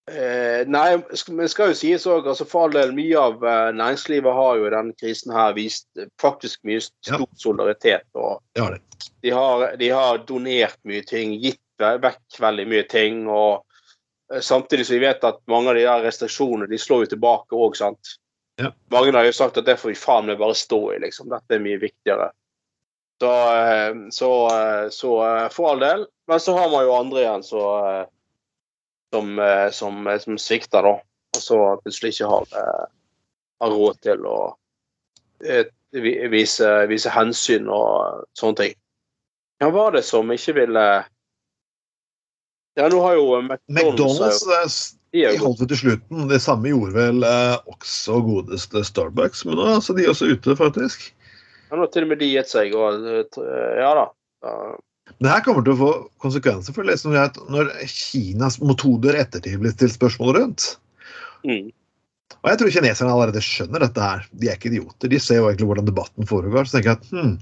øh, 0.09 0.67
Nei, 0.71 0.89
men 1.35 1.51
skal 1.51 1.73
jo 1.73 1.79
sies 1.79 2.07
òg, 2.09 2.27
altså 2.29 2.47
for 2.49 2.67
all 2.67 2.75
del, 2.75 2.93
mye 2.97 3.21
av 3.21 3.45
øh, 3.45 3.71
næringslivet 3.77 4.37
har 4.37 4.59
jo 4.59 4.67
i 4.69 4.75
denne 4.75 4.97
krisen 5.01 5.35
her 5.35 5.55
vist 5.57 5.89
øh, 5.99 6.09
faktisk 6.21 6.61
mye 6.69 6.83
stor 6.85 7.27
solidaritet. 7.37 8.07
og 8.15 8.43
ja, 8.59 8.71
de 9.23 9.33
har, 9.35 9.77
de 9.81 9.91
har 9.95 10.23
donert 10.29 10.79
mye 10.89 11.05
ting, 11.07 11.37
gitt 11.43 11.63
vekk 11.79 12.41
veldig 12.41 12.67
mye 12.69 12.87
ting. 12.91 13.27
og 13.29 13.65
eh, 14.33 14.41
Samtidig 14.41 14.87
som 14.87 14.99
vi 14.99 15.07
vet 15.07 15.25
at 15.25 15.41
mange 15.51 15.73
av 15.73 15.79
de 15.79 15.87
der 15.87 16.05
restriksjonene 16.07 16.71
de 16.71 16.81
slår 16.81 17.07
jo 17.07 17.15
tilbake 17.15 17.57
òg. 17.57 17.79
Ja. 18.59 18.73
Mange 18.91 19.15
har 19.15 19.29
jo 19.29 19.33
sagt 19.33 19.59
at 19.59 19.67
det 19.67 19.79
får 19.79 19.95
vi 19.95 20.01
faen 20.01 20.27
meg 20.27 20.41
bare 20.41 20.57
stå 20.59 20.83
i, 20.97 21.01
liksom. 21.07 21.31
Dette 21.31 21.57
er 21.57 21.65
mye 21.65 21.81
viktigere. 21.83 22.31
Så, 23.21 23.33
eh, 23.55 23.95
så, 24.15 24.33
eh, 24.55 24.89
så 24.95 25.13
eh, 25.27 25.49
for 25.55 25.73
all 25.73 25.83
del. 25.83 26.07
Men 26.29 26.41
så 26.41 26.55
har 26.59 26.71
man 26.71 26.85
jo 26.87 26.95
andre 26.95 27.25
igjen 27.25 27.43
så, 27.47 27.65
eh, 27.87 28.07
som, 29.13 29.39
eh, 29.39 29.71
som, 29.71 30.07
eh, 30.07 30.19
som 30.19 30.39
svikter, 30.39 30.83
da. 30.83 31.01
Og 31.37 31.43
så 31.43 31.59
plutselig 31.83 32.15
ikke 32.15 32.31
har, 32.31 32.47
eh, 32.53 32.87
har 33.61 33.71
råd 33.71 34.01
til 34.01 34.27
å 34.27 34.39
vise, 35.93 36.71
vise 36.91 37.11
hensyn 37.13 37.69
og 37.71 38.25
sånne 38.37 38.57
ting. 38.57 38.75
Hvem 39.61 39.73
var 39.73 39.93
det 39.93 40.05
som 40.05 40.29
ikke 40.31 40.55
ville 40.55 40.89
Ja, 42.79 42.87
nå 42.87 43.01
har 43.03 43.15
jo 43.15 43.41
McDonald's, 43.43 44.45
McDonald's 44.47 44.95
de 45.11 45.39
holdt 45.41 45.59
det 45.59 45.69
til 45.73 45.79
slutten. 45.81 46.29
Det 46.29 46.39
samme 46.43 46.69
gjorde 46.69 46.95
vel 46.95 47.25
også 47.25 48.21
godeste 48.23 48.85
Starbucks, 48.85 49.45
men 49.47 49.57
nå 49.59 49.65
er 49.65 49.79
altså 49.79 49.97
de 49.97 50.07
også 50.07 50.29
ute, 50.31 50.55
faktisk. 50.55 51.09
ja, 51.71 51.77
Nå 51.77 51.89
til 51.91 52.05
og 52.05 52.13
med 52.13 52.21
de 52.21 52.29
gitt 52.35 52.53
seg, 52.53 52.75
og 52.77 53.03
Ja 53.81 53.95
da. 53.99 54.07
Det 55.19 55.33
her 55.33 55.43
kommer 55.47 55.65
til 55.67 55.75
å 55.75 55.81
få 55.81 55.91
konsekvenser 56.23 56.77
for 56.77 56.87
det 56.87 56.99
som 57.01 57.17
at 57.19 57.39
når 57.51 57.73
Kinas 57.91 58.61
metoder 58.63 59.19
ettertid 59.19 59.59
blir 59.63 59.75
stilt 59.75 59.97
spørsmål 59.97 60.37
rundt. 60.39 60.71
mm. 61.49 61.69
Og 62.39 62.51
jeg 62.53 62.59
tror 62.61 62.71
kineserne 62.71 63.11
allerede 63.11 63.41
skjønner 63.43 63.83
dette 63.83 64.05
her. 64.05 64.21
De 64.39 64.47
er 64.47 64.59
ikke 64.59 64.69
idioter. 64.71 65.11
De 65.11 65.19
ser 65.19 65.41
jo 65.41 65.49
egentlig 65.49 65.67
hvordan 65.73 65.89
debatten 65.89 66.29
foregår. 66.29 66.69
Så 66.69 66.77
tenker 66.77 66.93
jeg 66.93 67.01
at 67.01 67.09
hm, 67.11 67.33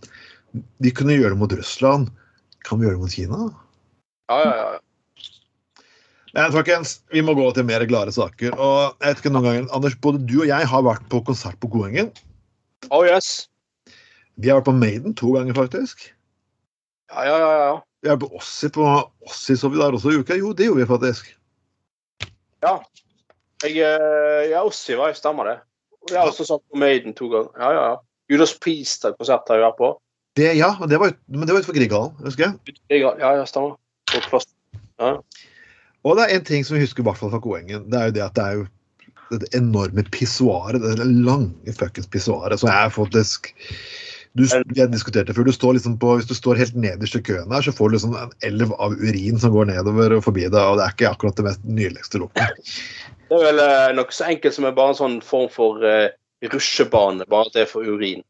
de 0.87 0.93
kunne 0.95 1.17
gjøre 1.19 1.35
det 1.35 1.41
mot 1.43 1.53
Russland. 1.53 2.09
Kan 2.64 2.81
vi 2.81 2.87
gjøre 2.87 2.97
det 2.97 3.03
mot 3.05 3.17
Kina? 3.17 3.49
ja, 4.33 4.39
ja, 4.41 4.55
ja. 4.62 4.83
Men 6.37 6.53
folkens, 6.53 6.99
vi 7.14 7.23
må 7.25 7.33
gå 7.33 7.47
til 7.57 7.64
mer 7.64 7.85
glade 7.89 8.12
saker. 8.12 8.57
Og 8.61 8.97
jeg 9.01 9.09
vet 9.09 9.21
ikke 9.23 9.31
noen 9.33 9.47
ganger, 9.47 9.69
Anders, 9.77 9.95
både 10.05 10.21
du 10.29 10.35
og 10.43 10.51
jeg 10.51 10.69
har 10.69 10.83
vært 10.85 11.07
på 11.12 11.23
konsert 11.25 11.57
på 11.62 11.71
Koengen. 11.73 12.11
Oh 12.93 13.07
yes. 13.07 13.49
Vi 14.37 14.51
har 14.51 14.61
vært 14.61 14.69
på 14.69 14.77
Maiden 14.77 15.17
to 15.17 15.33
ganger, 15.33 15.57
faktisk. 15.57 16.11
Ja, 17.12 17.24
ja, 17.28 17.36
ja. 17.38 17.59
ja. 17.66 18.12
Er 18.12 18.18
på 18.20 18.28
Ossi 18.38 18.68
på 18.70 18.86
Ossi, 19.26 19.57
så 19.57 19.70
vi 19.72 19.80
der 19.80 19.94
også 19.96 20.12
i 20.14 20.20
uka. 20.20 20.36
Jo, 20.38 20.52
det 20.52 20.68
gjorde 20.68 20.82
vi 20.82 20.88
faktisk. 20.90 21.32
Ja. 22.62 22.76
Jeg, 23.64 23.78
eh, 23.80 24.50
ja, 24.50 24.62
Ossi 24.66 24.96
var 24.98 25.11
jeg, 25.11 25.18
stemmer 25.20 25.48
det. 25.48 25.57
Og 26.02 26.12
jeg 26.12 26.20
har 26.20 26.30
også 26.30 26.46
sagt 26.46 26.62
på 26.70 26.78
Maiden 26.78 27.14
to 27.16 27.30
ganger. 27.32 27.50
Ja, 27.59 27.70
ja, 27.72 27.86
ja. 27.92 27.96
Judas 28.30 28.54
Priest-konsert 28.62 29.48
har 29.50 29.61
jeg 29.61 29.66
vært 29.68 29.80
på. 29.80 29.90
Det, 30.36 30.50
ja, 30.59 30.74
og 30.80 30.90
det 30.90 30.98
var, 31.00 31.14
men 31.32 31.46
det 31.48 31.54
var 31.54 31.62
utenfor 31.62 31.78
Grieghallen, 31.78 32.16
husker 32.26 32.50
jeg. 32.50 32.78
Ja, 33.00 33.14
ja, 33.38 33.44
stemmer. 33.48 33.78
På 34.12 34.22
plass. 34.28 34.48
Ja. 35.00 35.16
Og 36.07 36.18
det 36.18 36.26
er 36.26 36.36
en 36.36 36.46
ting 36.46 36.66
som 36.66 36.76
vi 36.76 36.84
husker 36.84 37.02
i 37.02 37.07
hvert 37.07 37.18
fall 37.18 37.32
fra 37.32 37.40
Koengen. 37.42 37.86
Det 37.90 37.98
er 37.98 38.11
jo 38.11 38.16
det 38.18 38.24
at 38.26 38.36
det 38.36 38.44
er 38.44 38.59
jo 38.61 38.66
det 39.40 39.48
enorme 39.59 40.04
pissoaret, 40.14 40.82
det 40.82 41.07
lange 41.07 41.74
fuckings 41.74 42.07
pissoaret. 42.11 42.61
Så 42.61 42.68
jeg 42.70 42.92
faktisk 42.94 43.50
du, 44.37 44.45
Vi 44.45 44.80
har 44.82 44.91
diskutert 44.93 45.26
det 45.30 45.34
før. 45.37 45.47
Du 45.49 45.55
står 45.57 45.76
liksom 45.78 45.97
på, 46.03 46.14
hvis 46.18 46.28
du 46.28 46.34
står 46.37 46.59
helt 46.61 46.76
nederst 46.76 47.16
i 47.18 47.22
køen 47.24 47.53
her, 47.55 47.64
så 47.64 47.72
får 47.74 47.89
du 47.91 47.97
liksom 47.97 48.16
en 48.20 48.32
elv 48.47 48.74
av 48.76 48.95
urin 49.01 49.41
som 49.43 49.55
går 49.55 49.70
nedover 49.72 50.16
og 50.18 50.24
forbi 50.28 50.45
deg, 50.47 50.61
og 50.61 50.78
det 50.80 50.87
er 50.87 50.95
ikke 50.97 51.11
akkurat 51.14 51.41
det 51.41 51.47
mest 51.49 51.64
nydeligste 51.64 52.20
lukten. 52.22 52.62
Det 53.26 53.39
er 53.41 53.45
vel 53.49 53.62
eh, 53.64 53.91
noe 53.97 54.14
så 54.14 54.28
enkelt 54.30 54.55
som 54.55 54.68
er 54.68 54.76
bare 54.76 54.95
en 54.95 55.01
sånn 55.01 55.18
form 55.24 55.49
for 55.53 55.82
eh, 55.87 56.11
rusjebane, 56.53 57.26
bare 57.32 57.49
at 57.49 57.57
det 57.57 57.64
er 57.66 57.70
for 57.72 57.87
urin, 57.89 58.22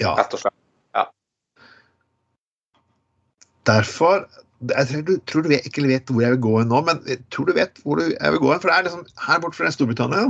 Ja, 0.00 0.14
rett 0.16 0.32
og 0.34 0.40
slett. 0.42 0.56
derfor 3.68 4.24
jeg 4.68 4.86
tror 4.90 5.02
du, 5.08 5.12
tror 5.28 5.44
du 5.44 5.48
vet, 5.52 5.66
ikke 5.68 5.86
vet 5.88 6.10
hvor 6.10 6.20
jeg 6.24 6.34
vil 6.34 6.42
gå 6.44 6.50
hen 6.58 6.68
nå, 6.68 6.80
men 6.84 6.98
jeg 7.08 7.20
tror 7.32 7.48
du 7.48 7.54
vet 7.56 7.78
hvor 7.84 7.96
du, 8.00 8.10
jeg 8.12 8.32
vil 8.34 8.42
gå 8.42 8.50
hen. 8.52 8.60
For 8.60 8.68
det 8.68 8.76
er 8.76 8.86
liksom, 8.88 9.06
her 9.26 9.38
borte 9.40 9.56
fra 9.56 9.70
Storbritannia 9.72 10.26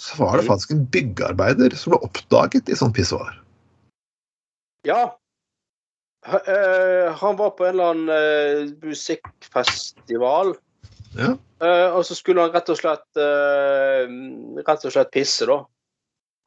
så 0.00 0.16
var 0.18 0.38
det 0.38 0.46
Mm. 0.46 0.48
faktisk 0.48 0.70
en 0.74 0.86
byggearbeider 0.94 1.76
som 1.76 1.92
ble 1.92 2.00
oppdaget 2.08 2.70
i 2.72 2.78
sånn 2.78 2.94
pissoar. 2.96 3.36
Ja. 4.86 5.18
Eh, 6.26 7.12
han 7.12 7.36
var 7.36 7.50
på 7.56 7.66
en 7.66 7.74
eller 7.74 7.90
annen 7.94 8.08
eh, 8.08 8.72
musikkfestival. 8.82 10.54
Ja. 11.16 11.34
Eh, 11.66 11.88
og 11.96 12.04
så 12.06 12.16
skulle 12.16 12.44
han 12.44 12.54
rett 12.54 12.70
og 12.72 12.78
slett 12.80 13.20
rett 13.20 14.86
og 14.86 14.94
slett 14.94 15.12
pisse, 15.12 15.48
da. 15.48 15.62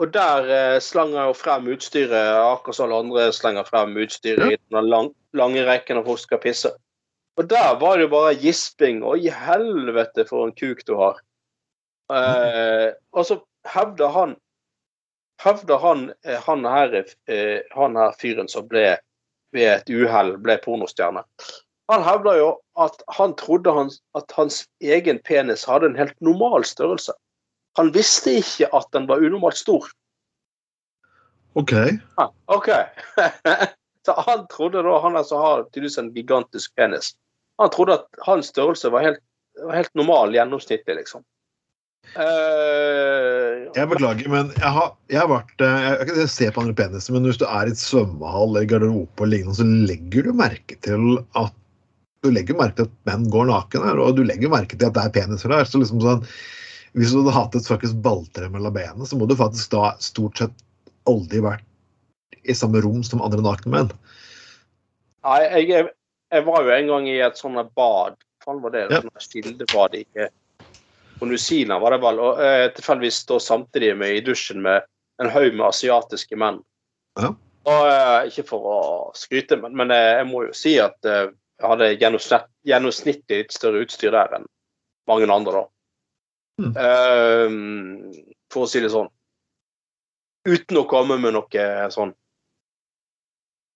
Og 0.01 0.09
der 0.13 0.79
slang 0.81 1.13
han 1.13 1.29
jo 1.29 1.36
frem 1.38 1.67
utstyret, 1.69 2.34
akkurat 2.41 2.75
som 2.75 2.88
alle 2.88 3.03
andre 3.03 3.27
slenger 3.36 3.67
frem 3.67 3.93
utstyret 4.01 4.55
i 4.55 4.57
den 4.73 4.89
lang, 4.89 5.11
lange 5.38 5.61
rekken 5.67 5.99
av 6.01 6.09
folk 6.09 6.23
skal 6.23 6.41
pisse. 6.41 6.73
Og 7.38 7.49
der 7.49 7.77
var 7.81 7.97
det 7.97 8.07
jo 8.07 8.13
bare 8.13 8.38
gisping. 8.38 9.03
Og 9.05 9.21
i 9.25 9.29
helvete 9.34 10.25
for 10.29 10.47
en 10.47 10.55
kuk 10.57 10.84
du 10.88 10.95
har. 10.99 11.21
Eh, 12.13 12.89
og 13.13 13.25
så 13.25 13.39
hevder 13.73 14.11
han 14.13 14.36
hevder 15.41 15.77
han, 15.77 16.13
eh, 16.25 16.39
han, 16.45 16.65
her, 16.65 16.95
eh, 17.27 17.59
han 17.71 17.97
her 17.99 18.15
fyren 18.19 18.49
som 18.51 18.67
ble 18.67 18.97
ved 19.53 19.69
et 19.69 19.89
uhell 19.93 20.36
ble 20.41 20.57
pornostjerne. 20.63 21.23
Han 21.91 22.03
hevder 22.05 22.39
jo 22.39 22.49
at 22.79 23.03
han 23.17 23.36
trodde 23.38 23.73
han, 23.75 23.91
at 24.17 24.31
hans 24.38 24.63
egen 24.81 25.19
penis 25.27 25.65
hadde 25.69 25.91
en 25.91 25.99
helt 25.99 26.15
normal 26.23 26.65
størrelse. 26.65 27.13
Han 27.77 27.91
visste 27.93 28.38
ikke 28.39 28.69
at 28.73 28.88
den 28.93 29.07
var 29.09 29.21
unormalt 29.21 29.57
stor. 29.59 29.89
OK. 31.53 31.73
Ah, 32.17 32.31
OK. 32.45 32.69
Så 34.05 34.15
han 34.17 34.47
trodde 34.47 34.81
da, 34.84 34.97
han 34.99 35.15
altså 35.15 35.38
har 35.39 35.67
tydeligvis 35.69 35.97
en 35.97 36.13
gigantisk 36.15 36.75
penis, 36.75 37.13
han 37.61 37.69
trodde 37.69 37.93
at 37.93 38.23
hans 38.25 38.49
størrelse 38.51 38.91
var 38.91 39.05
helt, 39.05 39.21
var 39.61 39.77
helt 39.77 39.93
normal, 39.95 40.34
gjennomsnittlig, 40.36 40.95
liksom. 40.95 41.23
Eh, 42.13 43.63
Jeg 43.73 43.89
beklager, 43.89 44.27
men 44.29 44.51
jeg 44.53 44.69
har, 44.75 44.91
jeg 45.09 45.17
har 45.17 45.29
vært 45.31 45.63
eh, 45.65 45.85
Jeg 45.87 46.05
kan 46.05 46.11
ikke 46.13 46.29
se 46.29 46.49
på 46.53 46.61
andre 46.61 46.75
peniser, 46.77 47.15
men 47.15 47.25
hvis 47.25 47.39
du 47.41 47.45
er 47.47 47.69
i 47.69 47.73
et 47.73 47.81
svømmehall 47.81 48.51
eller 48.51 48.67
garderobe, 48.69 49.09
og 49.17 49.31
lignende, 49.31 49.55
så 49.57 49.65
legger 49.65 50.27
du 50.27 50.35
merke 50.37 50.77
til 50.85 51.17
at 51.39 51.55
du 52.23 52.29
legger 52.31 52.55
merke 52.55 52.77
til 52.77 52.87
at 52.87 52.93
menn 53.09 53.25
går 53.33 53.49
naken 53.49 53.87
her, 53.87 53.99
og 53.99 54.13
du 54.15 54.21
legger 54.27 54.51
merke 54.53 54.77
til 54.77 54.87
at 54.87 54.95
det 54.95 55.07
er 55.07 55.15
peniser 55.15 55.51
der. 55.51 55.65
så 55.67 55.81
liksom 55.81 56.03
sånn, 56.03 56.21
Hvis 56.93 57.11
du 57.11 57.23
hadde 57.23 57.33
hatt 57.35 57.57
et 57.57 57.67
faktisk 57.67 57.97
balltre 58.05 58.51
mellom 58.53 58.75
benene, 58.75 59.07
så 59.09 59.17
må 59.17 59.25
du 59.27 59.35
faktisk 59.35 59.73
da 59.73 59.95
stort 60.03 60.37
sett 60.37 60.63
aldri 61.09 61.41
vært 61.43 61.65
i 62.45 62.53
samme 62.55 62.83
rom 62.83 63.01
som 63.03 63.23
andre 63.25 63.41
nakne 63.41 63.73
menn. 63.73 63.91
Nei, 65.25 65.41
jeg, 65.65 65.89
jeg, 66.29 66.45
var 66.45 66.61
jo 66.61 66.77
en 66.77 66.93
gang 66.93 67.09
i 67.09 67.17
et 67.25 67.39
sånt 67.39 67.73
bad. 67.73 68.19
Hva 68.43 68.55
var 68.61 68.75
det? 68.75 68.85
Ja. 68.91 69.01
Sånn 69.01 69.27
Kildebad 69.33 69.97
i 69.97 70.05
på 71.24 71.28
New 71.30 71.38
Zealand, 71.38 71.82
var 71.82 71.91
det 71.91 72.01
vel. 72.03 72.19
Og 72.19 72.41
eh, 72.43 72.65
tilfeldigvis 72.76 73.21
stå 73.24 73.39
samtidig 73.39 73.93
med 73.97 74.17
i 74.17 74.24
dusjen 74.26 74.59
med 74.61 74.84
en 75.24 75.30
haug 75.32 75.53
med 75.55 75.69
asiatiske 75.69 76.36
menn. 76.36 76.57
Ja. 77.15 77.30
Og 77.71 77.86
eh, 77.88 78.26
Ikke 78.28 78.43
for 78.49 78.65
å 78.67 78.80
skryte, 79.15 79.55
men, 79.61 79.78
men 79.80 79.93
eh, 79.95 80.17
jeg 80.17 80.28
må 80.28 80.41
jo 80.49 80.57
si 80.57 80.74
at 80.84 80.99
eh, 81.07 81.30
jeg 81.61 81.69
hadde 81.69 81.93
gjennomsnitt, 81.93 82.49
gjennomsnittlig 82.67 83.38
litt 83.45 83.55
større 83.55 83.86
utstyr 83.86 84.11
der 84.11 84.36
enn 84.36 84.49
mange 85.07 85.30
andre, 85.32 85.61
da. 85.61 85.63
Mm. 86.59 86.74
Eh, 86.84 88.28
for 88.51 88.65
å 88.65 88.71
si 88.74 88.84
det 88.84 88.91
sånn. 88.91 89.07
Uten 90.43 90.82
å 90.82 90.88
komme 90.91 91.15
med 91.24 91.38
noe 91.38 91.65
sånn 91.95 92.11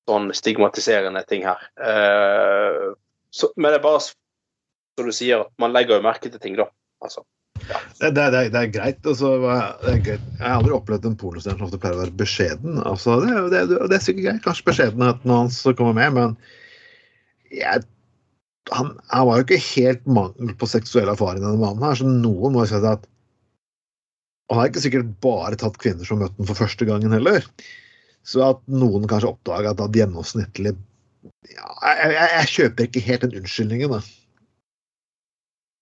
sånn 0.08 0.34
stigmatiserende 0.36 1.24
ting 1.28 1.48
her. 1.48 1.64
Eh, 1.80 2.92
så, 3.32 3.52
men 3.56 3.72
det 3.72 3.80
er 3.80 3.88
bare 3.88 4.04
som 4.04 5.08
du 5.08 5.16
sier, 5.16 5.46
at 5.46 5.64
man 5.64 5.72
legger 5.76 6.00
jo 6.00 6.06
merke 6.06 6.32
til 6.32 6.44
ting, 6.44 6.60
da. 6.60 6.68
Altså. 7.04 7.24
Det, 7.98 8.10
det, 8.14 8.26
det, 8.34 8.62
er- 8.62 8.72
greit. 8.74 9.00
Altså, 9.08 9.34
det 9.84 9.92
er 9.94 10.02
greit. 10.06 10.26
Jeg 10.38 10.44
har 10.46 10.58
aldri 10.60 10.76
opplevd 10.78 11.08
en 11.10 11.18
pornostjerne 11.20 11.58
som 11.60 11.68
ofte 11.68 11.80
pleier 11.82 11.98
å 11.98 12.02
være 12.04 12.16
beskjeden. 12.20 12.80
Altså, 12.88 13.18
det, 13.24 13.36
det, 13.54 13.80
det 13.92 13.98
er 13.98 14.04
sikkert 14.06 14.28
greit. 14.28 14.42
Kanskje 14.46 14.68
beskjedenheten 14.70 15.34
hans 15.34 15.60
kommer 15.80 15.98
med, 15.98 16.16
men 16.18 16.36
jeg, 17.54 17.84
han, 18.76 18.94
han 19.14 19.28
var 19.30 19.40
jo 19.40 19.48
ikke 19.48 19.62
helt 19.72 20.08
mangel 20.20 20.54
på 20.60 20.70
seksuell 20.70 21.12
erfaring, 21.14 21.44
denne 21.44 21.60
mannen 21.62 21.86
her, 21.88 21.96
så 22.00 22.08
noen 22.08 22.56
må 22.56 22.66
jo 22.66 22.72
si 22.74 22.82
at 22.82 23.06
Han 24.48 24.62
har 24.62 24.70
ikke 24.70 24.80
sikkert 24.86 25.10
bare 25.24 25.58
tatt 25.60 25.76
kvinner 25.82 26.08
som 26.08 26.22
møtte 26.22 26.40
ham 26.40 26.48
for 26.48 26.56
første 26.62 26.86
gangen 26.88 27.12
heller. 27.12 27.44
Så 28.28 28.44
at 28.46 28.62
noen 28.72 29.08
kanskje 29.08 29.34
oppdaga 29.34 29.74
at 29.76 29.96
gjennomsnittlig 29.96 30.72
ja, 31.52 31.68
jeg, 31.84 32.14
jeg, 32.16 32.30
jeg 32.32 32.52
kjøper 32.54 32.88
ikke 32.88 33.04
helt 33.08 33.26
den 33.26 33.36
unnskyldningen, 33.42 33.92
da. 33.98 34.00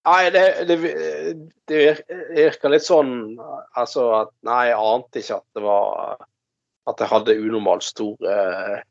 Nei, 0.06 0.30
det, 0.30 0.42
det, 0.70 0.76
det 1.70 1.78
vir- 1.82 2.04
virker 2.36 2.70
litt 2.70 2.86
sånn 2.86 3.14
altså 3.74 4.04
at 4.20 4.32
Nei, 4.46 4.68
jeg 4.70 4.78
ante 4.78 5.22
ikke 5.24 5.40
at 5.40 5.46
det 5.58 5.64
var 5.66 6.20
At 6.86 7.02
jeg 7.02 7.10
hadde 7.10 7.38
unormalt 7.42 7.82
stor, 7.88 8.14
eh, 8.30 8.84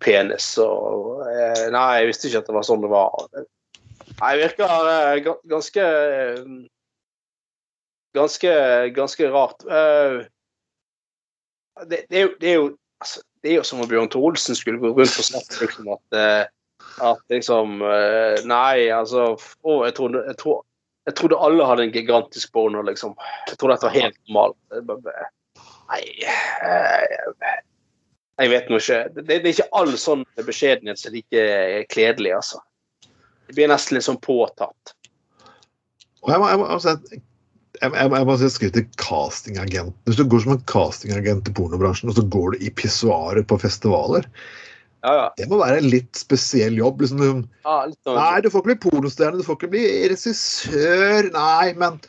penis. 0.00 0.46
Og, 0.60 1.20
eh, 1.28 1.66
nei, 1.72 2.00
jeg 2.00 2.08
visste 2.10 2.28
ikke 2.28 2.40
at 2.42 2.48
det 2.48 2.56
var 2.56 2.64
sånn 2.64 2.82
det 2.84 2.90
var. 2.92 3.28
Nei, 4.18 4.32
det 4.36 4.42
virker 4.46 4.90
eh, 4.92 5.30
ganske 5.52 5.86
Ganske, 8.16 8.52
ganske 8.96 9.28
rart. 9.30 9.64
Eh, 9.68 10.24
det, 11.88 12.00
det, 12.08 12.16
er 12.16 12.22
jo, 12.24 12.30
det, 12.40 12.48
er 12.48 12.54
jo, 12.56 12.68
altså, 13.04 13.20
det 13.44 13.50
er 13.52 13.56
jo 13.60 13.66
som 13.68 13.82
om 13.84 13.88
Bjørn 13.90 14.08
Thor 14.10 14.24
Olsen 14.30 14.56
skulle 14.58 14.80
gå 14.80 14.90
rundt 14.96 15.20
og 15.20 15.28
snakke 15.28 15.60
liksom 15.62 15.92
at 15.92 16.16
at 17.04 17.20
liksom 17.32 17.82
eh, 17.82 18.40
Nei, 18.48 18.88
altså 18.94 19.30
å, 19.34 19.78
jeg, 19.86 19.94
trodde, 19.98 20.24
jeg, 20.26 20.38
trodde, 20.40 20.64
jeg 21.08 21.16
trodde 21.20 21.40
alle 21.46 21.66
hadde 21.68 21.86
en 21.86 21.94
gigantisk 21.94 22.52
boner, 22.56 22.86
liksom. 22.88 23.14
Jeg 23.50 23.58
trodde 23.58 23.76
dette 23.76 23.88
var 23.88 23.96
helt 23.96 24.18
normalt. 24.28 24.58
Nei 25.88 26.02
eh, 26.28 27.54
Jeg 28.38 28.52
vet 28.52 28.68
nå 28.70 28.80
ikke. 28.82 29.00
Det, 29.16 29.26
det 29.28 29.38
er 29.40 29.54
ikke 29.54 29.70
all 29.80 29.94
sånn 29.98 30.26
beskjedenhet 30.46 31.00
som 31.00 31.10
er 31.10 31.18
like 31.20 31.86
kledelig, 31.94 32.36
altså. 32.38 32.62
Det 33.48 33.56
blir 33.56 33.70
nesten 33.70 33.96
litt 33.96 34.06
sånn 34.06 34.20
påtatt. 34.20 34.94
Og 36.26 36.30
jeg 36.34 36.42
må, 36.42 36.50
jeg 36.50 36.60
må, 36.60 36.68
altså, 36.74 36.94
jeg, 37.08 37.22
jeg, 37.80 37.92
jeg, 37.94 38.12
jeg 38.12 38.28
må 38.28 38.36
si 38.42 38.70
til 38.74 38.86
castingagenten. 39.00 39.94
Hvis 40.04 40.18
du 40.18 40.26
går 40.28 40.44
som 40.44 40.54
en 40.54 40.64
castingagent 40.70 41.48
i 41.48 41.54
pornobransjen, 41.56 42.10
og 42.12 42.18
så 42.18 42.26
går 42.34 42.54
du 42.54 42.66
i 42.66 42.72
pissoaret 42.74 43.48
på 43.48 43.58
festivaler, 43.62 44.28
Ja, 45.06 45.12
ja. 45.14 45.26
det 45.38 45.46
må 45.50 45.60
være 45.60 45.78
en 45.78 45.90
litt 45.92 46.18
spesiell 46.18 46.78
jobb. 46.80 47.02
Liksom, 47.04 47.42
ja 47.64 47.76
nei, 47.86 48.40
du 48.42 48.50
får 48.50 48.62
ikke 48.62 48.70
bli 48.70 48.78
pornostjerne, 48.82 49.38
du 49.38 49.46
får 49.46 49.58
ikke 49.60 49.72
bli 49.76 49.84
regissør, 50.10 51.28
nei, 51.34 51.74
men 51.78 52.00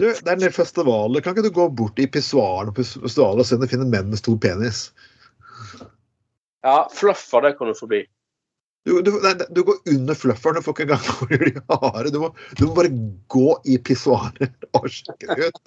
du, 0.00 0.06
det 0.06 0.28
er 0.28 0.36
en 0.36 0.44
del 0.44 0.54
festivaler. 0.54 1.24
Kan 1.24 1.34
ikke 1.34 1.48
du 1.48 1.56
gå 1.58 1.66
bort 1.80 1.98
i 2.00 2.06
pissoaren 2.08 2.72
på 2.76 2.86
festivaler 2.86 3.42
og 3.42 3.48
se 3.48 3.58
om 3.58 3.64
du 3.64 3.70
finner 3.70 3.90
menn 3.90 4.12
med 4.12 4.22
stor 4.22 4.38
penis? 4.40 4.88
ja, 6.64 6.78
fluffer, 6.94 7.44
det 7.44 7.56
kan 7.58 7.70
du 7.70 7.76
forbi. 7.76 8.04
Du, 8.88 8.94
du, 9.04 9.10
nei, 9.20 9.34
du 9.52 9.60
går 9.66 9.82
under 9.92 10.16
flufferen, 10.16 10.56
du 10.56 10.64
får 10.64 10.78
ikke 10.78 10.86
engang 10.86 11.34
i 11.36 11.50
de 11.50 11.64
harde. 11.82 12.14
Du 12.14 12.22
må, 12.22 12.30
du 12.56 12.64
må 12.68 12.72
bare 12.78 12.94
gå 13.32 13.50
i 13.68 13.76
pissoaren 13.84 14.54
og 14.78 14.88
sjekke 14.88 15.36
det 15.36 15.50
ut. 15.50 15.62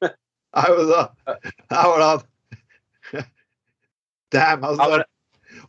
Da 0.00 0.64
Her 0.64 1.90
var 1.92 2.00
det 2.00 2.06
han. 2.08 2.22
Damn, 4.32 4.64
altså. 4.64 5.02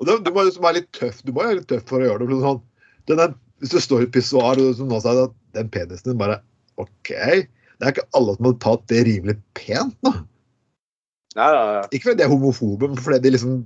Og 0.01 0.07
du, 0.09 0.15
du 0.25 0.31
må 0.33 0.43
liksom 0.47 0.65
være 0.65 0.79
litt 0.81 0.91
tøff 0.97 1.21
Du 1.21 1.29
må 1.29 1.43
være 1.45 1.59
litt 1.59 1.69
tøff 1.69 1.85
for 1.89 2.01
å 2.01 2.07
gjøre 2.09 2.25
det. 2.25 2.39
Sånn, 2.41 2.61
den 3.09 3.21
der, 3.21 3.35
hvis 3.61 3.73
du 3.75 3.81
står 3.83 4.03
i 4.03 4.07
et 4.09 4.15
pissoar 4.15 4.61
og 4.61 4.81
nå 4.89 5.01
sa 5.03 5.13
at 5.27 5.35
den 5.57 5.69
penisen 5.73 6.11
din 6.11 6.21
bare 6.21 6.39
OK. 6.81 7.11
Det 7.11 7.87
er 7.87 7.93
ikke 7.93 8.09
alle 8.17 8.35
som 8.37 8.47
hadde 8.47 8.63
tatt 8.63 8.83
det 8.89 9.05
rimelig 9.07 9.37
pent, 9.57 9.97
da. 10.05 10.15
Nei, 11.37 11.47
nei, 11.47 11.65
nei. 11.77 11.85
Ikke 11.91 12.09
fordi 12.09 12.19
de 12.19 12.25
er 12.25 12.31
homofobe, 12.33 12.89
men 12.91 12.99
fordi 13.01 13.21
de 13.23 13.33
liksom 13.35 13.61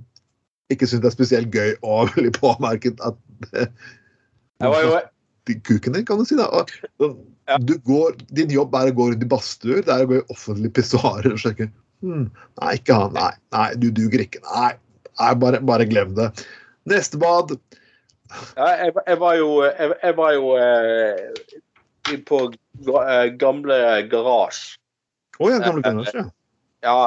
ikke 0.72 0.88
syns 0.88 1.02
det 1.02 1.10
er 1.10 1.14
spesielt 1.14 1.54
gøy 1.54 1.74
og 1.86 2.12
veldig 2.14 2.32
påmerket 2.36 3.02
at 3.06 3.18
det, 3.52 3.66
var 4.62 4.82
jo 4.82 4.96
kuken 5.66 5.94
din, 5.94 6.06
kan 6.08 6.20
du 6.20 6.24
si. 6.28 6.38
da. 6.38 6.48
Og, 6.52 7.18
du 7.62 7.76
går, 7.86 8.16
din 8.34 8.50
jobb 8.50 8.74
er 8.74 8.90
å 8.90 8.96
gå 8.96 9.10
rundt 9.12 9.22
i 9.22 9.28
badstuer, 9.30 9.84
det 9.86 9.92
er 9.92 10.06
å 10.06 10.10
gå 10.10 10.18
i 10.18 10.24
offentlige 10.32 10.74
pissoarer 10.80 11.30
og 11.30 11.38
sjekke 11.38 11.68
hmm, 12.02 12.24
Nei, 12.58 12.72
ikke 12.80 12.96
han. 12.98 13.14
Nei, 13.14 13.30
nei, 13.54 13.68
du 13.78 13.90
duger 13.94 14.24
ikke. 14.24 14.42
Nei, 14.48 14.72
nei 15.20 15.34
bare, 15.40 15.60
bare 15.60 15.86
glem 15.88 16.14
det. 16.18 16.30
Neste 16.86 17.18
bad. 17.20 17.56
Ja, 18.56 18.68
jeg, 18.82 18.94
jeg 19.06 19.18
var 19.22 19.36
jo, 19.38 19.48
jeg, 19.64 19.94
jeg 20.02 20.16
var 20.18 20.32
jo 20.34 20.52
eh, 20.58 22.20
på 22.26 22.40
eh, 22.50 23.28
gamle 23.38 23.78
garasje. 24.10 24.76
Å 25.38 25.50
ja, 25.52 25.60
gamle 25.62 25.82
garasje. 25.84 26.26
ja. 26.86 26.98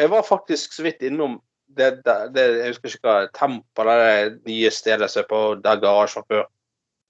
Jeg 0.00 0.08
var 0.08 0.22
faktisk 0.24 0.72
så 0.72 0.86
vidt 0.86 1.02
innom 1.04 1.34
det, 1.76 1.98
det, 2.06 2.14
det 2.32 2.42
Jeg 2.62 2.70
husker 2.72 2.94
ikke 2.94 3.08
hva 3.10 3.16
Tempo, 3.36 3.84
det 3.84 4.38
nye 4.48 4.70
stedet 4.72 5.08
som 5.12 5.20
er 5.20 5.26
på 5.28 5.40
der 5.60 5.80
garasjen 5.82 6.22
var 6.22 6.28
før. 6.32 6.46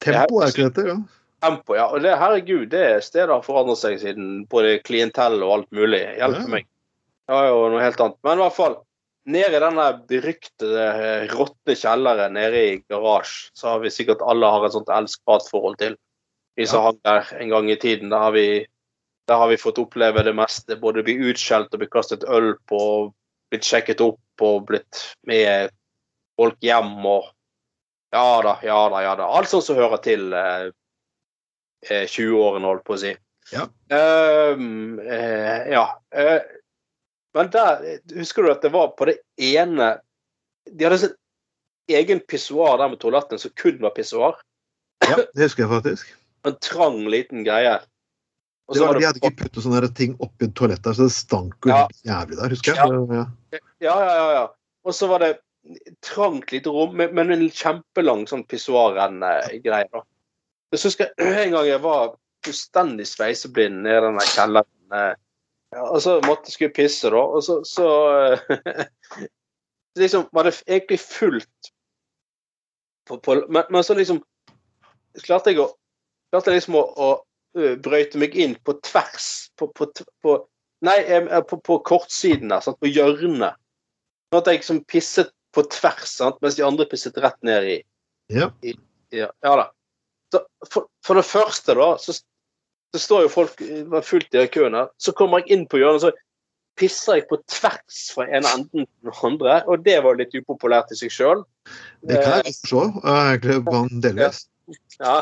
Tempo 0.03 0.41
er 0.43 0.51
ikke 0.51 0.67
dette, 0.69 0.87
ja. 0.91 0.97
Tempo, 1.43 1.77
ja. 1.79 1.87
Og 1.95 2.03
det, 2.03 2.17
herregud, 2.19 2.69
det 2.75 2.85
stedet 3.07 3.31
har 3.31 3.43
forandret 3.47 3.79
seg 3.79 4.01
siden 4.03 4.43
både 4.51 4.81
klientell 4.87 5.39
og 5.43 5.55
alt 5.61 5.71
mulig. 5.75 6.03
Hjelp 6.19 6.41
Ja. 6.43 6.49
meg. 6.57 6.67
Det 7.31 7.37
var 7.39 7.47
jo 7.53 7.61
noe 7.71 7.83
helt 7.83 8.03
annet. 8.03 8.19
Men 8.27 8.39
i 8.39 8.43
hvert 8.43 8.57
fall, 8.59 8.77
nede 9.29 9.57
i 9.57 9.62
denne 9.62 9.87
beryktede 10.09 10.87
eh, 10.91 11.25
råtne 11.33 11.77
kjelleren 11.79 12.35
nede 12.37 12.62
i 12.73 12.77
garasje, 12.91 13.53
så 13.55 13.75
har 13.75 13.83
vi 13.85 13.93
sikkert 13.95 14.25
alle 14.27 14.51
har 14.51 14.66
et 14.66 14.75
sånt 14.75 14.91
elsk-hat-forhold 14.93 15.79
til. 15.83 15.97
Vi 16.59 16.66
som 16.68 16.85
hang 16.85 16.99
der 17.07 17.31
en 17.39 17.53
gang 17.53 17.70
i 17.70 17.79
tiden, 17.81 18.11
da 18.12 18.27
har 18.27 18.35
vi 18.37 18.47
der 19.31 19.39
har 19.39 19.49
vi 19.49 19.57
fått 19.57 19.79
oppleve 19.79 20.25
det 20.27 20.35
meste. 20.35 20.77
Både 20.77 21.05
bli 21.07 21.14
utskjelt 21.31 21.73
og 21.73 21.81
bli 21.81 21.89
kastet 21.93 22.25
øl 22.27 22.57
på, 22.68 22.81
blitt 23.53 23.66
sjekket 23.66 24.03
opp 24.03 24.43
og 24.43 24.66
blitt 24.68 25.05
med 25.29 25.70
folk 26.41 26.59
hjem 26.64 26.99
og 27.07 27.31
Ja 28.12 28.43
da, 28.45 28.59
ja 28.61 28.77
da, 28.93 28.99
ja 29.01 29.12
da. 29.16 29.25
Alt 29.25 29.49
sånt 29.49 29.64
som 29.64 29.79
hører 29.79 29.97
til 30.05 30.35
eh, 30.37 30.66
eh, 31.89 32.03
20-årene, 32.05 32.66
holdt 32.68 32.85
på 32.85 32.93
å 32.93 33.01
si. 33.01 33.12
Ja. 33.55 33.62
Uh, 33.89 34.53
uh, 35.01 35.62
ja. 35.73 35.85
Eh, 36.12 36.43
men 37.35 37.51
der 37.55 37.85
Husker 38.14 38.43
du 38.45 38.51
at 38.53 38.62
det 38.64 38.72
var 38.74 38.93
på 38.99 39.07
det 39.09 39.18
ene 39.41 39.95
De 40.68 40.85
hadde 40.85 40.99
sin 41.05 41.14
egen 41.93 42.20
pissoar 42.30 42.78
der 42.78 42.93
med 42.93 43.01
toaletten 43.03 43.41
som 43.41 43.51
kun 43.59 43.80
var 43.83 43.95
pissoar. 43.97 44.37
ja. 45.05 45.16
Det 45.35 45.49
husker 45.49 45.64
jeg 45.66 45.72
faktisk. 45.72 46.12
En 46.49 46.57
trang, 46.59 47.05
liten 47.11 47.45
greie. 47.47 47.76
Var, 48.66 48.78
var 48.80 48.99
de 48.99 49.05
hadde 49.07 49.20
ikke 49.20 49.45
puttet 49.45 49.62
sånne 49.62 49.83
der 49.85 49.93
ting 49.95 50.16
oppi 50.22 50.49
toalettet, 50.59 50.97
så 50.97 51.07
det 51.07 51.14
stank 51.14 51.66
jo 51.66 51.70
Ja. 51.70 51.85
jævlig 52.07 52.39
der, 52.39 52.55
husker 52.55 52.78
jeg. 52.78 53.03
Ja. 53.14 53.26
Ja, 53.53 53.95
ja, 54.03 54.14
ja. 54.16 54.24
ja. 54.35 54.47
Og 54.83 54.95
så 54.99 55.07
var 55.11 55.22
det 55.22 55.30
trangt 56.03 56.51
lite 56.51 56.70
rom, 56.74 56.97
men 56.99 57.30
en 57.30 57.45
kjempelang 57.51 58.24
sånn 58.26 58.43
pissoarrenn-greie. 58.51 59.87
da. 59.93 60.03
Jeg 60.72 60.83
husker 60.83 61.12
en 61.22 61.55
gang 61.55 61.68
jeg 61.68 61.83
var 61.85 62.16
fullstendig 62.47 63.07
sveiseblind 63.07 63.85
nede 63.85 64.01
i 64.01 64.07
den 64.09 64.18
der 64.18 64.33
kjelleren. 64.35 65.20
Ja, 65.73 65.87
og 65.89 66.03
så 66.05 66.18
måtte 66.27 66.53
skulle 66.53 66.75
pisse, 66.77 67.11
da. 67.12 67.23
Og 67.23 67.45
så, 67.45 67.59
så 67.64 67.89
eh, 68.20 68.85
liksom 70.03 70.29
var 70.33 70.49
det 70.49 70.57
egentlig 70.66 71.01
fullt 71.01 71.73
på, 73.09 73.18
på, 73.18 73.39
men, 73.49 73.64
men 73.70 73.85
så 73.85 73.97
liksom 73.99 74.20
klarte 75.25 75.53
jeg 75.53 75.62
å 75.64 75.70
klarte 76.33 76.55
liksom 76.55 76.77
å, 76.79 76.85
å 76.97 77.11
brøyte 77.53 78.20
meg 78.20 78.37
inn 78.39 78.55
på 78.64 78.77
tvers 78.85 79.29
på, 79.61 79.68
på, 79.77 79.89
på 80.25 80.39
Nei, 80.83 80.97
eh, 81.07 81.43
på, 81.47 81.61
på 81.62 81.79
kortsiden 81.87 82.51
der, 82.51 82.62
sant? 82.64 82.81
på 82.83 82.91
hjørnet. 82.91 83.55
Sånn 84.33 84.41
at 84.41 84.49
jeg 84.51 84.59
liksom 84.59 84.81
pisset 84.91 85.31
på 85.55 85.62
tvers, 85.70 86.09
sant? 86.11 86.41
mens 86.43 86.57
de 86.59 86.64
andre 86.66 86.89
pisset 86.91 87.20
rett 87.23 87.39
ned 87.47 87.68
i 87.68 87.77
Ja. 88.33 88.49
i, 88.66 88.75
ja, 89.14 89.29
ja 89.45 89.53
da. 89.61 89.68
Så 90.33 90.41
for, 90.73 90.89
for 91.07 91.20
det 91.20 91.27
første, 91.29 91.77
da, 91.79 91.93
så, 92.03 92.16
så 92.93 93.01
står 93.01 93.24
jo 93.26 93.32
folk 93.32 93.62
var 93.93 94.05
fullt 94.05 94.34
i 94.36 94.47
køen 94.53 94.76
her. 94.76 94.93
Så 95.01 95.14
kommer 95.16 95.43
jeg 95.43 95.57
inn 95.57 95.66
på 95.70 95.80
hjørnet, 95.80 96.05
så 96.05 96.12
pisser 96.78 97.18
jeg 97.20 97.26
på 97.30 97.38
tvers 97.51 98.05
fra 98.14 98.26
ene 98.28 98.49
enden 98.57 98.86
til 98.86 99.11
den 99.11 99.18
andre. 99.28 99.59
Og 99.68 99.84
det 99.84 99.99
var 100.05 100.16
litt 100.20 100.34
upopulært 100.36 100.93
i 100.93 100.99
seg 101.01 101.12
sjøl. 101.12 101.45
Det 102.05 102.20
kan 102.20 102.38
jeg 102.40 102.49
godt 102.49 102.62
forstå. 102.62 102.86
eh, 103.03 103.20
Egentlig 103.34 103.61
bare 103.68 104.03
delvis. 104.07 104.47
Ja. 105.01 105.16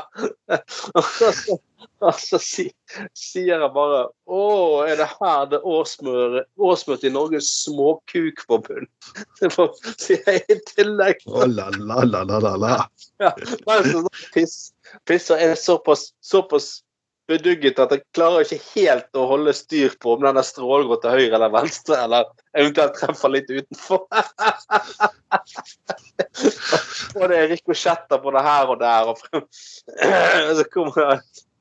Og 0.94 1.04
så, 1.16 1.56
og 2.04 2.18
sier 2.20 3.48
jeg 3.48 3.68
bare 3.74 4.00
Å, 4.28 4.40
er 4.84 4.98
det 5.00 5.06
her 5.14 5.46
det 5.48 5.60
årsmøtet 5.64 6.46
årsmøte 6.60 7.08
i 7.08 7.12
Norges 7.14 7.48
Småkukforbund? 7.64 8.88
Det 9.40 9.50
får 9.54 9.72
sier 9.96 10.28
jeg 10.28 10.44
i 10.52 10.58
tillegg. 10.74 11.24
Å, 11.24 11.48
la, 11.48 11.70
la, 11.78 12.02
la, 12.04 12.22
la, 12.28 12.52
la. 12.60 12.76
Ja, 13.22 13.32
men 13.66 13.88
så 13.88 14.04
piss, 14.36 14.56
pisser 15.08 15.40
er 15.40 15.56
såpass, 15.58 16.10
såpass 16.20 16.70
bedugget 17.31 17.78
at 17.83 17.93
jeg 17.95 18.03
klarer 18.16 18.41
ikke 18.45 18.72
helt 18.74 19.18
å 19.18 19.28
holde 19.31 19.53
styr 19.57 19.91
på 20.03 20.09
om 20.16 20.22
denne 20.24 20.43
strålen 20.47 20.89
går 20.91 20.99
til 21.03 21.14
høyre 21.16 21.35
eller 21.39 21.53
venstre, 21.55 21.97
eller 22.05 22.22
eventuelt 22.59 22.95
treffer 22.99 23.31
litt 23.33 23.51
utenfor. 23.51 24.01
og 27.18 27.24
det 27.31 27.37
er 27.39 27.53
rikosjetter 27.55 28.18
både 28.24 28.41
her 28.47 28.64
og 28.74 28.78
der. 28.83 29.03
Og 29.12 29.16
så 30.59 30.64
kommer 30.74 30.97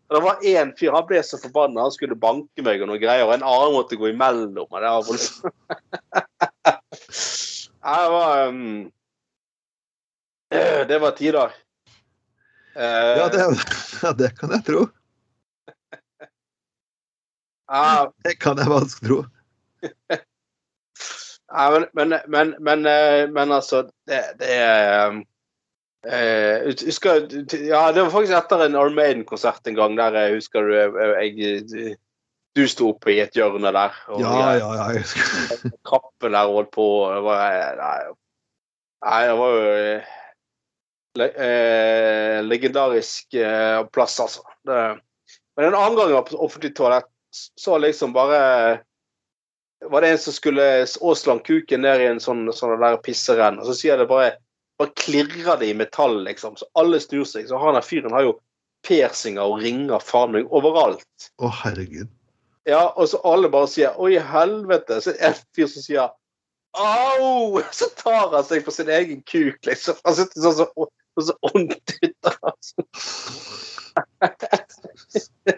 det 0.10 0.24
var 0.26 0.42
én 0.42 0.72
fyr, 0.74 0.90
han 0.96 1.06
ble 1.06 1.20
så 1.22 1.38
forbanna, 1.38 1.86
han 1.86 1.94
skulle 1.94 2.18
banke 2.18 2.64
meg 2.66 2.82
og 2.82 2.90
noe 2.90 3.02
greier, 3.02 3.28
og 3.28 3.34
en 3.36 3.46
annen 3.46 3.76
måtte 3.76 4.00
gå 4.00 4.10
imellom. 4.10 4.66
Og 4.66 4.78
det 4.82 4.90
det 7.86 8.10
var 8.16 8.50
um, 8.50 8.90
Det 10.90 10.98
var 10.98 11.12
tider. 11.18 11.50
Uh, 12.74 13.14
Ja, 13.22 13.26
det, 13.30 13.38
ja, 14.02 14.10
det 14.18 14.34
kan 14.40 14.50
jeg 14.58 14.66
tro. 14.66 14.90
Ja, 17.70 18.10
Det 18.26 18.36
kan 18.42 18.60
jeg 18.62 18.72
vanskelig 18.72 19.10
tro. 19.10 19.22
Ja, 21.50 21.72
men, 21.74 21.86
men, 21.98 22.20
men, 22.28 22.52
men, 22.62 22.86
eh, 22.86 23.56
altså 23.56 23.88
Det, 24.06 24.20
det 24.38 24.50
er 24.54 25.16
eh, 26.06 26.68
husker, 26.86 27.26
Ja, 27.66 27.88
det 27.92 28.04
var 28.04 28.12
faktisk 28.14 28.36
etter 28.38 28.66
en 28.66 28.78
Arm 28.78 28.94
Maiden-konsert 28.94 29.66
en 29.68 29.80
gang 29.80 29.98
der 29.98 30.14
jeg 30.20 30.36
husker 30.36 30.68
du 30.68 30.76
jeg, 30.76 31.34
jeg, 31.40 31.96
Du 32.56 32.68
sto 32.70 32.92
oppe 32.94 33.16
i 33.16 33.20
et 33.24 33.34
hjørne 33.34 33.72
der. 33.74 33.98
Og 34.10 34.22
Ja, 34.22 34.36
jeg, 34.52 34.62
ja, 34.62 34.70
ja. 34.76 34.88
jeg 34.92 35.04
husker. 35.04 35.74
Kappen 35.90 36.38
der 36.38 36.54
holdt 36.54 36.72
på. 36.76 36.86
Det 37.14 37.22
var, 37.26 37.58
nei, 37.82 38.00
nei, 39.06 39.20
det 39.30 39.36
var 39.40 39.54
jo 39.56 39.68
eh, 39.74 40.16
le, 41.22 41.28
eh, 41.46 42.40
legendarisk 42.46 43.38
eh, 43.38 43.86
plass, 43.94 44.20
altså. 44.20 44.44
Det, 44.66 44.82
men 45.58 45.70
en 45.70 45.78
annen 45.78 45.98
gang 45.98 46.12
jeg 46.12 46.18
var 46.18 46.28
på 46.30 46.42
offentlig 46.42 46.74
toalett, 46.78 47.10
så 47.32 47.78
liksom 47.78 48.14
bare 48.14 48.82
var 49.86 50.02
det 50.02 50.10
en 50.12 50.18
som 50.18 50.34
skulle 50.34 50.88
åsland 51.00 51.44
kuken 51.48 51.82
ned 51.82 52.02
i 52.02 52.08
en 52.10 52.20
sånn, 52.20 52.48
sånn 52.54 52.80
der 52.82 53.00
pisserenn, 53.04 53.60
og 53.62 53.70
så 53.70 53.76
sier 53.78 54.00
det 54.00 54.10
bare 54.10 54.34
bare 54.80 54.96
klirrer 54.96 55.58
det 55.60 55.68
i 55.68 55.74
metall, 55.74 56.24
liksom. 56.24 56.56
Så 56.56 56.66
alle 56.80 57.00
snur 57.04 57.26
seg. 57.28 57.48
Så 57.50 57.58
han 57.60 57.76
der 57.76 57.84
fyren 57.84 58.16
har 58.16 58.24
jo 58.24 58.38
piercinger 58.88 59.44
og 59.44 59.60
ringer 59.64 60.00
faen 60.04 60.32
meg 60.32 60.48
overalt. 60.56 61.28
Å, 61.44 61.52
herregud. 61.64 62.08
Ja, 62.70 62.86
og 62.96 63.10
så 63.12 63.20
alle 63.28 63.50
bare 63.52 63.68
sier 63.72 63.98
'oi, 64.00 64.16
helvete'. 64.24 65.02
Så 65.04 65.16
en 65.20 65.36
fyr 65.56 65.68
som 65.68 65.84
sier 65.84 66.08
'au'! 66.78 67.60
Så 67.80 67.90
tar 68.00 68.30
han 68.32 68.44
seg 68.48 68.64
på 68.66 68.72
sin 68.72 68.90
egen 68.90 69.22
kuk, 69.28 69.60
liksom. 69.68 70.00
Han 70.06 70.16
sitter 70.16 70.48
sånn 70.48 70.60
så, 70.62 70.68
så, 71.20 71.28
så 71.32 71.36
ondt 71.52 71.96
ut. 72.00 72.32
Altså. 72.40 72.88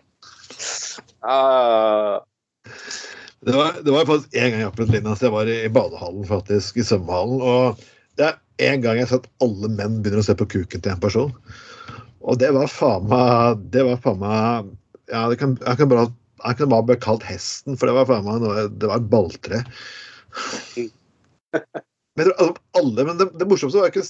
Ah, 1.22 2.22
Det 3.42 3.56
var, 3.56 3.80
det 3.86 3.92
var 3.92 4.06
faktisk 4.06 4.36
en 4.38 4.52
gang 4.52 4.62
jeg 4.62 4.70
opplevde. 4.70 5.02
Altså 5.02 5.28
jeg 5.28 5.34
var 5.34 5.50
i 5.50 5.74
badehallen, 5.74 6.26
faktisk, 6.30 6.78
i 6.78 6.86
svømmehallen. 6.86 7.42
Og 7.42 7.84
det 8.20 8.30
er 8.30 8.72
en 8.72 8.84
gang 8.84 9.00
jeg 9.00 9.08
har 9.08 9.14
sett 9.16 9.30
alle 9.42 9.72
menn 9.74 10.02
begynner 10.02 10.22
å 10.22 10.28
se 10.28 10.36
på 10.38 10.50
kuken 10.52 10.84
til 10.84 10.94
en 10.94 11.02
person. 11.02 11.34
Og 12.22 12.38
det 12.38 12.52
var 12.54 12.70
faen 12.70 13.08
meg 13.10 13.64
Det 13.74 13.82
var 13.88 13.98
faen 14.04 14.20
meg 14.22 14.68
Ja, 15.10 15.24
det 15.32 15.40
kan, 15.42 15.56
jeg 15.58 15.80
kan 15.80 15.90
bare 15.90 16.12
jeg 16.42 16.58
kan 16.58 16.70
bare 16.72 16.86
bli 16.90 16.96
kalt 17.02 17.26
hesten, 17.26 17.76
for 17.78 17.90
det 17.90 17.94
var 17.98 18.08
faen 18.10 18.26
meg 18.26 18.42
noe 18.42 18.68
Det 18.70 18.90
var 18.90 19.02
et 19.02 19.10
balltre. 19.10 19.62
Men, 22.20 22.28
altså, 22.36 22.56
alle, 22.76 23.06
men 23.08 23.20
det, 23.20 23.30
det 23.40 23.46
morsomste 23.48 23.80
var 23.80 23.92
ikke 23.92 24.04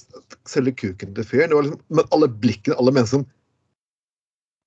selve 0.50 0.72
kuken 0.74 1.12
til 1.14 1.26
fyren, 1.26 1.52
liksom, 1.54 1.78
men 1.94 2.08
alle 2.14 2.26
blikkene, 2.42 2.74
alle 2.74 2.90
mennesker 2.94 3.20
som 3.20 3.26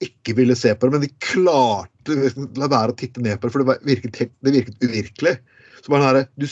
ikke 0.03 0.33
ville 0.35 0.55
se 0.59 0.73
på 0.75 0.87
det, 0.89 0.91
men 0.97 1.03
de 1.05 1.11
klarte 1.23 2.15
la 2.59 2.67
være 2.71 2.91
å 2.93 2.97
titte 2.99 3.21
ned 3.23 3.39
på 3.39 3.47
det, 3.47 3.53
for 3.53 3.63
det, 3.63 3.77
virket, 3.87 4.17
helt- 4.21 4.35
det 4.43 4.51
virket 4.57 4.83
uvirkelig. 4.83 5.35
Så 5.85 5.91
bare 5.93 6.01
den 6.01 6.09
her, 6.23 6.27
Du 6.35 6.47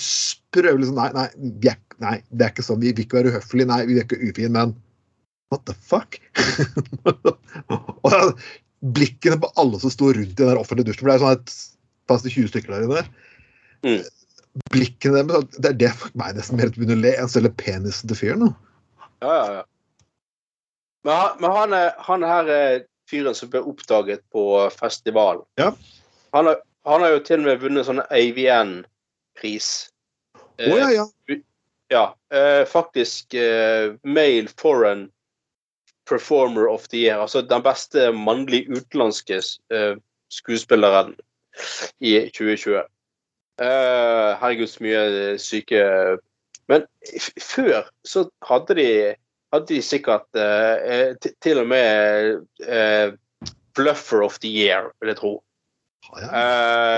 prøver 0.53 0.77
liksom 0.79 0.95
Nei, 0.95 1.09
nei, 1.15 1.27
er, 1.71 1.77
nei, 1.99 2.15
det 2.31 2.45
er 2.45 2.51
ikke 2.53 2.63
sånn. 2.65 2.79
Vi 2.83 2.91
vil 2.93 3.03
ikke 3.05 3.17
være 3.19 3.31
uhøflige. 3.33 3.67
Nei, 3.67 3.79
vi 3.89 3.97
er 3.99 4.05
ikke 4.05 4.21
ufine, 4.29 4.51
men 4.53 4.75
What 5.51 5.65
the 5.67 5.73
fuck? 5.73 6.17
og 8.03 8.39
blikkene 8.95 9.37
på 9.41 9.49
alle 9.61 9.79
som 9.81 9.91
sto 9.93 10.09
rundt 10.13 10.31
i 10.33 10.37
den 10.39 10.49
der 10.49 10.59
offentlige 10.59 10.89
dusjen, 10.91 11.03
for 11.03 11.11
det 11.11 11.15
er 11.15 11.23
sånn 11.23 11.37
et 11.37 11.53
fast 12.09 12.25
til 12.27 12.33
20 12.43 12.51
stykker 12.53 12.73
der 12.73 12.87
inne. 12.87 13.03
Mm. 13.85 14.01
Blikkene 14.73 15.21
deres, 15.29 15.59
det 15.59 15.69
er 15.73 15.77
det 15.83 15.91
for 15.99 16.15
meg 16.19 16.35
nesten 16.37 16.59
mer 16.59 16.71
til 16.73 16.89
å 16.89 16.97
le 16.99 17.13
enn 17.21 17.31
selve 17.31 17.51
penisen 17.59 18.09
til 18.11 18.19
fyren. 18.19 18.47
da. 18.47 19.05
Ja, 19.23 19.35
ja, 19.35 19.53
ja. 19.59 19.63
Men, 21.03 21.15
han- 21.19 21.39
men 21.43 21.55
han, 21.57 21.77
han 22.07 22.27
her 22.27 22.51
er 22.57 22.83
fyren 23.13 23.37
som 23.37 23.51
ble 23.53 23.61
oppdaget 23.69 24.25
på 24.33 24.43
festivalen. 24.73 25.45
Ja. 25.61 25.71
Han, 26.33 26.49
har, 26.49 26.61
han 26.89 27.05
har 27.05 27.15
jo 27.15 27.23
til 27.23 27.43
og 27.43 27.49
med 27.51 27.61
vunnet 27.61 27.87
sånn 27.87 28.01
AVN-pris. 28.09 29.71
Å 30.57 30.77
ja, 30.77 30.89
ja. 30.93 31.09
Ja, 31.93 32.05
eh, 32.33 32.63
faktisk 32.65 33.33
eh, 33.37 33.93
Male 34.03 34.49
Foreign 34.57 35.11
Performer 36.09 36.67
of 36.67 36.87
the 36.87 36.97
Year. 36.97 37.19
Altså 37.21 37.41
den 37.41 37.61
beste 37.63 38.11
mannlige 38.11 38.79
utenlandske 38.79 39.41
eh, 39.73 39.95
skuespilleren 40.33 41.13
i 42.01 42.15
2020. 42.33 42.81
Eh, 43.61 44.29
herregud, 44.41 44.67
så 44.71 44.83
mye 44.83 45.01
eh, 45.05 45.35
syke 45.37 45.81
Men 46.71 46.87
før 47.37 47.83
så 48.07 48.23
hadde 48.47 48.77
de, 48.79 48.87
hadde 49.53 49.69
de 49.69 49.79
sikkert 49.85 50.39
eh, 50.39 50.93
eh, 50.93 51.31
til 51.43 51.61
og 51.61 51.67
med 51.71 52.39
eh, 52.67 53.13
Fluffer 53.77 54.21
of 54.25 54.39
the 54.43 54.49
Year, 54.51 54.91
vil 55.01 55.13
jeg 55.13 55.19
tro. 55.21 55.33
ja, 56.19 56.27
ja. 56.27 56.45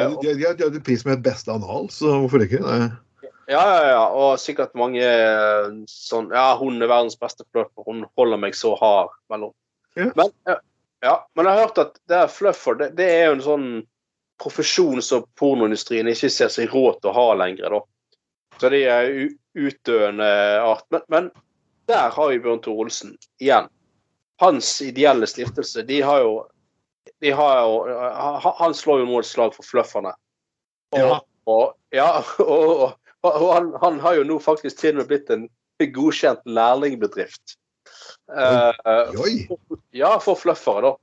Eh, 0.06 0.14
De, 0.22 0.34
de, 0.36 0.54
de 0.60 0.64
hadde 0.70 0.84
pris 0.84 1.06
med 1.08 1.24
beste 1.24 1.52
anal, 1.54 1.90
så 1.94 2.18
hvorfor 2.24 2.44
ikke? 2.48 2.64
Det, 2.64 2.92
Ja, 3.48 3.62
ja, 3.62 3.82
ja. 3.92 4.06
Og 4.18 4.40
sikkert 4.42 4.74
mange 4.74 5.04
eh, 5.06 5.68
sånn 5.92 6.32
Ja, 6.34 6.56
hun 6.58 6.82
er 6.82 6.90
verdens 6.90 7.18
beste 7.20 7.46
fluffer. 7.54 7.86
Hun 7.86 8.06
holder 8.18 8.40
meg 8.42 8.56
så 8.58 8.72
hard 8.80 9.12
mellom. 9.30 9.54
Ja. 9.94 10.08
Men, 10.18 10.32
ja, 10.50 10.56
ja, 11.06 11.14
men 11.38 11.46
jeg 11.46 11.54
har 11.54 11.68
hørt 11.68 11.78
at 11.84 12.00
det 12.10 12.18
er 12.24 12.32
fluffer 12.34 12.80
det, 12.80 12.88
det 12.98 13.06
er 13.06 13.28
jo 13.30 13.36
en 13.36 13.44
sånn 13.46 13.68
profesjon 14.42 15.00
som 15.06 15.28
pornoindustrien 15.40 16.10
ikke 16.12 16.32
ser 16.34 16.50
seg 16.52 16.74
råd 16.74 16.98
til 17.04 17.12
å 17.12 17.16
ha 17.16 17.28
lenger, 17.40 17.78
da. 17.78 17.84
Så 18.60 18.72
de 18.74 18.82
er 18.90 19.12
utdøende 19.56 20.28
art. 20.66 20.84
Men, 20.92 21.06
men 21.14 21.30
der 21.90 22.10
har 22.16 22.30
vi 22.32 22.42
Bjørn 22.44 22.62
Tore 22.66 22.86
Olsen 22.86 23.16
igjen. 23.42 23.70
Hans 24.42 24.82
ideelle 24.84 25.28
stiftelse, 25.28 25.84
de 25.88 26.02
har 26.04 26.24
jo 26.26 26.36
de 27.24 27.32
har 27.32 27.62
jo, 27.62 27.76
Han 28.60 28.74
slår 28.74 29.00
jo 29.00 29.06
nå 29.10 29.20
et 29.22 29.30
slag 29.30 29.54
for 29.56 29.64
Fløfferne. 29.66 30.14
Og, 30.96 31.00
Ja. 31.00 31.20
og, 31.46 31.76
ja, 31.94 32.10
og, 32.40 32.96
og, 33.24 33.54
han, 33.54 33.72
han 33.82 34.00
har 34.00 34.18
jo 34.20 34.26
nå 34.28 34.40
faktisk 34.40 34.80
til 34.82 34.96
og 34.96 35.04
med 35.04 35.12
blitt 35.14 35.32
en 35.34 35.48
godkjent 35.96 36.44
lærlingbedrift. 36.46 37.58
Eh, 38.32 39.20
Oi! 39.22 39.48
ja, 39.96 40.18
for 40.20 40.40
Fløffere, 40.40 40.90
da. 40.90 40.94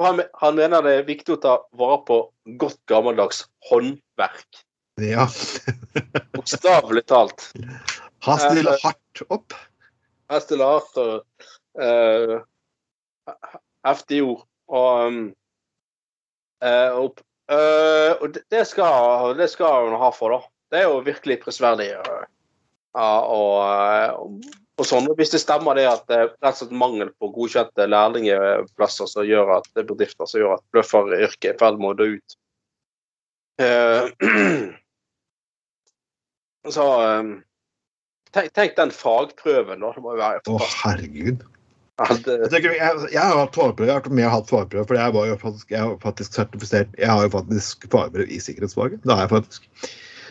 Han, 0.00 0.22
han 0.40 0.56
mener 0.56 0.84
det 0.84 0.92
er 0.96 1.08
viktig 1.08 1.36
å 1.36 1.40
ta 1.42 1.56
vare 1.76 2.00
på 2.08 2.20
godt 2.60 2.78
gammeldags 2.88 3.44
håndverk. 3.68 4.62
Ja. 5.00 5.26
Bokstavelig 6.36 7.04
talt. 7.08 7.50
Han 8.26 8.40
stiller 8.40 8.76
hardt 8.82 9.22
opp. 9.32 9.54
Jeg 10.30 10.46
stiller 10.46 10.76
hardt 10.76 10.94
og 11.02 11.12
uh. 11.80 12.38
Og, 14.70 15.06
um, 15.06 15.34
eh, 16.62 16.90
og, 16.94 17.18
eh, 17.50 18.28
det- 18.50 18.66
skal, 18.66 19.36
det 19.36 19.50
skal 19.50 19.88
hun 19.88 19.98
ha 19.98 20.10
for, 20.10 20.28
da. 20.30 20.40
Det 20.70 20.78
er 20.80 20.84
jo 20.88 21.00
virkelig 21.00 21.40
prisverdig. 21.42 21.90
eh, 21.90 22.24
og, 22.94 23.64
eh, 23.64 24.10
og, 24.78 24.86
sånn. 24.86 25.06
Hvis 25.16 25.30
det 25.30 25.40
stemmer 25.40 25.74
det 25.74 25.86
at 25.88 26.06
det 26.06 26.16
er 26.16 26.28
rett 26.28 26.54
og 26.54 26.58
slett 26.60 26.72
mangel 26.72 27.10
på 27.20 27.32
godkjente 27.34 27.86
lærlingplasser 27.86 29.06
som 29.06 29.24
gjør 29.24 29.56
at 29.58 29.64
det 29.74 29.80
er 29.84 29.88
bedrifter 29.94 30.26
som 30.26 30.40
gjør 30.40 30.54
at 30.54 30.64
bløfferyrket 30.72 31.44
er 31.50 31.54
i 31.54 31.58
ferd 31.58 31.78
med 31.78 31.90
å 31.90 31.94
dø 31.98 32.04
ut. 32.16 32.36
Eh, 33.60 34.08
så 36.76 36.84
eh, 37.02 37.22
tenk, 38.36 38.52
tenk 38.56 38.76
den 38.78 38.92
fagprøven, 38.94 39.80
da. 39.82 39.92
Det 39.96 40.02
må 40.04 40.14
jo 40.14 40.20
være 40.20 40.42
Å, 40.50 40.58
herregud. 40.84 41.46
At, 42.00 42.24
Jeg, 42.24 42.48
tenker, 42.48 42.72
jeg, 42.78 43.00
jeg 43.12 43.20
har 43.20 43.36
hatt 43.36 43.56
fagprøve, 43.58 43.88
jeg 43.90 43.92
har 43.92 44.00
vært 44.00 44.14
med 44.16 44.24
og 44.28 44.32
hatt 44.38 44.52
fagprøve, 44.52 44.86
for 44.88 44.96
jeg, 44.96 45.12
var 45.16 45.26
jo 45.28 45.34
faktisk, 45.42 45.72
jeg 45.74 45.82
har 45.84 45.96
faktisk 46.00 46.38
sertifisert 46.38 46.94
Jeg 46.96 47.10
har 47.12 47.26
jo 47.26 47.32
faktisk 47.34 47.84
fagbrev 47.92 48.30
i 48.32 48.38
sikkerhetsfaget. 48.40 49.02
Det 49.04 49.12
har 49.12 49.26
jeg 49.26 49.32
faktisk. 49.34 49.66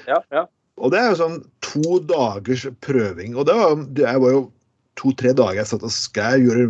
ja, 0.09 0.17
ja. 0.33 0.47
Og 0.79 0.93
det 0.93 0.99
er 1.01 1.09
jo 1.11 1.17
sånn 1.19 1.37
to 1.65 1.97
dagers 2.07 2.63
prøving. 2.85 3.33
Og 3.35 3.45
det 3.49 3.55
var, 3.59 3.75
det 3.99 4.13
var 4.23 4.31
jo 4.31 4.45
to-tre 4.99 5.33
dager 5.35 5.59
jeg 5.59 5.69
satt 5.73 5.83
og 5.83 5.91
skrev, 5.91 6.45
gjorde 6.47 6.69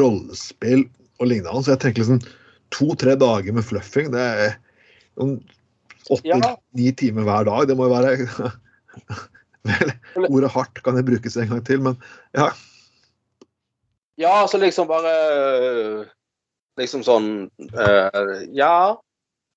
rollespill 0.00 0.82
og 1.22 1.30
lignende. 1.30 1.62
Så 1.62 1.72
jeg 1.76 1.82
tenker 1.84 2.02
liksom 2.02 2.20
to-tre 2.74 3.14
dager 3.20 3.54
med 3.54 3.64
fluffing, 3.68 4.10
det 4.14 4.24
er 4.42 4.56
sånn 5.14 5.36
åtte-ni 6.10 6.88
Ja. 6.90 6.96
timer 6.98 7.28
hver 7.28 7.46
dag. 7.46 7.68
Det 7.70 7.78
må 7.78 7.86
jo 7.86 7.94
være 7.94 8.50
Vel, 9.68 9.92
ordet 10.26 10.50
hardt 10.56 10.82
kan 10.82 10.98
jeg 10.98 11.06
brukes 11.06 11.36
en 11.38 11.52
gang 11.52 11.62
til, 11.66 11.82
men 11.84 11.98
ja. 12.34 12.48
ja, 14.18 14.32
altså 14.42 14.58
liksom 14.58 14.90
bare 14.90 15.12
Liksom 16.80 17.04
sånn 17.06 17.28
uh, 17.76 18.32
Ja. 18.56 18.98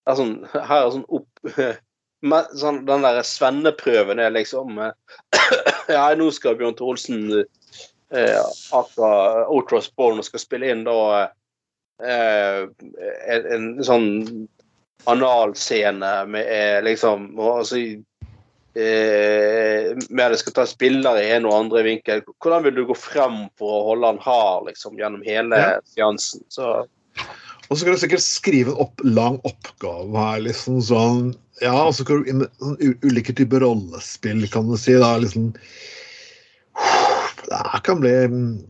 Det 0.06 0.14
er 0.14 0.20
sånn, 0.20 0.36
her 0.54 0.82
er 0.84 0.92
sånn 0.94 1.08
opp 1.16 1.46
med, 2.30 2.52
sånn, 2.60 2.84
Den 2.86 3.06
der 3.08 3.22
svenneprøven 3.26 4.22
er 4.22 4.36
liksom 4.36 4.78
uh, 4.78 4.92
Ja, 5.96 6.10
nå 6.18 6.30
skal 6.36 6.60
Bjørn 6.60 6.78
Tore 6.78 6.94
Olsen 6.94 7.24
eh, 7.36 8.44
akkurat 8.74 9.50
Outros 9.50 9.90
Born 9.98 10.22
og 10.22 10.28
skal 10.28 10.42
spille 10.42 10.70
inn 10.74 10.84
da 10.86 10.98
en, 12.06 13.46
en 13.54 13.68
sånn 13.86 14.08
analscene 15.06 16.12
med 16.26 16.84
liksom 16.84 17.28
og, 17.38 17.62
altså, 17.62 17.78
eh, 18.76 19.55
at 20.24 20.32
det 20.32 20.40
skal 20.40 20.54
ta 20.56 20.64
spillere 20.70 21.22
i 21.24 21.32
en 21.36 21.46
og 21.50 21.54
andre 21.58 21.82
vinkel. 21.84 22.22
Hvordan 22.40 22.64
vil 22.64 22.76
du 22.78 22.86
gå 22.88 22.96
frem 22.96 23.50
for 23.60 23.68
å 23.76 23.84
holde 23.90 24.08
han 24.14 24.20
hard 24.24 24.70
liksom, 24.70 24.96
gjennom 25.00 25.24
hele 25.26 25.56
Ja. 25.60 25.80
seansen? 25.86 26.44
Så, 26.50 26.86
Og 27.70 27.74
så 27.78 27.82
skal 27.82 27.96
du 27.96 28.00
sikkert 28.00 28.22
skrive 28.22 28.72
en 28.72 28.78
opp, 28.86 29.02
lang 29.04 29.40
oppgave 29.44 30.14
her, 30.16 30.40
liksom 30.46 30.82
sånn 30.82 31.36
Ja, 31.62 31.86
og 31.88 31.94
så 31.96 32.04
kan 32.06 32.22
du 32.24 32.30
inn 32.30 32.46
sånn 32.60 32.78
ulike 33.04 33.34
typer 33.34 33.60
rollespill, 33.64 34.48
kan 34.52 34.68
du 34.70 34.78
si. 34.78 34.94
da, 34.94 35.18
liksom 35.18 35.54
Det 37.46 37.82
kan 37.84 38.00
bli, 38.02 38.12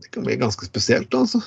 det 0.02 0.10
kan 0.12 0.24
bli 0.24 0.36
ganske 0.36 0.64
spesielt, 0.66 1.14
altså. 1.14 1.40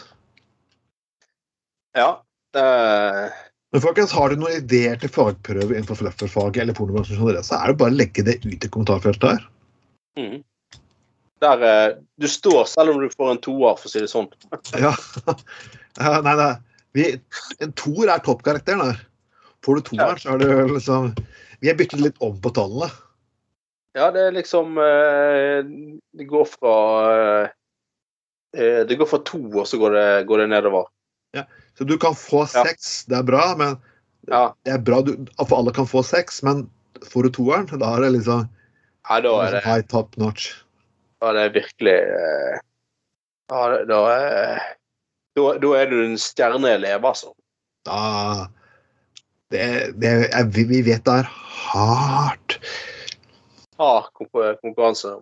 ja. 1.96 2.22
Det... 2.54 3.32
Men 3.72 3.82
folkens, 3.84 4.12
har 4.12 4.30
du 4.34 4.40
noen 4.42 4.56
ideer 4.64 4.98
til 4.98 5.12
fagprøve 5.14 5.76
innenfor 5.76 6.00
flufferfaget 6.00 6.64
eller 6.64 6.74
pornobransjen 6.74 7.20
generelt, 7.22 7.46
så 7.46 7.60
er 7.60 7.70
det 7.70 7.78
bare 7.78 7.94
å 7.94 8.00
legge 8.00 8.24
det 8.26 8.40
ut 8.46 8.66
i 8.66 8.70
kommentarfeltet 8.74 9.30
her. 9.36 9.44
Mm. 10.20 10.38
Der 11.40 11.62
eh, 11.64 11.98
Du 12.20 12.28
står 12.28 12.66
selv 12.68 12.94
om 12.94 13.02
du 13.02 13.10
får 13.10 13.32
en 13.32 13.44
toer, 13.44 13.78
for 13.80 13.88
å 13.88 13.92
si 13.92 14.02
det 14.04 14.12
sånn. 14.12 14.30
Ja. 14.86 14.94
ja 16.00 16.16
nei, 16.26 16.36
nei. 16.40 16.54
Vi, 16.98 17.06
en 17.64 17.76
toer 17.80 18.12
er 18.12 18.24
toppkarakteren 18.26 18.84
her. 18.84 19.04
Får 19.66 19.80
du 19.80 19.88
toeren, 19.92 20.20
så 20.20 20.34
er 20.36 20.44
det 20.44 20.58
liksom 20.74 21.14
Vi 21.60 21.70
har 21.70 21.78
byttet 21.80 22.04
litt 22.04 22.20
om 22.24 22.38
på 22.42 22.52
tallene. 22.56 22.90
Ja, 23.98 24.12
det 24.14 24.28
er 24.28 24.36
liksom 24.36 24.78
eh, 24.80 25.64
Det 26.16 26.28
går 26.30 26.46
fra 26.52 26.76
eh, 28.54 28.86
Det 28.88 28.98
går 29.00 29.10
fra 29.10 29.20
to, 29.28 29.42
og 29.50 29.68
så 29.68 29.80
går 29.82 29.96
det, 29.98 30.08
går 30.30 30.44
det 30.44 30.50
nedover. 30.56 30.88
Så 31.80 31.86
du 31.88 31.98
kan 31.98 32.16
få 32.16 32.44
Ja. 32.54 32.66
seks, 32.68 33.06
det 33.06 33.16
er 33.16 33.24
bra, 33.24 33.56
men 33.56 33.78
Ja, 34.28 34.54
det 34.68 34.74
er 34.74 34.82
bra 34.84 35.02
du, 35.02 35.14
for 35.40 35.58
alle 35.58 35.72
kan 35.72 35.88
få 35.88 36.04
seks, 36.04 36.44
men 36.44 36.66
får 37.08 37.24
du 37.24 37.30
toeren, 37.30 37.70
da 37.80 37.96
er 37.96 38.02
det 38.04 38.10
liksom 38.18 38.50
ja 39.10 39.22
da 39.26 39.36
er 39.46 39.56
det 39.58 39.64
high 39.66 39.86
top 39.90 40.18
notch. 40.22 40.52
Ja, 41.20 41.34
det 41.36 41.48
er 41.48 41.56
virkelig 41.58 41.96
eh, 41.96 42.60
Ja, 43.50 43.64
da 43.90 44.00
er 44.14 44.62
da, 45.38 45.52
da 45.62 45.74
er 45.78 45.90
du 45.92 46.00
en 46.04 46.18
stjerneelev, 46.20 47.06
altså. 47.06 47.34
Da 47.88 48.50
det, 49.50 49.96
det 49.98 50.12
er, 50.30 50.46
vi, 50.54 50.66
vi 50.70 50.84
vet 50.86 51.06
det 51.08 51.22
er 51.24 51.30
hardt. 51.30 52.60
Hard 53.80 54.12
konkurranse. 54.14 55.16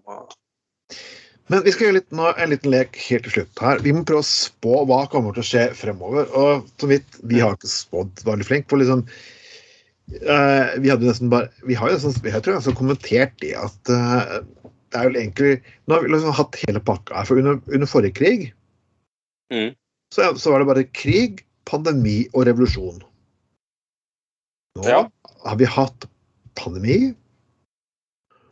Men 1.47 1.63
vi 1.63 1.71
skal 1.71 1.87
gjøre 1.87 1.97
litt, 2.01 2.09
nå, 2.15 2.27
en 2.33 2.51
liten 2.51 2.73
lek 2.73 2.97
helt 3.05 3.27
til 3.27 3.35
slutt 3.37 3.61
her. 3.63 3.79
Vi 3.85 3.93
må 3.95 4.03
prøve 4.07 4.25
å 4.25 4.27
spå 4.27 4.81
hva 4.89 5.05
kommer 5.11 5.35
til 5.35 5.45
å 5.45 5.47
skje 5.47 5.63
fremover. 5.79 6.27
Og 6.35 6.67
så 6.81 6.89
vidt, 6.91 7.19
vi 7.23 7.39
har 7.39 7.55
ikke 7.55 7.71
spådd 7.71 8.25
veldig 8.27 8.47
flink, 8.49 8.67
for 8.67 8.81
liksom 8.81 9.05
eh, 10.13 10.75
Vi 10.83 10.89
hadde 10.89 11.07
nesten 11.07 11.29
bare 11.31 11.49
Vi 11.67 11.75
har 11.77 11.89
jo 11.91 11.97
nesten, 11.99 12.25
jeg 12.25 12.43
tror 12.43 12.53
jeg 12.57 12.63
har 12.65 12.77
kommentert 12.77 13.33
det 13.43 13.53
at 13.59 13.91
uh, 13.91 14.37
det 14.91 14.99
er 15.01 15.09
jo 15.09 15.15
egentlig 15.19 15.51
Nå 15.87 15.97
har 15.97 16.05
vi 16.05 16.11
liksom 16.13 16.35
hatt 16.37 16.55
hele 16.63 16.79
pakka 16.79 17.15
her. 17.19 17.27
For 17.27 17.39
under, 17.41 17.59
under 17.67 17.87
forrige 17.89 18.15
krig 18.19 18.53
Mm. 19.47 19.75
så, 20.11 20.33
så 20.35 20.51
var 20.51 20.59
det 20.59 20.67
bare 20.67 20.83
krig, 20.91 21.45
pandemi 21.65 22.25
og 22.33 22.49
revolusjon. 22.49 22.97
Nå 24.75 24.83
Ja. 24.83 25.05
har 25.45 25.55
vi 25.55 25.63
hatt 25.71 26.03
pandemi, 26.59 27.13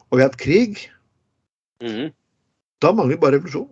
og 0.08 0.16
vi 0.16 0.22
har 0.24 0.30
hatt 0.30 0.39
krig. 0.39 0.80
Mm. 1.84 2.14
Da 2.80 2.93
mangler 2.95 3.18
vi 3.18 3.22
bare 3.26 3.36
revolusjon. 3.36 3.68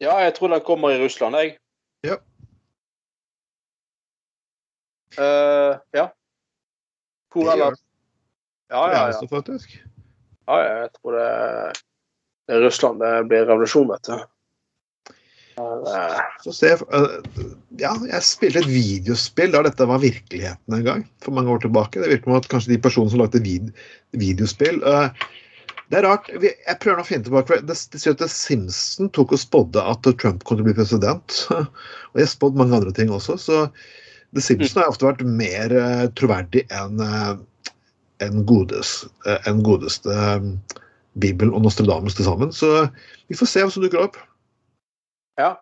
Ja, 0.00 0.14
jeg 0.22 0.34
tror 0.38 0.48
den 0.54 0.62
kommer 0.64 0.94
i 0.94 1.02
Russland, 1.02 1.34
jeg. 1.36 1.56
Ja. 2.06 2.16
Eh, 5.18 5.78
ja. 5.96 6.08
Hvor 7.32 7.46
Det 7.46 7.52
ellers? 7.52 7.80
Ja, 8.70 8.82
ja, 8.92 9.06
ja. 9.10 9.28
faktisk. 9.30 9.80
ja, 10.46 10.58
ja. 10.62 10.74
Jeg 10.84 10.92
tror 10.98 11.16
det, 11.18 11.30
det 12.46 12.58
er 12.58 12.62
Russland 12.66 13.02
det 13.02 13.14
blir 13.30 13.48
revolusjon, 13.48 13.90
vet 13.90 14.10
du. 14.10 14.20
Eh, 15.60 16.20
Så 16.44 16.52
se, 16.52 16.70
eh, 16.72 17.10
ja, 17.80 17.92
jeg 18.12 18.24
spilte 18.24 18.62
et 18.62 18.70
videospill 18.70 19.52
da 19.52 19.64
dette 19.66 19.88
var 19.88 20.00
virkeligheten 20.02 20.76
en 20.76 20.86
gang, 20.86 21.04
for 21.24 21.36
mange 21.36 21.52
år 21.52 21.64
tilbake. 21.66 22.00
Det 22.00 22.12
virker 22.14 22.30
som 22.30 22.38
at 22.38 22.48
kanskje 22.52 22.74
de 22.74 22.80
personene 22.86 23.12
som 23.12 23.22
lagde 23.22 23.42
vid 23.44 23.70
videospill 24.16 24.80
uh, 24.86 25.10
Det 25.90 25.98
er 25.98 26.06
rart. 26.06 26.30
Vi, 26.38 26.52
jeg 26.54 26.78
prøver 26.82 27.02
å 27.02 27.06
finne 27.06 27.26
tilbake. 27.26 27.60
Det, 27.66 27.74
det 27.92 28.00
sier 28.00 28.14
at 28.14 28.30
Simpson 28.30 29.10
tok 29.10 29.34
og 29.34 29.42
spådde 29.42 29.82
at 29.82 30.06
Trump 30.22 30.44
kom 30.46 30.60
til 30.60 30.62
å 30.62 30.68
bli 30.68 30.76
president. 30.78 31.40
Og 32.12 32.20
jeg 32.20 32.28
har 32.28 32.30
spådd 32.30 32.58
mange 32.58 32.78
andre 32.78 32.94
ting 32.94 33.10
også, 33.10 33.34
så 33.42 33.64
The 34.34 34.42
Simpsons 34.44 34.76
har 34.78 34.90
ofte 34.92 35.08
vært 35.08 35.24
mer 35.26 35.72
uh, 35.74 36.04
troverdig 36.18 36.62
enn 36.70 37.00
uh, 37.02 37.34
en 38.22 38.44
godes, 38.46 38.92
uh, 39.26 39.38
en 39.48 39.62
godeste 39.64 40.12
eh, 40.12 40.44
Bibelen 41.18 41.54
og 41.56 41.64
Nostradamus 41.64 42.14
til 42.14 42.28
sammen. 42.28 42.52
Så 42.52 42.86
vi 43.28 43.38
får 43.38 43.48
se 43.48 43.64
hva 43.64 43.72
som 43.72 43.82
dukker 43.84 44.04
opp. 44.04 44.20
ja. 45.40 45.56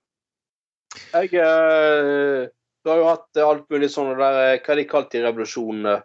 Jeg 1.13 1.35
eh, 1.37 2.49
Du 2.83 2.91
har 2.91 3.01
jo 3.01 3.09
hatt 3.09 3.41
alt 3.45 3.67
mulig 3.71 3.91
sånn 3.93 4.15
eh, 4.15 4.17
Hva 4.57 4.73
er 4.73 4.81
de 4.81 4.87
kalt 4.89 5.13
de 5.13 5.23
revolusjonene? 5.25 5.99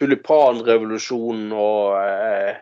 Tulipanrevolusjonen 0.00 1.54
og 1.54 1.94
eh, 2.00 2.60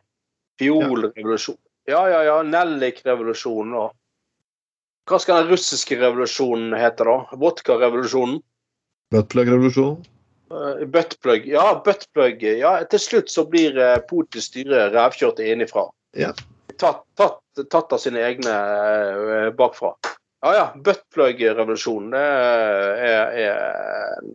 fiolrevolusjonen. 0.61 1.61
Ja, 1.91 2.05
ja, 2.12 2.23
ja. 2.29 2.39
Nellikrevolusjonen 2.47 3.75
og 3.75 3.93
Hva 5.11 5.18
skal 5.18 5.43
den 5.43 5.51
russiske 5.51 5.99
revolusjonen 5.99 6.77
hete, 6.79 7.07
da? 7.09 7.39
Vodkarevolusjonen? 7.43 8.39
Buttplug-revolusjonen. 9.12 10.04
Uh, 10.52 10.86
buttplug. 10.86 11.46
Ja, 11.46 11.82
buttplug. 11.84 12.42
Ja, 12.42 12.72
til 12.84 13.00
slutt 13.00 13.30
så 13.32 13.44
blir 13.48 13.76
uh, 13.80 13.98
Putins 14.08 14.50
styre 14.50 14.88
revkjørt 14.92 15.40
innenfra. 15.40 15.86
Ja. 16.16 16.32
Tatt, 16.80 17.04
tatt, 17.16 17.40
tatt 17.72 17.92
av 17.92 18.00
sine 18.00 18.20
egne 18.24 18.52
uh, 18.52 19.48
bakfra. 19.56 19.94
Ja 20.42 20.52
ja, 20.56 20.64
buttplug-revolusjonen, 20.84 22.16
er, 22.18 23.36
er, 23.38 23.52
en, 24.18 24.32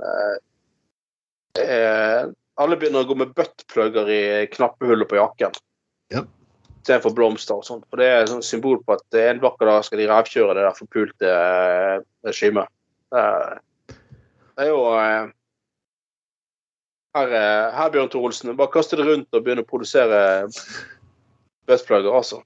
er 1.60 2.30
Alle 2.56 2.78
begynner 2.80 3.04
å 3.04 3.10
gå 3.10 3.18
med 3.20 3.34
buttplugger 3.36 4.10
i 4.10 4.22
knappehullet 4.54 5.10
på 5.12 5.20
jakken. 5.20 5.58
Ja. 6.14 6.24
Istedenfor 6.80 7.12
blomster 7.18 7.60
og 7.60 7.68
sånt. 7.68 7.84
For 7.92 8.00
det 8.00 8.08
er 8.08 8.24
et 8.24 8.48
symbol 8.48 8.80
på 8.88 8.96
at 8.96 9.20
en 9.20 9.44
vakker 9.44 9.68
dag 9.68 9.84
skal 9.84 10.00
de 10.00 10.08
revkjøre 10.08 10.56
det 10.56 10.64
der 10.64 10.80
forpulte 10.80 11.36
regimet. 12.26 12.72
Uh, 13.12 13.60
det 14.58 14.66
er 14.66 14.72
jo 14.74 14.84
uh, 14.90 15.30
her, 17.18 17.34
eh, 17.34 17.66
her, 17.78 17.90
Bjørn 17.94 18.10
Tor 18.14 18.28
Olsen, 18.30 18.56
bare 18.58 18.74
kaste 18.74 18.98
det 19.00 19.08
rundt 19.08 19.34
og 19.34 19.44
begynne 19.46 19.66
å 19.66 19.70
produsere 19.70 20.22
buttplugger, 21.68 22.14
altså. 22.14 22.42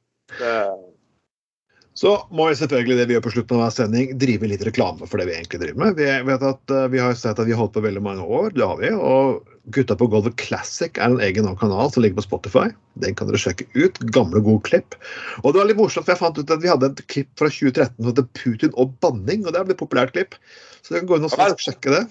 Så 2.02 2.14
må 2.32 2.48
vi 2.48 2.58
selvfølgelig 2.60 2.98
det 2.98 3.08
vi 3.10 3.16
gjør 3.18 3.26
på 3.26 3.34
slutten 3.34 3.58
av 3.58 3.66
hver 3.66 3.74
sending, 3.76 4.14
drive 4.20 4.48
litt 4.48 4.64
reklame 4.64 5.08
for 5.10 5.20
det 5.20 5.28
vi 5.28 5.36
egentlig 5.36 5.60
driver 5.64 5.82
med. 5.84 6.00
Vi 6.00 6.08
vet 6.32 6.46
at 6.52 6.76
uh, 6.76 6.86
vi 6.92 7.02
har 7.04 7.18
sett 7.20 7.40
at 7.40 7.48
vi 7.48 7.56
har 7.56 7.62
holdt 7.64 7.76
på 7.76 7.84
veldig 7.84 8.04
mange 8.06 8.28
år, 8.28 8.52
det 8.56 8.68
har 8.68 8.80
vi. 8.80 8.94
Og 8.96 9.51
Gutta 9.70 9.94
på 9.96 10.08
Golvet 10.10 10.40
Classic 10.42 10.96
er 10.98 11.12
en 11.12 11.22
egen 11.22 11.46
kanal 11.60 11.92
som 11.94 12.02
ligger 12.02 12.18
på 12.18 12.26
Spotify. 12.26 12.64
Den 13.04 13.14
kan 13.18 13.30
dere 13.30 13.40
sjekke 13.42 13.68
ut. 13.76 14.00
Gamle, 14.16 14.42
gode 14.42 14.64
klipp. 14.66 14.98
Og 15.44 15.54
det 15.54 15.62
var 15.62 15.70
litt 15.70 15.78
morsomt, 15.78 16.08
for 16.08 16.16
jeg 16.16 16.22
fant 16.22 16.40
ut 16.40 16.54
at 16.56 16.64
vi 16.64 16.72
hadde 16.72 16.90
et 16.90 17.04
klipp 17.12 17.30
fra 17.38 17.50
2013 17.52 17.94
som 18.00 18.10
het 18.10 18.32
Putin 18.40 18.74
og 18.74 18.96
banning, 19.06 19.46
og 19.46 19.54
det 19.54 19.62
er 19.62 19.76
et 19.76 19.82
populært 19.82 20.16
klipp. 20.16 20.40
Så 20.82 20.96
dere 20.96 21.04
kan 21.04 21.12
gå 21.12 21.20
inn 21.20 21.30
og 21.30 21.62
sjekke 21.62 21.94
det. 21.94 22.02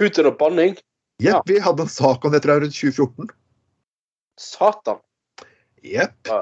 Putin 0.00 0.30
og 0.30 0.38
banning? 0.40 0.78
Jepp, 1.20 1.44
vi 1.50 1.60
hadde 1.60 1.84
en 1.84 1.92
sak 1.92 2.24
om 2.24 2.32
det 2.32 2.40
tror 2.40 2.56
jeg 2.56 2.64
rundt 2.64 2.78
2014. 2.78 3.34
Satan. 4.40 5.04
Jepp. 5.84 6.16
Ja. 6.30 6.40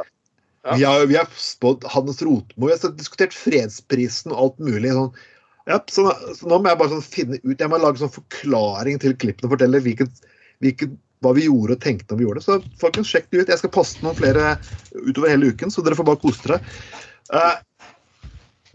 Ja. 0.67 0.77
Vi 0.77 0.85
har, 0.85 1.07
vi 1.07 1.17
har 1.17 1.27
spådd 1.39 1.87
Hannes 1.91 2.23
Rotmo, 2.23 2.67
vi 2.67 2.75
har 2.75 2.95
diskutert 2.99 3.35
fredsprisen 3.35 4.35
og 4.35 4.41
alt 4.43 4.63
mulig. 4.63 4.91
sånn 4.93 5.13
ja, 5.69 5.79
så, 5.93 6.07
så, 6.33 6.49
nå 6.49 6.59
må 6.63 6.71
jeg 6.71 6.81
bare 6.81 6.95
sånn 6.95 7.05
finne 7.05 7.39
ut 7.45 7.61
Jeg 7.61 7.69
må 7.69 7.81
lage 7.83 8.01
sånn 8.01 8.15
forklaring 8.15 9.01
til 9.03 9.17
klippene 9.21 9.51
og 9.51 9.55
fortelle 9.57 9.83
hvilket, 9.85 10.23
hvilket, 10.65 10.95
hva 11.25 11.35
vi 11.37 11.45
gjorde 11.45 11.77
og 11.77 11.83
tenkte 11.85 12.15
når 12.15 12.21
vi 12.21 12.27
gjorde 12.27 12.41
det. 12.41 12.47
Så 12.47 12.81
folkens, 12.81 13.11
sjekk 13.13 13.29
det 13.29 13.43
ut. 13.43 13.53
Jeg 13.53 13.61
skal 13.61 13.75
poste 13.75 14.05
noen 14.05 14.17
flere 14.17 14.55
utover 14.95 15.33
hele 15.35 15.51
uken, 15.53 15.73
så 15.75 15.85
dere 15.85 15.99
får 15.99 16.09
bare 16.09 16.23
kose 16.23 16.45
dere. 16.47 16.61
Uh, 17.29 17.57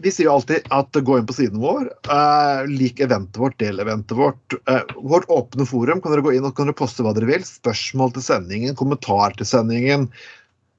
vi 0.04 0.12
sier 0.12 0.28
jo 0.28 0.34
alltid 0.36 0.68
at 0.74 1.00
gå 1.06 1.16
inn 1.18 1.26
på 1.26 1.36
siden 1.36 1.62
vår. 1.62 1.88
Uh, 2.06 2.62
lik 2.70 3.02
eventet 3.02 3.40
vårt, 3.40 3.56
del 3.62 3.82
eventet 3.82 4.14
vårt. 4.18 4.56
Uh, 4.68 4.84
vårt 5.00 5.26
åpne 5.32 5.66
forum 5.66 6.02
kan 6.04 6.14
dere 6.14 6.24
gå 6.26 6.36
inn 6.36 6.46
og 6.46 6.54
kan 6.54 6.70
dere 6.70 6.78
poste 6.78 7.02
hva 7.06 7.14
dere 7.16 7.30
vil. 7.32 7.46
Spørsmål 7.48 8.14
til 8.14 8.26
sendingen, 8.28 8.78
kommentar 8.78 9.34
til 9.38 9.48
sendingen. 9.48 10.06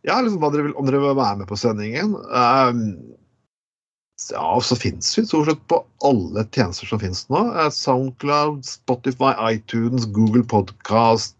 Ja, 0.05 0.21
liksom 0.21 0.39
hva 0.43 0.53
dere 0.53 0.69
vil, 0.69 0.75
om 0.79 0.87
dere 0.87 1.01
vil 1.01 1.17
være 1.17 1.41
med 1.41 1.49
på 1.49 1.59
sendingen. 1.59 2.15
Uh, 2.29 3.15
ja, 4.31 4.61
så 4.61 4.75
fins 4.75 5.17
vi 5.17 5.25
stort 5.25 5.49
sett 5.49 5.67
på 5.67 5.81
alle 6.07 6.45
tjenester 6.55 6.87
som 6.87 7.01
finnes 7.01 7.25
nå. 7.29 7.41
Soundcloud, 7.71 8.63
Spotify, 8.65 9.33
iTunes, 9.51 10.05
Google 10.05 10.43
Podcast. 10.43 11.35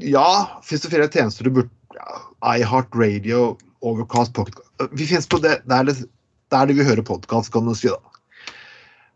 Ja, 0.00 0.60
fins 0.64 0.82
det 0.82 0.92
flere 0.92 1.10
tjenester 1.12 1.44
du 1.44 1.52
burde 1.58 1.96
ja, 1.96 2.20
iHeart 2.56 2.96
Radio, 2.96 3.56
Overcast, 3.80 4.34
Pocket 4.36 4.58
Vi 4.92 5.06
fins 5.08 5.28
på 5.28 5.40
det 5.40 5.60
der, 5.68 5.88
det 5.88 6.56
er 6.56 6.68
det 6.68 6.76
vi 6.76 6.84
hører 6.84 7.04
podkast, 7.04 7.52
kan 7.52 7.68
du 7.68 7.76
si, 7.76 7.92
da. 7.92 8.00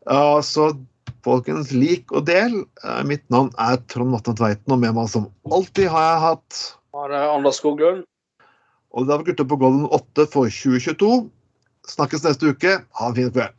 Uh, 0.08 0.40
så 0.44 0.70
folkens, 1.24 1.72
lik 1.72 2.12
og 2.16 2.24
del. 2.28 2.62
Uh, 2.84 3.00
mitt 3.08 3.24
navn 3.32 3.52
er 3.60 3.80
Trond 3.92 4.12
Vatne 4.16 4.36
Tveiten, 4.36 4.72
og 4.72 4.80
med 4.84 4.96
meg 4.96 5.10
som 5.12 5.28
alltid 5.48 5.88
har 5.92 6.06
jeg 6.06 6.22
hatt 6.28 6.62
Ja, 6.92 7.08
er 7.08 7.28
Anders 7.32 7.60
Skoglund. 7.60 8.06
Og 8.90 9.06
det 9.06 9.16
var 9.16 9.28
Gutta 9.28 9.46
på 9.46 9.60
Golden 9.60 9.84
8 9.88 10.26
for 10.32 10.50
2022. 10.50 11.28
Snakkes 11.88 12.24
neste 12.24 12.46
uke. 12.46 12.80
Ha 12.90 13.08
en 13.08 13.14
fin 13.14 13.30
kveld. 13.32 13.54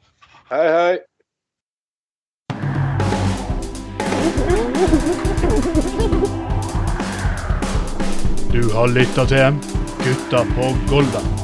Hei, 0.49 0.67
hei. 0.67 0.99
Du 8.51 8.73
har 8.73 8.87
lytta 8.87 9.25
til 9.25 9.61
Gutta 10.03 10.43
på 10.55 10.73
Golden. 10.89 11.40